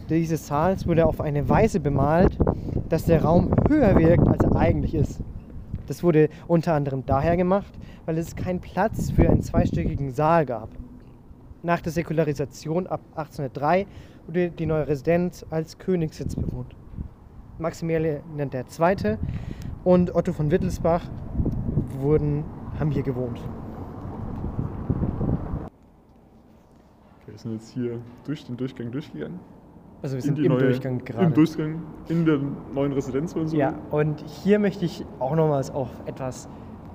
dieses 0.08 0.46
Saals 0.46 0.86
wurde 0.86 1.06
auf 1.06 1.20
eine 1.20 1.48
Weise 1.48 1.80
bemalt, 1.80 2.38
dass 2.88 3.04
der 3.04 3.22
Raum 3.22 3.50
höher 3.68 3.96
wirkt, 3.98 4.28
als 4.28 4.44
er 4.44 4.56
eigentlich 4.56 4.94
ist. 4.94 5.20
Das 5.86 6.02
wurde 6.02 6.28
unter 6.46 6.74
anderem 6.74 7.04
daher 7.06 7.36
gemacht, 7.36 7.72
weil 8.06 8.18
es 8.18 8.36
keinen 8.36 8.60
Platz 8.60 9.10
für 9.10 9.28
einen 9.28 9.42
zweistöckigen 9.42 10.12
Saal 10.12 10.46
gab. 10.46 10.70
Nach 11.62 11.80
der 11.80 11.92
Säkularisation 11.92 12.86
ab 12.86 13.00
1803 13.14 13.86
wurde 14.26 14.50
die 14.50 14.66
neue 14.66 14.88
Residenz 14.88 15.46
als 15.50 15.78
Königssitz 15.78 16.34
bewohnt. 16.34 16.74
Maximilian 17.58 18.22
II. 18.38 19.16
und 19.84 20.14
Otto 20.14 20.32
von 20.32 20.50
Wittelsbach 20.50 21.04
wurden, 22.00 22.44
haben 22.78 22.90
hier 22.90 23.02
gewohnt. 23.02 23.40
Wir 27.26 27.38
sind 27.38 27.52
jetzt 27.52 27.70
hier 27.70 27.98
durch 28.24 28.44
den 28.44 28.56
Durchgang 28.56 28.90
durchgegangen. 28.90 29.38
Also 30.02 30.16
wir 30.16 30.24
in 30.24 30.34
sind 30.36 30.38
im 30.38 30.48
neue- 30.52 30.58
Durchgang 30.60 30.98
gerade. 31.04 31.26
Im 31.26 31.34
Durchgang 31.34 31.82
in 32.08 32.24
der 32.26 32.38
neuen 32.74 32.92
Residenz, 32.92 33.34
man 33.34 33.46
so 33.46 33.56
Ja, 33.56 33.74
und 33.90 34.22
hier 34.42 34.58
möchte 34.58 34.84
ich 34.84 35.04
auch 35.20 35.34
nochmals 35.36 35.70
auf 35.70 35.88
etwas 36.06 36.48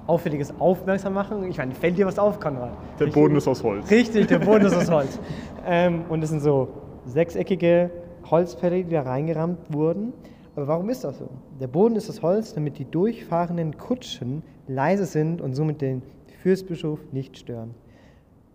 Auffälliges 0.08 0.54
aufmerksam 0.60 1.14
machen. 1.14 1.44
Ich 1.50 1.58
meine, 1.58 1.74
fällt 1.74 1.98
dir 1.98 2.06
was 2.06 2.18
auf, 2.20 2.40
Konrad? 2.40 2.72
Der 3.00 3.08
Richtig? 3.08 3.14
Boden 3.22 3.36
ist 3.36 3.48
aus 3.48 3.64
Holz. 3.64 3.90
Richtig, 3.92 4.28
der 4.28 4.40
Boden 4.40 4.66
ist 4.66 4.74
aus 4.76 4.90
Holz. 4.92 5.20
Ähm, 5.66 6.04
und 6.10 6.24
es 6.24 6.30
sind 6.30 6.42
so 6.42 6.70
sechseckige 7.06 7.90
Holzpfähle, 8.30 8.84
die 8.84 8.92
da 8.92 9.02
reingerammt 9.04 9.74
wurden. 9.74 10.14
Aber 10.56 10.68
warum 10.68 10.90
ist 10.90 11.04
das 11.04 11.20
so? 11.20 11.30
Der 11.60 11.68
Boden 11.68 11.96
ist 11.96 12.10
aus 12.10 12.22
Holz, 12.22 12.54
damit 12.54 12.78
die 12.78 12.86
durchfahrenden 12.86 13.78
Kutschen 13.78 14.44
leise 14.68 15.06
sind 15.06 15.42
und 15.42 15.54
somit 15.56 15.82
den 15.82 16.02
Fürstbischof 16.42 17.00
nicht 17.12 17.38
stören. 17.38 17.74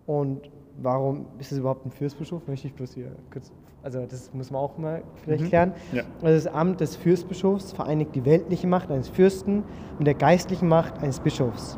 Und 0.05 0.49
warum 0.81 1.25
ist 1.39 1.51
es 1.51 1.59
überhaupt 1.59 1.85
ein 1.85 1.91
Fürstbischof? 1.91 2.47
Möchte 2.47 2.67
ich 2.67 2.73
bloß 2.73 2.93
hier 2.95 3.11
kurz. 3.31 3.51
Also, 3.83 4.05
das 4.05 4.33
muss 4.33 4.49
man 4.49 4.61
auch 4.61 4.77
mal 4.77 5.03
vielleicht 5.23 5.43
Mhm. 5.43 5.47
klären. 5.49 5.73
Ja. 5.91 6.03
Also 6.21 6.45
das 6.45 6.47
Amt 6.55 6.79
des 6.79 6.95
Fürstbischofs 6.95 7.73
vereinigt 7.73 8.15
die 8.15 8.23
weltliche 8.25 8.65
Macht 8.65 8.89
eines 8.89 9.09
Fürsten 9.09 9.63
mit 9.97 10.07
der 10.07 10.13
geistlichen 10.15 10.67
Macht 10.69 11.01
eines 11.03 11.19
Bischofs. 11.19 11.77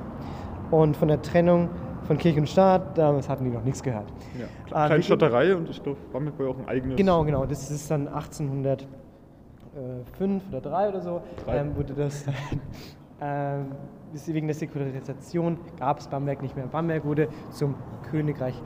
Und 0.71 0.95
von 0.95 1.07
der 1.07 1.21
Trennung 1.21 1.69
von 2.03 2.17
Kirche 2.19 2.39
und 2.39 2.47
Staat, 2.47 2.95
damals 2.97 3.27
hatten 3.27 3.45
die 3.45 3.49
noch 3.49 3.63
nichts 3.63 3.81
gehört. 3.81 4.05
Ja. 4.37 4.45
Ah, 4.71 4.85
Kleine 4.85 4.99
wie- 4.99 5.03
Stadterei 5.03 5.55
und 5.55 5.67
ich 5.69 5.81
glaube, 5.81 5.97
Bamberg 6.13 6.37
war 6.37 6.45
ja 6.45 6.51
auch 6.51 6.57
ein 6.59 6.67
eigenes. 6.67 6.95
Genau, 6.97 7.23
genau. 7.23 7.45
Das 7.47 7.71
ist 7.71 7.89
dann 7.89 8.07
1805 8.07 8.87
oder 10.51 10.61
3 10.61 10.89
oder 10.89 11.01
so, 11.01 11.21
ähm, 11.47 11.75
wurde 11.75 11.93
das. 11.93 12.25
ähm, 13.21 13.71
wegen 14.27 14.47
der 14.47 14.55
Säkularisation 14.55 15.57
gab 15.79 15.99
es 15.99 16.07
Bamberg 16.07 16.41
nicht 16.41 16.55
mehr. 16.55 16.67
Bamberg 16.67 17.03
wurde 17.03 17.27
zum 17.51 17.75
Königreich 18.11 18.61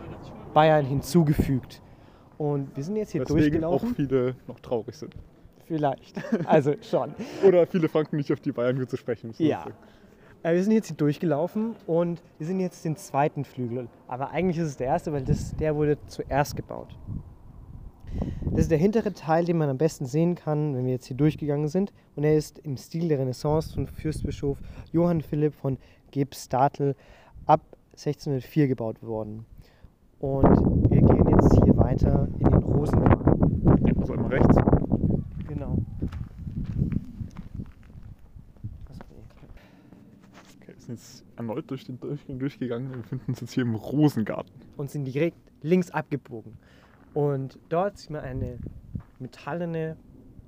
Bayern 0.53 0.85
hinzugefügt. 0.85 1.81
Und 2.39 2.73
wir 2.73 2.83
sind 2.85 2.95
jetzt 2.95 3.11
hier 3.11 3.25
Deswegen 3.25 3.65
auch 3.65 3.81
durchgelaufen. 3.81 3.95
viele 3.95 4.35
noch 4.47 4.61
traurig 4.61 4.95
sind. 4.95 5.13
Vielleicht. 5.67 6.15
Also 6.45 6.73
schon. 6.81 7.13
Oder 7.45 7.67
viele 7.67 7.89
Franken 7.89 8.15
nicht 8.15 8.31
auf 8.31 8.39
die 8.39 8.53
Bayern 8.53 8.79
gut 8.79 8.89
zu 8.89 8.95
sprechen. 8.95 9.33
Ja. 9.37 9.67
Äh, 10.41 10.55
wir 10.55 10.63
sind 10.63 10.71
jetzt 10.71 10.87
hier 10.87 10.95
durchgelaufen 10.95 11.75
und 11.85 12.21
wir 12.37 12.47
sind 12.47 12.61
jetzt 12.61 12.85
den 12.85 12.95
zweiten 12.95 13.43
Flügel. 13.43 13.89
Aber 14.07 14.31
eigentlich 14.31 14.57
ist 14.57 14.67
es 14.67 14.77
der 14.77 14.87
erste, 14.87 15.11
weil 15.11 15.23
das, 15.25 15.53
der 15.57 15.75
wurde 15.75 15.97
zuerst 16.07 16.55
gebaut. 16.55 16.97
Das 18.51 18.61
ist 18.61 18.71
der 18.71 18.77
hintere 18.77 19.13
Teil, 19.13 19.43
den 19.43 19.57
man 19.57 19.67
am 19.67 19.77
besten 19.77 20.05
sehen 20.05 20.35
kann, 20.35 20.75
wenn 20.75 20.85
wir 20.85 20.93
jetzt 20.93 21.07
hier 21.07 21.17
durchgegangen 21.17 21.67
sind. 21.67 21.91
Und 22.15 22.23
er 22.23 22.37
ist 22.37 22.59
im 22.59 22.77
Stil 22.77 23.09
der 23.09 23.19
Renaissance 23.19 23.73
von 23.73 23.85
Fürstbischof 23.85 24.59
Johann 24.93 25.21
Philipp 25.21 25.53
von 25.53 25.77
Gebstatel 26.11 26.95
ab 27.45 27.61
1604 27.91 28.69
gebaut 28.69 29.03
worden. 29.03 29.45
Und 30.19 30.88
gehen 31.09 31.27
jetzt 31.29 31.53
hier 31.63 31.77
weiter 31.77 32.27
in 32.39 32.49
den 32.49 32.63
Rosengarten. 32.63 33.97
Also 33.99 34.13
einmal 34.13 34.31
rechts. 34.31 34.55
Genau. 35.47 35.77
Okay, 40.61 40.73
wir 40.73 40.81
sind 40.81 40.89
jetzt 40.95 41.25
erneut 41.35 41.69
durch 41.69 41.85
den 41.85 41.99
Durchgang 41.99 42.39
durchgegangen 42.39 42.91
und 42.91 43.01
befinden 43.03 43.25
uns 43.31 43.41
jetzt 43.41 43.53
hier 43.53 43.63
im 43.63 43.75
Rosengarten. 43.75 44.53
und 44.77 44.89
sind 44.89 45.05
direkt 45.05 45.37
links 45.61 45.91
abgebogen. 45.91 46.57
Und 47.13 47.59
dort 47.69 47.97
sieht 47.97 48.11
man 48.11 48.21
eine 48.21 48.59
metallene 49.19 49.97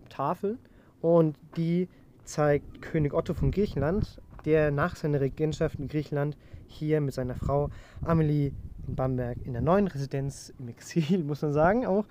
Tafel 0.10 0.58
und 1.02 1.38
die 1.58 1.90
zeigt 2.24 2.82
König 2.82 3.14
Otto 3.14 3.34
von 3.34 3.52
Griechenland, 3.52 4.22
der 4.46 4.72
nach 4.72 4.96
seiner 4.96 5.20
Regentschaft 5.20 5.80
in 5.80 5.88
Griechenland 5.88 6.38
hier 6.68 7.02
mit 7.02 7.14
seiner 7.14 7.36
Frau 7.36 7.70
Amelie 8.04 8.54
in 8.88 8.96
Bamberg 8.96 9.38
in 9.46 9.54
der 9.54 9.62
neuen 9.62 9.88
Residenz 9.88 10.54
im 10.60 10.68
Exil, 10.70 11.24
muss 11.24 11.42
man 11.42 11.54
sagen, 11.54 11.86
auch 11.86 12.06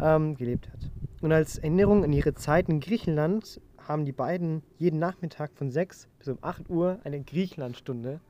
ähm, 0.00 0.36
gelebt 0.36 0.68
hat. 0.72 0.90
Und 1.20 1.32
als 1.32 1.58
Erinnerung 1.58 2.04
an 2.04 2.12
ihre 2.12 2.34
Zeit 2.34 2.68
in 2.68 2.80
Griechenland 2.80 3.60
haben 3.88 4.04
die 4.04 4.12
beiden 4.12 4.62
jeden 4.78 4.98
Nachmittag 4.98 5.52
von 5.54 5.70
6 5.70 6.08
bis 6.18 6.28
um 6.28 6.38
8 6.42 6.68
Uhr 6.68 6.98
eine 7.04 7.20
Griechenlandstunde 7.22 8.20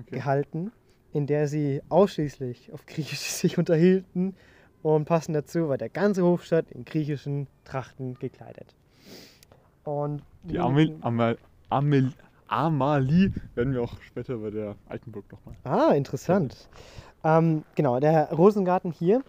Okay. 0.00 0.16
gehalten, 0.16 0.72
in 1.12 1.26
der 1.26 1.46
sie 1.48 1.80
ausschließlich 1.88 2.72
auf 2.72 2.86
Griechisch 2.86 3.18
sich 3.20 3.58
unterhielten 3.58 4.34
und 4.82 5.04
passend 5.06 5.34
dazu 5.36 5.68
war 5.68 5.78
der 5.78 5.88
ganze 5.88 6.22
Hofstadt 6.24 6.70
in 6.70 6.84
griechischen 6.84 7.46
Trachten 7.64 8.14
gekleidet. 8.18 8.74
Und 9.84 10.22
Die 10.44 10.58
Amel, 10.58 10.96
Amel, 11.00 11.38
Amel, 11.70 12.12
Amalie 12.48 13.32
werden 13.54 13.72
wir 13.72 13.82
auch 13.82 14.00
später 14.02 14.36
bei 14.38 14.50
der 14.50 14.76
Altenburg 14.88 15.30
nochmal. 15.32 15.54
Ah, 15.64 15.92
interessant. 15.94 16.68
Ähm, 17.24 17.64
genau, 17.74 17.98
der 18.00 18.30
Rosengarten 18.32 18.92
hier. 18.92 19.22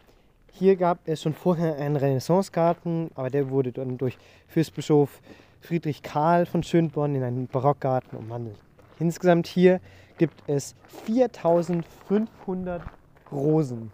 Hier 0.51 0.75
gab 0.75 0.99
es 1.05 1.21
schon 1.21 1.33
vorher 1.33 1.77
einen 1.77 1.95
Renaissancegarten, 1.95 3.09
aber 3.15 3.29
der 3.29 3.49
wurde 3.49 3.71
dann 3.71 3.97
durch 3.97 4.17
Fürstbischof 4.47 5.21
Friedrich 5.61 6.03
Karl 6.03 6.45
von 6.45 6.61
Schönborn 6.61 7.15
in 7.15 7.23
einen 7.23 7.47
Barockgarten 7.47 8.17
umwandelt. 8.17 8.57
Insgesamt 8.99 9.47
hier 9.47 9.81
gibt 10.17 10.43
es 10.47 10.75
4500 11.05 12.83
Rosen. 13.31 13.91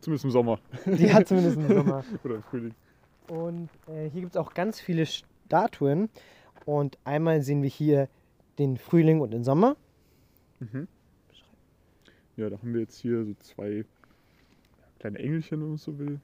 Zumindest 0.00 0.24
im 0.24 0.30
Sommer 0.30 0.58
Die 0.86 1.12
hat 1.12 1.28
zumindest 1.28 1.56
im 1.56 1.68
Sommer. 1.68 2.04
oder 2.24 2.36
im 2.36 2.42
Frühling. 2.42 2.74
Und 3.28 3.68
äh, 3.86 4.08
hier 4.10 4.22
gibt 4.22 4.34
es 4.34 4.36
auch 4.36 4.54
ganz 4.54 4.80
viele 4.80 5.06
Statuen. 5.06 6.08
Und 6.64 6.98
einmal 7.04 7.42
sehen 7.42 7.62
wir 7.62 7.70
hier 7.70 8.08
den 8.58 8.76
Frühling 8.76 9.20
und 9.20 9.32
den 9.32 9.44
Sommer. 9.44 9.76
Mhm. 10.60 10.88
Ja, 12.38 12.48
da 12.50 12.56
haben 12.58 12.72
wir 12.72 12.80
jetzt 12.82 12.98
hier 13.00 13.24
so 13.24 13.34
zwei 13.40 13.84
kleine 15.00 15.18
Engelchen, 15.18 15.60
wenn 15.60 15.68
man 15.70 15.76
so 15.76 15.98
will. 15.98 16.20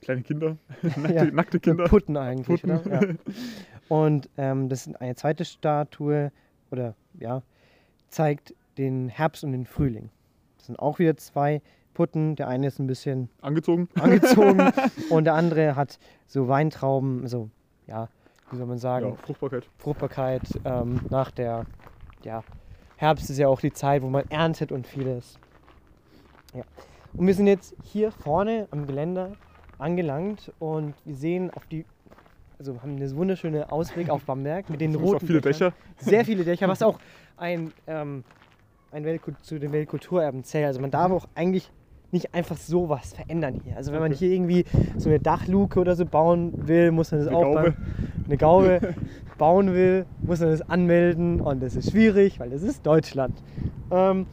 Kleine 0.00 0.22
Kinder, 0.22 0.56
nackte, 0.82 1.14
Ja, 1.14 1.24
nackte 1.26 1.60
Kinder. 1.60 1.84
Putten 1.84 2.16
eigentlich, 2.16 2.62
Putten. 2.62 2.78
oder? 2.78 3.10
Ja. 3.10 3.14
Und 3.88 4.28
ähm, 4.36 4.68
das 4.68 4.86
ist 4.86 5.00
eine 5.00 5.14
zweite 5.14 5.44
Statue, 5.44 6.32
oder 6.72 6.94
ja, 7.20 7.42
zeigt 8.08 8.54
den 8.78 9.08
Herbst 9.08 9.44
und 9.44 9.52
den 9.52 9.66
Frühling. 9.66 10.10
Das 10.56 10.66
sind 10.66 10.78
auch 10.80 10.98
wieder 10.98 11.16
zwei 11.16 11.62
Putten. 11.92 12.34
Der 12.34 12.48
eine 12.48 12.66
ist 12.66 12.80
ein 12.80 12.86
bisschen 12.88 13.28
Angezogen. 13.40 13.88
angezogen 14.00 14.72
und 15.10 15.24
der 15.24 15.34
andere 15.34 15.76
hat 15.76 15.98
so 16.26 16.48
Weintrauben, 16.48 17.22
also 17.22 17.50
ja, 17.86 18.08
wie 18.50 18.56
soll 18.56 18.66
man 18.66 18.78
sagen, 18.78 19.10
Ja, 19.10 19.14
Fruchtbarkeit. 19.16 19.68
Fruchtbarkeit 19.78 20.42
ähm, 20.64 21.00
nach 21.10 21.30
der, 21.30 21.66
ja, 22.24 22.42
Herbst 23.04 23.28
ist 23.28 23.36
ja 23.36 23.48
auch 23.48 23.60
die 23.60 23.72
Zeit, 23.72 24.00
wo 24.00 24.08
man 24.08 24.24
erntet 24.30 24.72
und 24.72 24.86
vieles. 24.86 25.38
Ja. 26.54 26.62
Und 27.12 27.26
wir 27.26 27.34
sind 27.34 27.46
jetzt 27.46 27.76
hier 27.82 28.10
vorne 28.10 28.66
am 28.70 28.86
Geländer 28.86 29.32
angelangt 29.76 30.50
und 30.58 30.94
wir 31.04 31.14
sehen 31.14 31.50
auf 31.50 31.66
die, 31.66 31.84
also 32.58 32.80
haben 32.80 32.96
einen 32.96 33.14
wunderschönen 33.14 33.62
Ausblick 33.64 34.08
auf 34.08 34.24
Bamberg 34.24 34.70
mit 34.70 34.80
den 34.80 34.94
roten 34.94 35.26
viele 35.26 35.42
Dächern. 35.42 35.74
Dächer. 35.98 36.10
Sehr 36.10 36.24
viele 36.24 36.44
Dächer, 36.44 36.66
was 36.66 36.82
auch 36.82 36.98
ein, 37.36 37.74
ähm, 37.86 38.24
ein 38.90 39.04
Weltkult 39.04 39.36
zu 39.42 39.58
den 39.58 39.72
Weltkulturerben 39.72 40.42
zählt. 40.42 40.64
Also 40.64 40.80
man 40.80 40.90
darf 40.90 41.12
auch 41.12 41.26
eigentlich 41.34 41.70
nicht 42.10 42.32
einfach 42.32 42.56
sowas 42.56 43.12
verändern 43.12 43.60
hier. 43.64 43.76
Also 43.76 43.92
wenn 43.92 44.00
man 44.00 44.12
hier 44.12 44.30
irgendwie 44.30 44.64
so 44.96 45.10
eine 45.10 45.20
Dachluke 45.20 45.78
oder 45.78 45.94
so 45.94 46.06
bauen 46.06 46.52
will, 46.66 46.90
muss 46.90 47.10
man 47.10 47.20
das 47.20 47.28
Eine 47.28 47.36
auch 47.36 47.54
Gaube. 47.54 47.74
Eine 48.26 48.36
Gaube 48.36 48.94
bauen 49.38 49.74
will, 49.74 50.06
muss 50.22 50.40
man 50.40 50.50
das 50.50 50.68
anmelden 50.68 51.40
und 51.40 51.62
das 51.62 51.76
ist 51.76 51.90
schwierig, 51.90 52.40
weil 52.40 52.50
das 52.50 52.62
ist 52.62 52.86
Deutschland. 52.86 53.34
Ähm, 53.90 54.26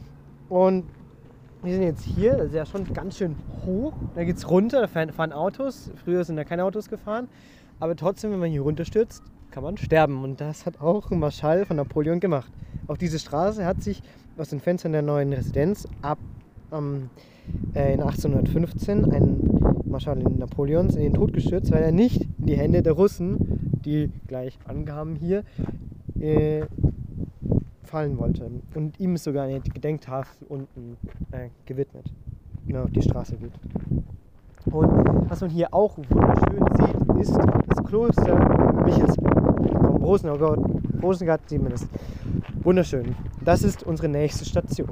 und 0.48 0.84
wir 1.62 1.74
sind 1.74 1.82
jetzt 1.82 2.02
hier, 2.02 2.36
das 2.36 2.48
ist 2.48 2.54
ja 2.54 2.66
schon 2.66 2.92
ganz 2.92 3.18
schön 3.18 3.36
hoch. 3.64 3.92
Da 4.14 4.24
geht 4.24 4.36
es 4.36 4.50
runter, 4.50 4.80
da 4.80 4.88
fahren, 4.88 5.32
Autos. 5.32 5.90
Früher 6.04 6.24
sind 6.24 6.36
da 6.36 6.44
keine 6.44 6.64
Autos 6.64 6.88
gefahren. 6.88 7.28
Aber 7.78 7.94
trotzdem, 7.94 8.32
wenn 8.32 8.40
man 8.40 8.50
hier 8.50 8.62
runterstürzt, 8.62 9.22
kann 9.52 9.62
man 9.62 9.76
sterben. 9.76 10.24
Und 10.24 10.40
das 10.40 10.66
hat 10.66 10.80
auch 10.80 11.10
ein 11.10 11.20
Marschall 11.20 11.64
von 11.64 11.76
Napoleon 11.76 12.18
gemacht. 12.18 12.50
Auf 12.88 12.98
diese 12.98 13.18
Straße 13.18 13.64
hat 13.64 13.82
sich 13.82 14.02
aus 14.36 14.48
den 14.48 14.60
Fenstern 14.60 14.92
der 14.92 15.02
neuen 15.02 15.32
Residenz 15.32 15.86
ab 16.00 16.18
ähm, 16.72 17.10
äh, 17.74 17.94
in 17.94 18.00
1815 18.00 19.12
ein 19.12 19.51
Marschall 19.92 20.16
Napoleons 20.16 20.96
in 20.96 21.02
den 21.02 21.12
Tod 21.12 21.32
gestürzt, 21.32 21.70
weil 21.70 21.82
er 21.82 21.92
nicht 21.92 22.22
in 22.38 22.46
die 22.46 22.56
Hände 22.56 22.82
der 22.82 22.94
Russen, 22.94 23.36
die 23.84 24.10
gleich 24.26 24.58
angaben 24.66 25.14
hier, 25.14 25.44
äh, 26.18 26.62
fallen 27.84 28.18
wollte. 28.18 28.50
Und 28.74 28.98
ihm 28.98 29.14
ist 29.14 29.24
sogar 29.24 29.44
eine 29.44 29.60
Gedenktafel 29.60 30.46
unten 30.48 30.96
äh, 31.30 31.48
gewidmet, 31.66 32.10
die 32.66 32.74
auf 32.76 32.90
die 32.90 33.02
Straße 33.02 33.36
geht. 33.36 33.52
Und 34.72 35.30
was 35.30 35.40
man 35.40 35.50
hier 35.50 35.74
auch 35.74 35.98
wunderschön 36.08 36.64
sieht, 36.76 37.20
ist 37.20 37.38
das 37.68 37.84
Kloster 37.84 38.82
Michelsberg. 38.84 39.42
Vom 39.72 40.02
Rosen, 40.02 40.30
Gott, 40.38 40.60
Rosengarten 41.02 41.76
sieht. 41.76 41.88
Wunderschön. 42.62 43.14
Das 43.44 43.62
ist 43.62 43.82
unsere 43.82 44.08
nächste 44.08 44.44
Station. 44.44 44.88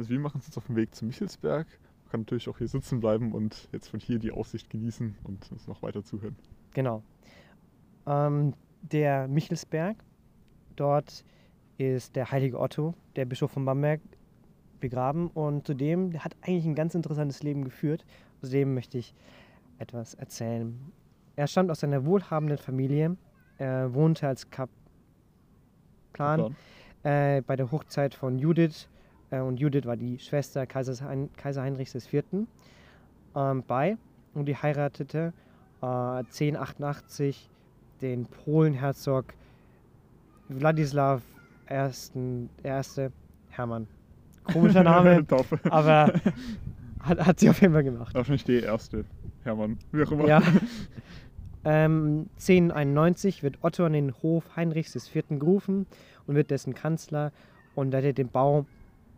Also 0.00 0.08
wir 0.08 0.18
machen 0.18 0.36
uns 0.36 0.46
jetzt 0.46 0.56
auf 0.56 0.64
den 0.64 0.76
Weg 0.76 0.94
zum 0.94 1.08
Michelsberg. 1.08 1.66
Man 1.66 2.10
kann 2.10 2.20
natürlich 2.20 2.48
auch 2.48 2.56
hier 2.56 2.68
sitzen 2.68 3.00
bleiben 3.00 3.32
und 3.32 3.68
jetzt 3.70 3.88
von 3.88 4.00
hier 4.00 4.18
die 4.18 4.32
Aussicht 4.32 4.70
genießen 4.70 5.14
und 5.24 5.52
uns 5.52 5.66
noch 5.66 5.82
weiter 5.82 6.02
zuhören. 6.02 6.36
Genau. 6.72 7.02
Ähm, 8.06 8.54
der 8.80 9.28
Michelsberg, 9.28 10.02
dort 10.74 11.22
ist 11.76 12.16
der 12.16 12.30
heilige 12.30 12.58
Otto, 12.58 12.94
der 13.14 13.26
Bischof 13.26 13.50
von 13.50 13.66
Bamberg, 13.66 14.00
begraben. 14.80 15.28
Und 15.28 15.66
zudem, 15.66 16.12
der 16.12 16.24
hat 16.24 16.34
eigentlich 16.40 16.64
ein 16.64 16.74
ganz 16.74 16.94
interessantes 16.94 17.42
Leben 17.42 17.62
geführt. 17.62 18.06
Zudem 18.40 18.72
möchte 18.72 18.96
ich 18.96 19.14
etwas 19.76 20.14
erzählen. 20.14 20.80
Er 21.36 21.46
stammt 21.46 21.70
aus 21.70 21.84
einer 21.84 22.06
wohlhabenden 22.06 22.56
Familie. 22.56 23.18
Er 23.58 23.92
wohnte 23.92 24.26
als 24.26 24.48
Kaplan 24.48 24.70
Plan. 26.14 26.56
äh, 27.02 27.42
bei 27.42 27.56
der 27.56 27.70
Hochzeit 27.70 28.14
von 28.14 28.38
Judith. 28.38 28.88
Äh, 29.30 29.40
und 29.40 29.58
Judith 29.58 29.84
war 29.84 29.96
die 29.96 30.18
Schwester 30.18 30.66
Kaisers 30.66 31.02
Kaiser 31.36 31.62
Heinrichs 31.62 31.94
IV. 31.94 32.24
Ähm, 33.34 33.64
bei. 33.66 33.96
Und 34.34 34.46
die 34.46 34.56
heiratete 34.56 35.32
äh, 35.82 35.86
1088 35.86 37.48
den 38.00 38.26
Polenherzog 38.26 39.26
Wladislaw 40.48 41.20
I. 41.70 42.48
Erste 42.62 43.12
Hermann. 43.50 43.86
Komischer 44.44 44.82
Name, 44.82 45.24
aber 45.70 46.12
hat, 47.00 47.26
hat 47.26 47.40
sie 47.40 47.50
auf 47.50 47.60
jeden 47.60 47.72
Fall 47.72 47.84
gemacht. 47.84 48.14
Wahrscheinlich 48.14 48.44
die 48.44 48.60
erste. 48.60 49.04
Hermann, 49.44 49.78
wie 49.92 50.02
auch 50.02 50.12
immer. 50.12 50.26
Ja. 50.26 50.42
Ähm, 51.62 52.30
1091 52.38 53.42
wird 53.42 53.58
Otto 53.60 53.84
an 53.84 53.92
den 53.92 54.14
Hof 54.22 54.56
Heinrichs 54.56 54.96
IV. 54.96 55.24
gerufen 55.28 55.86
und 56.26 56.34
wird 56.34 56.50
dessen 56.50 56.72
Kanzler 56.72 57.32
und 57.74 57.90
leitet 57.90 58.16
den 58.16 58.28
Bau 58.28 58.64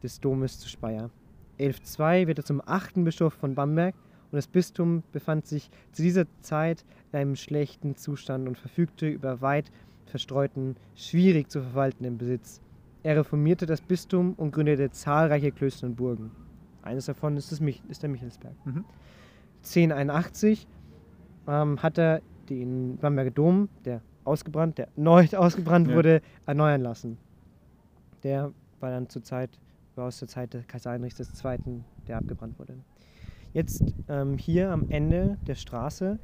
des 0.03 0.21
Domes 0.21 0.59
zu 0.59 0.69
Speyer. 0.69 1.11
1102 1.59 2.27
wird 2.27 2.39
er 2.39 2.45
zum 2.45 2.63
achten 2.65 3.05
Bischof 3.05 3.35
von 3.35 3.55
Bamberg 3.55 3.95
und 4.31 4.37
das 4.37 4.47
Bistum 4.47 5.03
befand 5.13 5.47
sich 5.47 5.71
zu 5.93 6.03
dieser 6.03 6.25
Zeit 6.41 6.85
in 7.13 7.19
einem 7.19 7.37
schlechten 7.37 7.97
Zustand 7.97 8.49
und 8.49 8.59
verfügte 8.59 9.09
über 9.09 9.41
weit 9.41 9.71
verstreuten, 10.07 10.77
schwierig 10.95 11.51
zu 11.51 11.61
verwaltenden 11.63 12.19
Besitz. 12.19 12.61
Er 13.03 13.17
reformierte 13.17 13.67
das 13.67 13.81
Bistum 13.81 14.35
und 14.35 14.53
gründete 14.53 14.91
zahlreiche 14.91 15.53
Klöster 15.53 15.87
und 15.87 15.97
Burgen. 15.97 16.31
Eines 16.83 17.07
davon 17.07 17.37
ist, 17.37 17.53
das 17.53 17.61
Mich 17.61 17.83
ist 17.89 18.03
der 18.03 18.11
Michelsberg. 18.11 18.55
Mhm. 18.65 18.85
1081 19.65 20.67
ähm, 21.47 21.83
hat 21.83 21.99
er 21.99 22.23
den 22.49 22.97
Bamberger 22.99 23.31
Dom, 23.31 23.69
der 23.85 24.01
ausgebrannt, 24.25 24.79
der 24.79 24.89
erneut 24.97 25.35
ausgebrannt 25.35 25.89
Ja. 25.89 25.95
wurde, 25.95 26.23
erneuern 26.47 26.81
lassen. 26.81 27.19
Der 28.23 28.53
war 28.81 28.91
dann 28.91 29.09
zur 29.09 29.23
Zeit, 29.23 29.51
war 29.97 30.07
aus 30.07 30.19
der 30.19 30.29
Zeit 30.29 30.55
des 30.55 30.67
Kaiser 30.67 30.91
Heinrichs 30.91 31.19
II., 31.21 31.83
der 32.07 32.19
abgebrannt 32.19 32.59
wurde. 32.59 32.77
Jetzt 33.53 33.95
ähm, 34.09 34.39
hier 34.39 34.71
am 34.71 34.89
Ende 34.89 35.37
der 35.47 35.55
Straße 35.55 36.19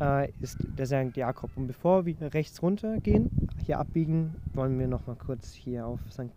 äh, 0.00 0.30
ist 0.40 0.58
der 0.76 0.86
St. 0.86 1.16
Jakob. 1.16 1.50
Und 1.56 1.68
bevor 1.68 2.06
wir 2.06 2.16
rechts 2.34 2.62
runter 2.62 2.98
gehen, 3.00 3.30
hier 3.64 3.78
abbiegen, 3.78 4.34
wollen 4.52 4.78
wir 4.78 4.88
noch 4.88 5.06
mal 5.06 5.16
kurz 5.16 5.52
hier 5.52 5.86
auf, 5.86 6.00
St. 6.10 6.30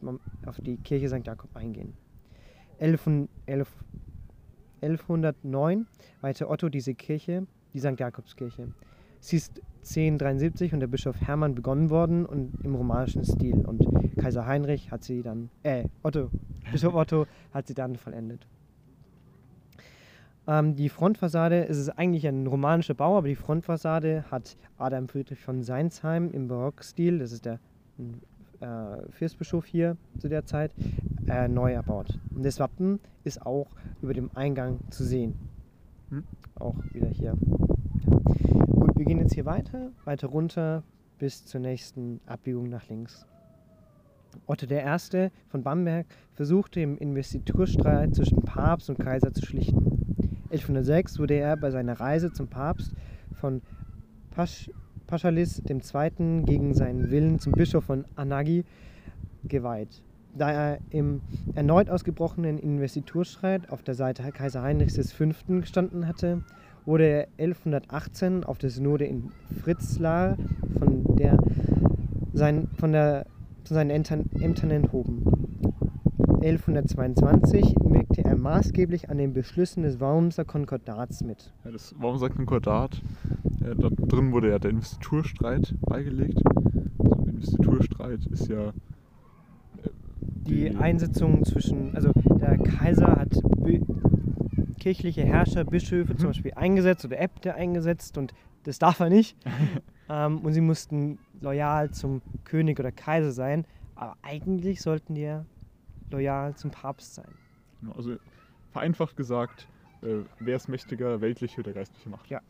Auf 0.45 0.59
die 0.61 0.77
Kirche 0.77 1.09
St. 1.09 1.25
Jakob 1.25 1.55
eingehen. 1.55 1.93
11, 2.77 3.07
und- 3.07 3.29
11, 3.45 3.71
1109 4.81 5.87
weihte 6.21 6.49
Otto 6.49 6.69
diese 6.69 6.93
Kirche, 6.93 7.47
die 7.73 7.79
St. 7.79 7.99
Jakobskirche. 7.99 8.67
Sie 9.19 9.37
ist 9.37 9.61
1073 9.85 10.73
unter 10.73 10.87
Bischof 10.87 11.21
Hermann 11.21 11.55
begonnen 11.55 11.89
worden 11.89 12.25
und 12.25 12.53
im 12.63 12.75
romanischen 12.75 13.23
Stil. 13.23 13.65
Und 13.65 13.85
Kaiser 14.17 14.45
Heinrich 14.45 14.91
hat 14.91 15.03
sie 15.03 15.21
dann, 15.21 15.49
äh, 15.63 15.85
Otto, 16.03 16.29
Bischof 16.71 16.95
Otto 16.95 17.27
hat 17.53 17.67
sie 17.67 17.75
dann 17.75 17.95
vollendet. 17.95 18.47
Ähm, 20.47 20.75
die 20.75 20.89
Frontfassade, 20.89 21.67
es 21.67 21.77
ist 21.77 21.89
eigentlich 21.89 22.27
ein 22.27 22.47
romanischer 22.47 22.93
Bau, 22.93 23.17
aber 23.17 23.27
die 23.27 23.35
Frontfassade 23.35 24.25
hat 24.29 24.57
Adam 24.77 25.07
Friedrich 25.07 25.39
von 25.39 25.63
Seinsheim 25.63 26.31
im 26.31 26.47
Barockstil, 26.47 27.19
das 27.19 27.31
ist 27.31 27.45
der 27.45 27.59
äh, 28.59 29.11
Fürstbischof 29.11 29.65
hier 29.65 29.97
zu 30.19 30.29
der 30.29 30.45
Zeit, 30.45 30.71
äh, 31.27 31.47
neu 31.47 31.73
erbaut. 31.73 32.19
Und 32.35 32.45
das 32.45 32.59
Wappen 32.59 32.99
ist 33.23 33.45
auch 33.45 33.67
über 34.01 34.13
dem 34.13 34.29
Eingang 34.35 34.79
zu 34.89 35.03
sehen. 35.03 35.35
Hm. 36.09 36.23
Auch 36.55 36.75
wieder 36.93 37.07
hier. 37.07 37.35
Wir 38.97 39.03
gehen 39.03 39.19
jetzt 39.19 39.33
hier 39.33 39.43
weiter, 39.43 39.91
weiter 40.05 40.27
runter 40.27 40.81
bis 41.19 41.43
zur 41.43 41.59
nächsten 41.59 42.21
Abbiegung 42.27 42.69
nach 42.69 42.87
links. 42.87 43.25
Otto 44.45 44.67
I. 44.73 45.29
von 45.49 45.63
Bamberg 45.63 46.05
versuchte 46.31 46.79
im 46.79 46.97
Investiturstreit 46.97 48.15
zwischen 48.15 48.41
Papst 48.43 48.89
und 48.89 48.97
Kaiser 48.97 49.33
zu 49.33 49.45
schlichten. 49.45 49.85
1106 50.49 51.19
wurde 51.19 51.33
er 51.33 51.57
bei 51.57 51.71
seiner 51.71 51.99
Reise 51.99 52.31
zum 52.31 52.47
Papst 52.47 52.93
von 53.33 53.61
Pasch 54.31 54.71
Paschalis 55.07 55.61
II. 55.69 56.43
gegen 56.45 56.73
seinen 56.73 57.11
Willen 57.11 57.39
zum 57.39 57.51
Bischof 57.51 57.83
von 57.83 58.05
Anaghi 58.15 58.63
geweiht. 59.43 60.03
Da 60.37 60.51
er 60.51 60.79
im 60.89 61.21
erneut 61.53 61.89
ausgebrochenen 61.89 62.57
Investiturstreit 62.57 63.69
auf 63.69 63.83
der 63.83 63.93
Seite 63.93 64.23
Kaiser 64.31 64.61
Heinrichs 64.61 65.11
V. 65.11 65.25
gestanden 65.49 66.07
hatte, 66.07 66.43
wurde 66.85 67.05
er 67.05 67.27
1118 67.37 68.43
auf 68.43 68.57
der 68.57 68.69
Synode 68.69 69.05
in 69.05 69.31
Fritzlar 69.61 70.37
von, 70.79 71.15
der, 71.15 71.37
sein, 72.33 72.67
von, 72.77 72.91
der, 72.91 73.25
von 73.63 73.75
seinen 73.75 73.89
Ämtern, 73.89 74.29
Ämtern 74.39 74.71
enthoben. 74.71 75.23
1122 76.41 77.75
wirkte 77.85 78.23
er 78.23 78.35
maßgeblich 78.35 79.09
an 79.09 79.17
den 79.17 79.33
Beschlüssen 79.33 79.81
des 79.81 79.99
Wormser 79.99 80.45
Konkordats 80.45 81.23
mit. 81.23 81.51
Ja, 81.63 81.71
das 81.71 81.95
sagt 82.17 82.35
Konkordat? 82.35 83.01
Äh, 83.61 83.75
da 83.75 83.89
drin 83.89 84.31
wurde 84.31 84.51
ja 84.51 84.59
der 84.59 84.71
Investiturstreit 84.71 85.73
beigelegt. 85.81 86.39
Also 86.99 87.15
Investiturstreit 87.25 88.25
ist 88.27 88.47
ja. 88.47 88.67
äh, 88.67 89.89
Die 90.47 90.75
Einsetzung 90.75 91.43
zwischen, 91.45 91.95
also 91.95 92.11
der 92.39 92.57
Kaiser 92.59 93.15
hat 93.15 93.33
kirchliche 94.85 95.25
Herrscher, 95.25 95.63
Bischöfe 95.63 96.13
Mhm. 96.13 96.17
zum 96.19 96.27
Beispiel 96.27 96.53
eingesetzt 96.53 97.03
oder 97.05 97.19
Äbte 97.19 97.55
eingesetzt 97.55 98.19
und 98.19 98.35
das 98.65 98.77
darf 98.77 98.99
er 98.99 99.09
nicht. 99.09 99.35
ähm, 100.09 100.37
und 100.45 100.53
sie 100.53 100.61
mussten 100.61 101.17
loyal 101.41 101.89
zum 101.89 102.21
König 102.43 102.79
oder 102.79 102.91
Kaiser 102.91 103.31
sein, 103.31 103.65
aber 103.95 104.15
eigentlich 104.21 104.83
sollten 104.83 105.15
die 105.15 105.21
ja 105.21 105.43
loyal 106.11 106.55
zum 106.55 106.69
Papst 106.69 107.15
sein. 107.15 107.25
Genau, 107.81 107.93
Also 107.93 108.17
vereinfacht 108.73 109.17
gesagt, 109.17 109.67
äh, 110.03 110.17
wer 110.39 110.55
ist 110.55 110.67
mächtiger, 110.69 111.19
weltliche 111.19 111.61
oder 111.61 111.73
geistliche 111.73 112.07
Macht? 112.09 112.29
Ja. 112.29 112.41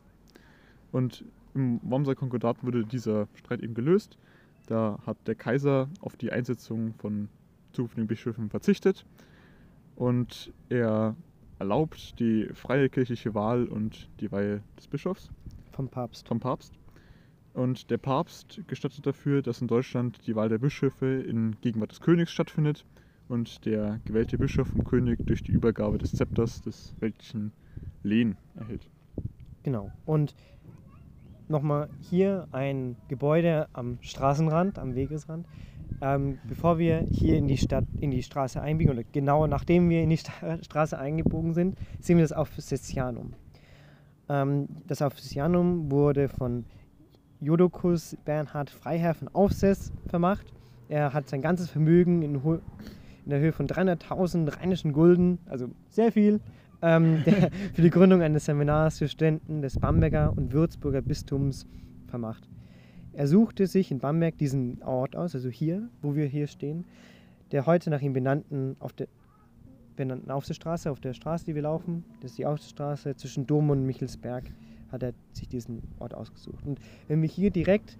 Und 0.92 1.24
im 1.54 1.80
Wormser 1.84 2.14
Konkordat 2.14 2.62
wurde 2.62 2.84
dieser 2.84 3.28
Streit 3.34 3.62
eben 3.62 3.72
gelöst. 3.72 4.18
Da 4.66 4.98
hat 5.06 5.16
der 5.26 5.36
Kaiser 5.36 5.88
auf 6.02 6.16
die 6.16 6.30
Einsetzung 6.32 6.92
von 6.98 7.30
zukünftigen 7.72 8.06
Bischöfen 8.08 8.50
verzichtet 8.50 9.06
und 9.94 10.52
er 10.68 11.16
erlaubt 11.58 12.18
die 12.18 12.48
freie 12.54 12.88
kirchliche 12.88 13.34
Wahl 13.34 13.66
und 13.66 14.08
die 14.20 14.30
Weihe 14.30 14.62
des 14.78 14.88
Bischofs 14.88 15.30
Vom 15.72 15.88
Papst. 15.88 16.28
vom 16.28 16.40
Papst. 16.40 16.78
Und 17.54 17.90
der 17.90 17.98
Papst 17.98 18.60
gestattet 18.66 19.06
dafür, 19.06 19.40
dass 19.40 19.62
in 19.62 19.66
Deutschland 19.68 20.26
die 20.26 20.36
Wahl 20.36 20.48
der 20.50 20.58
Bischöfe 20.58 21.06
in 21.06 21.56
Gegenwart 21.62 21.90
des 21.92 22.00
Königs 22.00 22.30
stattfindet 22.30 22.84
und 23.28 23.64
der 23.64 24.00
gewählte 24.04 24.38
Bischof 24.38 24.68
vom 24.68 24.84
König 24.84 25.26
durch 25.26 25.42
die 25.42 25.52
Übergabe 25.52 25.98
des 25.98 26.14
Zepters 26.14 26.60
des 26.60 26.94
weltlichen 27.00 27.52
Lehen 28.02 28.36
erhält. 28.54 28.90
Genau. 29.62 29.90
Und 30.04 30.34
nochmal 31.48 31.88
hier 31.98 32.46
ein 32.52 32.96
Gebäude 33.08 33.68
am 33.72 33.98
Straßenrand, 34.02 34.78
am 34.78 34.94
Wegesrand. 34.94 35.46
Ähm, 36.02 36.38
bevor 36.44 36.78
wir 36.78 36.98
hier 37.10 37.36
in 37.38 37.48
die 37.48 37.56
Stadt, 37.56 37.84
in 38.00 38.10
die 38.10 38.22
Straße 38.22 38.60
einbiegen, 38.60 38.92
oder 38.92 39.02
genau 39.12 39.46
nachdem 39.46 39.88
wir 39.88 40.02
in 40.02 40.10
die 40.10 40.18
Sta 40.18 40.32
Straße 40.62 40.98
eingebogen 40.98 41.54
sind, 41.54 41.76
sehen 42.00 42.18
wir 42.18 42.24
das 42.24 42.32
Aufsessianum. 42.32 43.32
Ähm, 44.28 44.68
das 44.86 45.02
Aufsessianum 45.02 45.90
wurde 45.90 46.28
von 46.28 46.64
Jodokus 47.40 48.16
Bernhard 48.24 48.70
Freiherr 48.70 49.14
von 49.14 49.28
Aufsess 49.28 49.92
vermacht. 50.08 50.46
Er 50.88 51.12
hat 51.12 51.28
sein 51.28 51.42
ganzes 51.42 51.70
Vermögen 51.70 52.22
in, 52.22 52.34
in 52.34 53.30
der 53.30 53.40
Höhe 53.40 53.52
von 53.52 53.66
300.000 53.66 54.58
rheinischen 54.58 54.92
Gulden, 54.92 55.38
also 55.46 55.68
sehr 55.88 56.12
viel, 56.12 56.40
ähm, 56.82 57.22
der, 57.26 57.50
für 57.74 57.82
die 57.82 57.90
Gründung 57.90 58.22
eines 58.22 58.44
Seminars 58.44 58.98
für 58.98 59.08
Studenten 59.08 59.62
des 59.62 59.78
Bamberger 59.78 60.32
und 60.36 60.52
Würzburger 60.52 61.02
Bistums 61.02 61.66
vermacht. 62.06 62.48
Er 63.16 63.26
suchte 63.26 63.66
sich 63.66 63.90
in 63.90 63.98
Bamberg 63.98 64.36
diesen 64.36 64.82
Ort 64.82 65.16
aus, 65.16 65.34
also 65.34 65.48
hier, 65.48 65.88
wo 66.02 66.14
wir 66.14 66.26
hier 66.26 66.46
stehen, 66.46 66.84
der 67.50 67.64
heute 67.64 67.88
nach 67.88 68.02
ihm 68.02 68.12
benannten, 68.12 68.76
auf 68.78 68.92
der 68.92 69.08
benannten 69.96 70.30
Aufsichtsstraße, 70.30 70.90
auf 70.90 71.00
der 71.00 71.14
Straße, 71.14 71.46
die 71.46 71.54
wir 71.54 71.62
laufen, 71.62 72.04
das 72.20 72.32
ist 72.32 72.38
die 72.38 72.44
Aufsichtsstraße 72.44 73.16
zwischen 73.16 73.46
Dom 73.46 73.70
und 73.70 73.86
Michelsberg, 73.86 74.44
hat 74.92 75.02
er 75.02 75.14
sich 75.32 75.48
diesen 75.48 75.82
Ort 75.98 76.12
ausgesucht. 76.12 76.66
Und 76.66 76.78
wenn 77.08 77.22
wir 77.22 77.28
hier 77.28 77.50
direkt 77.50 77.96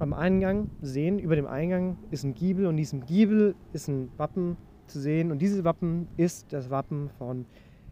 am 0.00 0.12
Eingang 0.12 0.68
sehen, 0.82 1.20
über 1.20 1.36
dem 1.36 1.46
Eingang 1.46 1.96
ist 2.10 2.24
ein 2.24 2.34
Giebel 2.34 2.66
und 2.66 2.76
diesem 2.76 3.06
Giebel 3.06 3.54
ist 3.72 3.86
ein 3.86 4.08
Wappen 4.16 4.56
zu 4.88 4.98
sehen 4.98 5.30
und 5.30 5.40
dieses 5.40 5.62
Wappen 5.62 6.08
ist 6.16 6.52
das 6.52 6.68
Wappen 6.68 7.10
von 7.10 7.46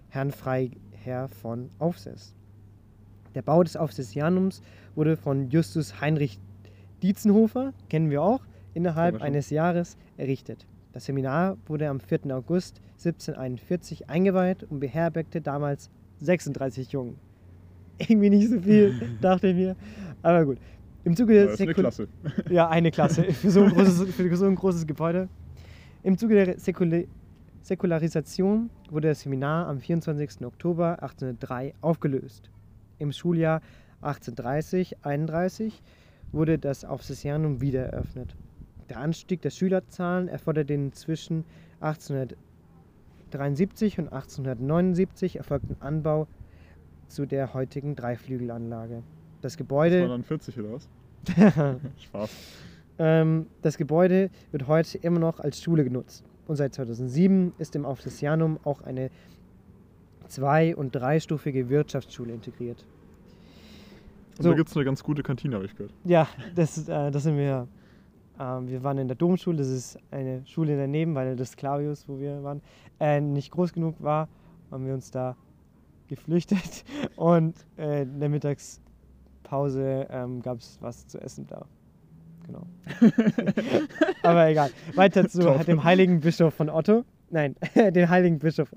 Herrn 0.08 0.32
Freiherr 0.32 1.28
von 1.28 1.70
Aufsess. 1.78 2.34
Der 3.36 3.42
Bau 3.42 3.62
des 3.62 3.76
Aufsessianums 3.76 4.62
wurde 4.96 5.16
von 5.16 5.50
Justus 5.50 6.00
Heinrich 6.00 6.40
Dietzenhofer, 7.02 7.72
kennen 7.88 8.10
wir 8.10 8.22
auch, 8.22 8.40
innerhalb 8.74 9.22
eines 9.22 9.50
Jahres 9.50 9.96
errichtet. 10.16 10.66
Das 10.92 11.04
Seminar 11.04 11.56
wurde 11.66 11.88
am 11.88 12.00
4. 12.00 12.34
August 12.34 12.80
1741 12.98 14.08
eingeweiht 14.08 14.64
und 14.64 14.80
beherbergte 14.80 15.40
damals 15.40 15.90
36 16.20 16.92
Jungen. 16.92 17.18
Irgendwie 17.98 18.30
nicht 18.30 18.48
so 18.48 18.60
viel, 18.60 18.94
dachte 19.20 19.48
ich 19.48 19.56
mir. 19.56 19.76
Aber 20.22 20.44
gut. 20.44 20.58
Im 21.04 21.14
Zuge 21.14 21.34
Ja, 21.34 21.40
der 21.40 21.50
Das 21.50 21.54
ist 21.54 21.60
eine 21.60 21.74
Klasse. 21.74 22.08
ja, 22.50 22.68
eine 22.68 22.90
Klasse 22.90 23.24
für 23.24 23.50
so 23.50 23.62
ein 23.62 23.70
großes, 23.70 24.14
für 24.14 24.36
so 24.36 24.46
ein 24.46 24.54
großes 24.54 24.86
Gebäude. 24.86 25.28
Im 26.02 26.18
Zuge 26.18 26.34
der 26.34 26.58
Säkula 26.58 27.02
Säkularisation 27.62 28.70
wurde 28.90 29.08
das 29.08 29.22
Seminar 29.22 29.66
am 29.66 29.80
24. 29.80 30.46
Oktober 30.46 31.02
1803 31.02 31.74
aufgelöst. 31.80 32.48
Im 32.98 33.12
Schuljahr 33.12 33.60
1830-31 34.02 35.72
wurde 36.36 36.58
das 36.58 36.84
Aufsicerianum 36.84 37.60
wieder 37.60 37.86
eröffnet. 37.86 38.36
Der 38.88 38.98
Anstieg 38.98 39.42
der 39.42 39.50
Schülerzahlen 39.50 40.28
erforderte 40.28 40.66
den 40.66 40.92
zwischen 40.92 41.44
1873 41.80 43.98
und 43.98 44.12
1879 44.12 45.34
erfolgten 45.36 45.74
Anbau 45.80 46.28
zu 47.08 47.26
der 47.26 47.52
heutigen 47.54 47.96
Dreiflügelanlage. 47.96 49.02
Das 49.42 49.52
Das 49.52 49.56
Gebäude 49.56 50.02
war 50.02 50.08
dann 50.08 50.22
40 50.22 50.60
oder 50.60 50.72
was? 50.72 50.88
Spaß. 52.02 52.30
Ähm, 52.98 53.46
das 53.62 53.76
Gebäude 53.76 54.30
wird 54.52 54.68
heute 54.68 54.98
immer 54.98 55.18
noch 55.18 55.40
als 55.40 55.60
Schule 55.60 55.82
genutzt. 55.84 56.24
Und 56.46 56.54
seit 56.56 56.74
2007 56.74 57.54
ist 57.58 57.74
im 57.74 57.84
Aufsicerianum 57.84 58.60
auch 58.64 58.82
eine 58.82 59.10
zwei- 60.28 60.76
und 60.76 60.94
dreistufige 60.94 61.68
Wirtschaftsschule 61.68 62.32
integriert. 62.32 62.86
Und 64.38 64.42
So. 64.42 64.50
da 64.50 64.56
gibt 64.56 64.68
es 64.68 64.76
eine 64.76 64.84
ganz 64.84 65.02
gute 65.02 65.22
Kantine, 65.22 65.56
habe 65.56 65.64
ich 65.64 65.74
gehört. 65.74 65.92
Ja, 66.04 66.28
das, 66.54 66.88
äh, 66.88 67.10
das 67.10 67.22
sind 67.22 67.36
wir. 67.36 67.68
Ähm, 68.38 68.68
wir 68.68 68.82
waren 68.84 68.98
in 68.98 69.08
der 69.08 69.16
Domschule, 69.16 69.56
das 69.56 69.68
ist 69.68 69.98
eine 70.10 70.44
Schule 70.44 70.76
daneben, 70.76 71.14
weil 71.14 71.36
das 71.36 71.56
Clavius, 71.56 72.06
wo 72.06 72.18
wir 72.20 72.42
waren, 72.42 72.60
äh, 73.00 73.18
nicht 73.20 73.50
groß 73.50 73.72
genug 73.72 74.02
war, 74.02 74.28
haben 74.70 74.84
wir 74.86 74.92
uns 74.92 75.10
da 75.10 75.36
geflüchtet 76.08 76.84
und 77.16 77.54
äh, 77.78 78.02
in 78.02 78.20
der 78.20 78.28
Mittagspause 78.28 80.06
ähm, 80.10 80.42
gab 80.42 80.58
es 80.58 80.76
was 80.82 81.06
zu 81.06 81.18
essen 81.20 81.46
da. 81.46 81.64
Genau. 82.46 82.66
Aber 84.22 84.48
egal. 84.48 84.70
Weiter 84.94 85.26
zu 85.28 85.40
Top. 85.42 85.64
dem 85.64 85.82
heiligen 85.82 86.20
Bischof 86.20 86.54
von 86.54 86.68
Otto. 86.68 87.04
Nein, 87.30 87.56
den 87.74 88.08
heiligen 88.08 88.38
Bischof 88.38 88.68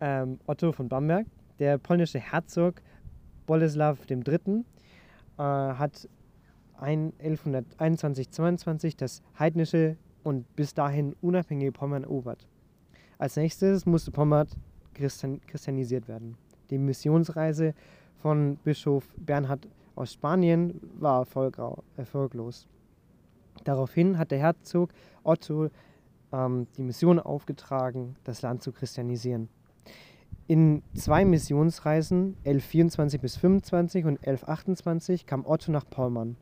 ähm, 0.00 0.38
Otto 0.46 0.72
von 0.72 0.88
Bamberg. 0.88 1.26
Der 1.58 1.78
polnische 1.78 2.20
Herzog 2.20 2.82
Boleslaw 3.48 3.96
III. 4.08 4.64
Äh, 5.38 5.42
hat 5.42 6.08
ein 6.78 7.12
1121-22 7.14 8.96
das 8.96 9.22
heidnische 9.38 9.96
und 10.22 10.54
bis 10.54 10.74
dahin 10.74 11.16
unabhängige 11.22 11.72
Pommern 11.72 12.04
erobert. 12.04 12.46
Als 13.18 13.36
nächstes 13.36 13.86
musste 13.86 14.12
Pommern 14.12 14.46
christian 14.94 15.40
christianisiert 15.46 16.06
werden. 16.06 16.36
Die 16.70 16.78
Missionsreise 16.78 17.74
von 18.18 18.56
Bischof 18.62 19.08
Bernhard 19.16 19.66
aus 19.96 20.12
Spanien 20.12 20.80
war 20.98 21.26
erfolglos. 21.96 22.68
Daraufhin 23.64 24.18
hat 24.18 24.30
der 24.30 24.38
Herzog 24.38 24.90
Otto 25.24 25.70
ähm, 26.32 26.66
die 26.76 26.82
Mission 26.82 27.18
aufgetragen, 27.18 28.16
das 28.24 28.42
Land 28.42 28.62
zu 28.62 28.72
christianisieren. 28.72 29.48
In 30.48 30.82
zwei 30.94 31.26
Missionsreisen, 31.26 32.34
1124 32.46 33.20
bis 33.20 33.36
25 33.36 34.06
und 34.06 34.16
1128, 34.16 35.26
kam 35.26 35.44
Otto 35.44 35.70
nach 35.70 35.84
Pommern. 35.88 36.36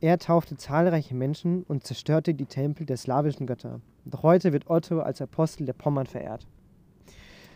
Er 0.00 0.18
taufte 0.18 0.56
zahlreiche 0.56 1.14
Menschen 1.14 1.62
und 1.62 1.84
zerstörte 1.84 2.34
die 2.34 2.46
Tempel 2.46 2.86
der 2.86 2.96
slawischen 2.96 3.46
Götter. 3.46 3.80
Doch 4.04 4.24
heute 4.24 4.52
wird 4.52 4.68
Otto 4.68 4.98
als 4.98 5.22
Apostel 5.22 5.64
der 5.64 5.74
Pommern 5.74 6.06
verehrt. 6.06 6.44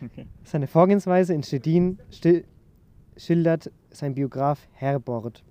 Okay. 0.01 0.27
Seine 0.45 0.67
Vorgehensweise 0.67 1.33
in 1.33 1.43
Stettin 1.43 1.99
schildert 3.17 3.69
sein 3.89 4.15
Biograf 4.15 4.69
Herbord. 4.71 5.43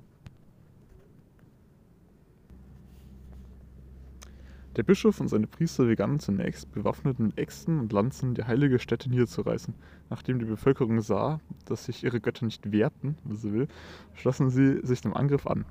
Der 4.76 4.84
Bischof 4.84 5.20
und 5.20 5.28
seine 5.28 5.48
Priester 5.48 5.84
begannen 5.84 6.20
zunächst, 6.20 6.72
bewaffnet 6.72 7.18
mit 7.18 7.36
Äxten 7.36 7.80
und 7.80 7.92
Lanzen 7.92 8.34
die 8.34 8.44
heilige 8.44 8.78
Stätte 8.78 9.10
niederzureißen. 9.10 9.74
Nachdem 10.10 10.38
die 10.40 10.44
Bevölkerung 10.44 11.00
sah, 11.00 11.40
dass 11.64 11.84
sich 11.86 12.04
ihre 12.04 12.20
Götter 12.20 12.44
nicht 12.44 12.70
wehrten, 12.72 13.16
wie 13.24 13.36
sie 13.36 13.52
will, 13.52 13.68
schlossen 14.14 14.50
sie 14.50 14.80
sich 14.84 15.00
dem 15.00 15.14
Angriff 15.14 15.46
an. 15.46 15.64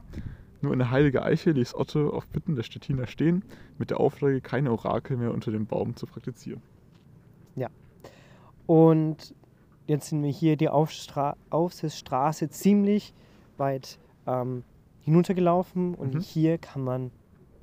Nur 0.61 0.73
eine 0.73 0.89
heilige 0.91 1.23
Eiche 1.23 1.51
ließ 1.51 1.75
Otto 1.75 2.09
auf 2.09 2.27
Bitten 2.27 2.55
der 2.55 2.63
Stettiner 2.63 3.05
stehen, 3.07 3.43
mit 3.77 3.91
der 3.91 3.99
Auflage, 3.99 4.41
keine 4.41 4.71
Orakel 4.71 5.17
mehr 5.17 5.33
unter 5.33 5.51
dem 5.51 5.65
Baum 5.67 5.95
zu 5.95 6.05
praktizieren. 6.07 6.61
Und 8.65 9.33
jetzt 9.87 10.09
sind 10.09 10.21
wir 10.21 10.29
hier 10.29 10.55
die 10.55 10.69
Aufstra 10.69 11.35
Aufsichtsstraße 11.49 12.49
ziemlich 12.49 13.15
weit 13.57 13.97
ähm, 14.27 14.63
hinuntergelaufen 15.01 15.95
und 15.95 16.13
Mhm. 16.13 16.19
hier 16.19 16.57
kann 16.59 16.83
man 16.83 17.09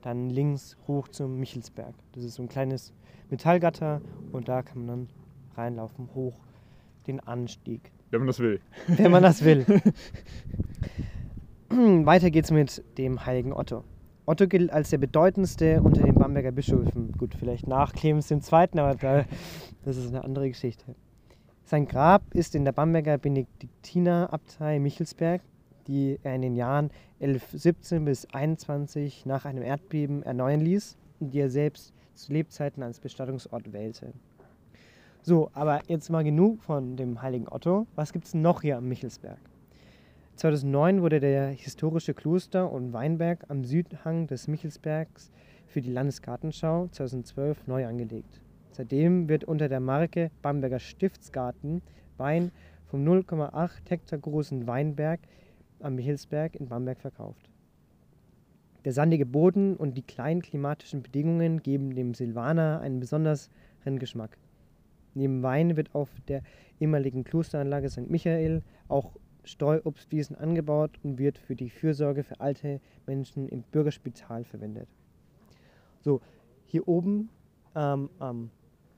dann 0.02 0.30
links 0.30 0.76
hoch 0.88 1.06
zum 1.06 1.38
Michelsberg. 1.38 1.94
Das 2.10 2.24
ist 2.24 2.34
so 2.34 2.42
ein 2.42 2.48
kleines 2.48 2.92
Metallgatter 3.30 4.00
und 4.32 4.48
da 4.48 4.62
kann 4.62 4.78
man 4.78 4.86
dann 4.86 5.08
reinlaufen, 5.56 6.08
hoch 6.14 6.34
den 7.06 7.20
Anstieg, 7.20 7.92
Wenn 8.10 8.20
man 8.20 8.26
das 8.26 8.40
will. 8.40 8.60
wenn 8.88 9.10
man 9.10 9.22
das 9.22 9.44
will. 9.44 9.64
Weiter 12.06 12.30
geht's 12.30 12.50
mit 12.50 12.82
dem 12.98 13.26
heiligen 13.26 13.52
Otto. 13.52 13.84
Otto 14.24 14.48
gilt 14.48 14.72
als 14.72 14.90
der 14.90 14.98
bedeutendste 14.98 15.80
unter 15.82 16.02
den 16.02 16.14
Bamberger 16.14 16.52
Bischöfen. 16.52 17.12
Gut, 17.12 17.34
vielleicht 17.38 17.66
nach 17.68 17.92
Clemens 17.92 18.30
II., 18.30 18.40
aber 18.50 18.94
da, 18.96 19.24
das 19.84 19.96
ist 19.96 20.08
eine 20.08 20.24
andere 20.24 20.48
Geschichte. 20.48 20.96
Sein 21.64 21.86
Grab 21.86 22.22
ist 22.34 22.54
in 22.54 22.64
der 22.64 22.72
Bamberger 22.72 23.18
Benediktinerabtei 23.18 24.78
Michelsberg, 24.78 25.42
die 25.86 26.18
er 26.22 26.34
in 26.34 26.42
den 26.42 26.56
Jahren 26.56 26.90
1117 27.20 28.04
bis 28.04 28.26
21 28.26 29.26
nach 29.26 29.44
einem 29.44 29.62
Erdbeben 29.62 30.22
erneuern 30.22 30.60
ließ 30.60 30.96
und 31.20 31.32
die 31.32 31.40
er 31.40 31.50
selbst 31.50 31.92
zu 32.14 32.32
Lebzeiten 32.32 32.82
als 32.82 33.00
Bestattungsort 33.00 33.72
wählte. 33.72 34.12
So, 35.28 35.50
aber 35.54 35.80
jetzt 35.88 36.08
mal 36.08 36.22
genug 36.22 36.62
von 36.62 36.94
dem 36.96 37.20
heiligen 37.20 37.48
Otto. 37.48 37.88
Was 37.96 38.12
gibt 38.12 38.26
es 38.26 38.34
noch 38.34 38.62
hier 38.62 38.76
am 38.76 38.86
Michelsberg? 38.86 39.40
2009 40.36 41.02
wurde 41.02 41.18
der 41.18 41.48
historische 41.48 42.14
Kloster- 42.14 42.70
und 42.70 42.92
Weinberg 42.92 43.44
am 43.48 43.64
Südhang 43.64 44.28
des 44.28 44.46
Michelsbergs 44.46 45.32
für 45.66 45.80
die 45.80 45.90
Landesgartenschau 45.90 46.86
2012 46.92 47.66
neu 47.66 47.88
angelegt. 47.88 48.40
Seitdem 48.70 49.28
wird 49.28 49.42
unter 49.42 49.68
der 49.68 49.80
Marke 49.80 50.30
Bamberger 50.42 50.78
Stiftsgarten 50.78 51.82
Wein 52.18 52.52
vom 52.84 53.02
0,8 53.04 53.70
Hektar 53.88 54.20
großen 54.20 54.68
Weinberg 54.68 55.18
am 55.80 55.96
Michelsberg 55.96 56.54
in 56.54 56.68
Bamberg 56.68 57.00
verkauft. 57.00 57.50
Der 58.84 58.92
sandige 58.92 59.26
Boden 59.26 59.74
und 59.74 59.96
die 59.96 60.02
kleinen 60.02 60.40
klimatischen 60.40 61.02
Bedingungen 61.02 61.64
geben 61.64 61.96
dem 61.96 62.14
Silvaner 62.14 62.78
einen 62.80 63.00
besonderen 63.00 63.98
Geschmack. 63.98 64.38
Neben 65.16 65.42
Wein 65.42 65.76
wird 65.76 65.94
auf 65.94 66.10
der 66.28 66.42
ehemaligen 66.78 67.24
Klosteranlage 67.24 67.88
St. 67.88 68.08
Michael 68.10 68.62
auch 68.88 69.16
Streuobstwiesen 69.44 70.36
angebaut 70.36 70.98
und 71.02 71.18
wird 71.18 71.38
für 71.38 71.54
die 71.56 71.70
Fürsorge 71.70 72.22
für 72.22 72.40
alte 72.40 72.80
Menschen 73.06 73.48
im 73.48 73.62
Bürgerspital 73.62 74.44
verwendet. 74.44 74.88
So, 76.00 76.20
hier 76.66 76.86
oben 76.86 77.30
ähm, 77.74 78.10
am 78.18 78.50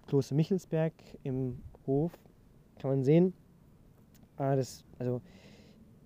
Kloster 0.06 0.34
Michelsberg 0.34 0.92
im 1.22 1.60
Hof 1.86 2.12
kann 2.80 2.90
man 2.90 3.04
sehen, 3.04 3.32
äh, 4.38 4.56
das, 4.56 4.84
also 4.98 5.16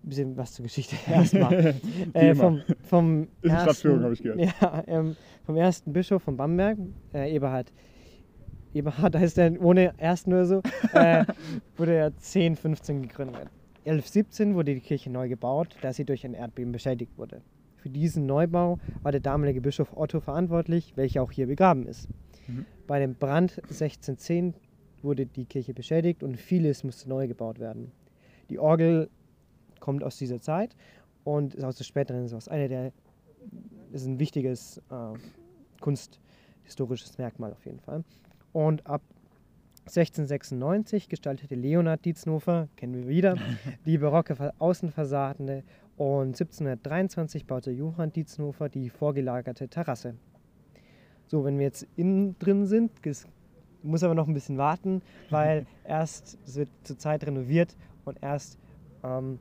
ein 0.04 0.08
bisschen 0.08 0.36
was 0.36 0.52
zur 0.54 0.64
Geschichte 0.64 0.96
erstmal. 1.10 1.74
äh, 2.14 2.34
vom, 2.34 2.60
vom 2.82 3.28
ersten- 3.42 4.02
habe 4.02 4.12
ich 4.14 4.22
gehört. 4.22 4.40
Ja, 4.60 4.82
ähm, 4.88 5.16
vom 5.46 5.56
ersten 5.56 5.92
Bischof 5.92 6.22
von 6.22 6.36
Bamberg, 6.36 6.78
äh, 7.14 7.34
Eberhard. 7.34 7.72
Eberhard 8.74 9.16
heißt 9.18 9.38
er 9.38 9.60
ohne 9.60 9.94
ersten 9.98 10.32
oder 10.32 10.46
so, 10.46 10.62
äh, 10.92 11.24
wurde 11.76 11.94
er 11.94 12.06
1015 12.06 13.02
gegründet. 13.02 13.48
1117 13.84 14.54
wurde 14.54 14.74
die 14.74 14.80
Kirche 14.80 15.10
neu 15.10 15.28
gebaut, 15.28 15.76
da 15.80 15.92
sie 15.92 16.04
durch 16.04 16.24
ein 16.24 16.34
Erdbeben 16.34 16.72
beschädigt 16.72 17.18
wurde. 17.18 17.42
Für 17.76 17.90
diesen 17.90 18.26
Neubau 18.26 18.78
war 19.02 19.10
der 19.10 19.20
damalige 19.20 19.60
Bischof 19.60 19.96
Otto 19.96 20.20
verantwortlich, 20.20 20.92
welcher 20.96 21.22
auch 21.22 21.32
hier 21.32 21.48
begraben 21.48 21.88
ist. 21.88 22.08
Mhm. 22.46 22.64
Bei 22.86 23.00
dem 23.00 23.16
Brand 23.16 23.58
1610 23.64 24.54
wurde 25.02 25.26
die 25.26 25.46
Kirche 25.46 25.74
beschädigt 25.74 26.22
und 26.22 26.36
vieles 26.36 26.84
musste 26.84 27.08
neu 27.08 27.26
gebaut 27.26 27.58
werden. 27.58 27.90
Die 28.50 28.60
Orgel 28.60 29.10
kommt 29.80 30.04
aus 30.04 30.16
dieser 30.16 30.40
Zeit 30.40 30.76
und 31.24 31.54
ist 31.54 31.64
aus 31.64 31.76
der 31.76 31.84
späteren 31.84 32.18
Renaissance. 32.18 32.48
Eine 32.48 32.68
der 32.68 32.92
ist 33.90 34.06
ein 34.06 34.20
wichtiges 34.20 34.78
äh, 34.90 35.18
kunsthistorisches 35.80 37.18
Merkmal 37.18 37.52
auf 37.52 37.64
jeden 37.66 37.80
Fall. 37.80 38.04
Und 38.53 38.86
ab 38.86 39.03
1696 39.86 41.09
gestaltete 41.09 41.55
Leonhard 41.55 42.05
Dietznofer, 42.05 42.68
kennen 42.76 42.94
wir 42.94 43.09
wieder, 43.09 43.36
die 43.86 43.98
barocke 43.98 44.36
Fa- 44.36 44.53
Außenfassade 44.59 45.64
und 45.96 46.28
1723 46.28 47.46
baute 47.46 47.70
Johann 47.70 48.12
Dietznofer 48.12 48.68
die 48.68 48.90
vorgelagerte 48.90 49.68
Terrasse. 49.68 50.14
So, 51.26 51.44
wenn 51.44 51.59
wir 51.59 51.64
jetzt 51.64 51.86
innen 51.96 52.38
drin 52.38 52.66
sind, 52.66 52.92
muss 53.82 54.03
aber 54.03 54.14
noch 54.14 54.28
ein 54.28 54.34
bisschen 54.34 54.59
warten, 54.59 55.03
weil 55.30 55.66
erst, 55.84 56.38
es 56.46 56.57
wird 56.57 56.68
zurzeit 56.84 57.26
renoviert 57.26 57.76
und 58.05 58.18
erst 58.22 58.59
ähm, 59.03 59.38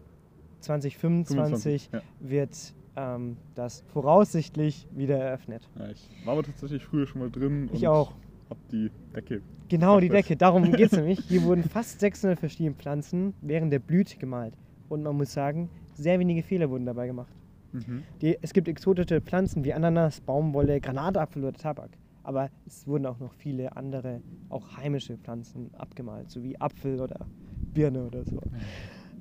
2025 0.62 1.90
25, 1.90 1.90
ja. 1.92 2.02
wird 2.20 2.74
ähm, 2.96 3.38
das 3.56 3.84
voraussichtlich 3.88 4.88
wieder 4.92 5.18
eröffnet. 5.18 5.70
Ja, 5.78 5.90
ich 5.90 6.10
war 6.26 6.34
aber 6.34 6.44
tatsächlich 6.44 6.84
früher 6.84 7.08
schon 7.08 7.22
mal 7.22 7.30
drin 7.32 7.70
Ich 7.74 7.88
auch. 7.88 8.14
Hab 8.52 8.70
die 8.70 8.92
Decke. 9.16 9.42
Genau, 9.70 10.00
die. 10.00 10.10
Decke, 10.10 10.36
darum 10.36 10.72
geht 10.74 10.92
es 10.92 10.92
nämlich. 10.92 11.20
Hier 11.28 11.44
wurden 11.44 11.64
fast 11.64 12.00
600 12.02 12.40
verschiedene 12.40 12.76
Pflanzen 12.76 13.34
während 13.42 13.72
der 13.72 13.80
Blüte 13.80 14.18
gemalt. 14.18 14.54
Und 14.90 15.04
man 15.04 15.16
muss 15.16 15.34
sagen, 15.34 15.70
sehr 15.94 16.20
wenige 16.20 16.44
Fehler 16.44 16.70
wurden 16.70 16.86
dabei 16.86 17.08
gemacht. 17.08 17.34
Mhm. 17.72 18.04
Die, 18.22 18.38
es 18.42 18.52
gibt 18.52 18.68
exotische 18.68 19.22
Pflanzen 19.22 19.64
wie 19.64 19.74
Ananas, 19.74 20.20
Baumwolle, 20.20 20.82
Granatapfel 20.82 21.46
oder 21.46 21.58
Tabak. 21.58 21.92
Aber 22.24 22.50
es 22.68 22.86
wurden 22.86 23.06
auch 23.06 23.20
noch 23.20 23.34
viele 23.34 23.76
andere, 23.76 24.22
auch 24.50 24.78
heimische 24.78 25.18
Pflanzen 25.18 25.72
abgemalt, 25.78 26.30
so 26.30 26.44
wie 26.44 26.60
Apfel 26.60 27.00
oder 27.00 27.26
Birne 27.74 28.06
oder 28.06 28.26
so. 28.26 28.42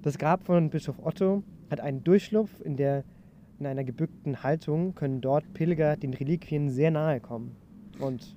Das 0.02 0.18
Grab 0.18 0.44
von 0.44 0.70
Bischof 0.70 0.96
Otto 1.02 1.44
hat 1.70 1.80
einen 1.80 2.02
Durchschlupf, 2.02 2.60
in 2.60 2.76
der 2.76 3.04
in 3.60 3.66
einer 3.66 3.84
gebückten 3.84 4.42
Haltung 4.42 4.94
können 4.94 5.20
dort 5.20 5.52
Pilger 5.52 5.96
den 5.96 6.14
Reliquien 6.14 6.70
sehr 6.70 6.90
nahe 6.90 7.20
kommen. 7.20 7.54
Und 8.00 8.34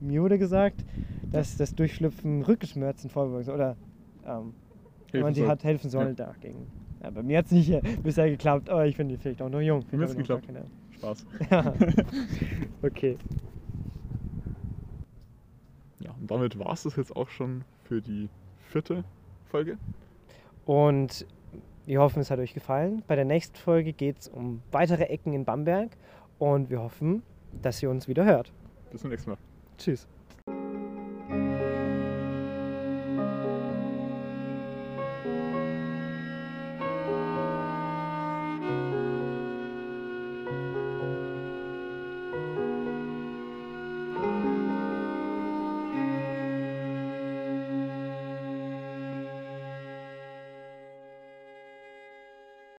mir 0.00 0.22
wurde 0.22 0.38
gesagt, 0.38 0.84
dass 1.30 1.56
das 1.56 1.74
Durchschlüpfen 1.74 2.42
Rückenschmerzen 2.42 3.10
vorbeugen 3.10 3.44
soll 3.44 3.54
oder 3.54 3.76
ähm, 4.26 4.54
wenn 5.12 5.22
man 5.22 5.34
sie 5.34 5.46
hat 5.46 5.64
helfen 5.64 5.90
soll 5.90 6.06
Ja. 6.08 6.12
dagegen. 6.12 6.66
Ja, 7.02 7.10
bei 7.10 7.22
mir 7.22 7.38
hat 7.38 7.46
es 7.46 7.52
nicht 7.52 7.70
äh, 7.70 7.80
bisher 8.02 8.28
geklappt, 8.30 8.68
aber 8.70 8.86
ich 8.86 8.96
bin 8.96 9.16
vielleicht 9.18 9.42
auch 9.42 9.48
noch 9.50 9.60
jung. 9.60 9.84
Mir 9.90 9.98
noch 10.06 10.16
geklappt. 10.16 10.46
gar 10.48 11.14
Spaß. 11.14 11.26
keine- 11.48 11.84
okay. 12.82 13.18
Ja, 16.00 16.10
und 16.20 16.30
damit 16.30 16.58
war 16.58 16.72
es 16.72 16.82
das 16.84 16.96
jetzt 16.96 17.14
auch 17.14 17.28
schon 17.28 17.62
für 17.84 18.00
die 18.00 18.28
vierte 18.68 19.04
Folge. 19.46 19.78
Und 20.64 21.26
wir 21.86 22.00
hoffen, 22.00 22.20
es 22.20 22.30
hat 22.30 22.38
euch 22.38 22.54
gefallen. 22.54 23.02
Bei 23.06 23.16
der 23.16 23.24
nächsten 23.26 23.56
Folge 23.56 23.92
geht 23.92 24.18
es 24.20 24.28
um 24.28 24.62
weitere 24.72 25.04
Ecken 25.04 25.32
in 25.34 25.44
Bamberg 25.44 25.90
und 26.38 26.70
wir 26.70 26.80
hoffen, 26.80 27.22
dass 27.62 27.82
ihr 27.82 27.90
uns 27.90 28.08
wieder 28.08 28.24
hört. 28.24 28.52
Bis 28.90 29.02
zum 29.02 29.10
nächsten 29.10 29.30
Mal. 29.30 29.38
Tschüss. 29.78 30.06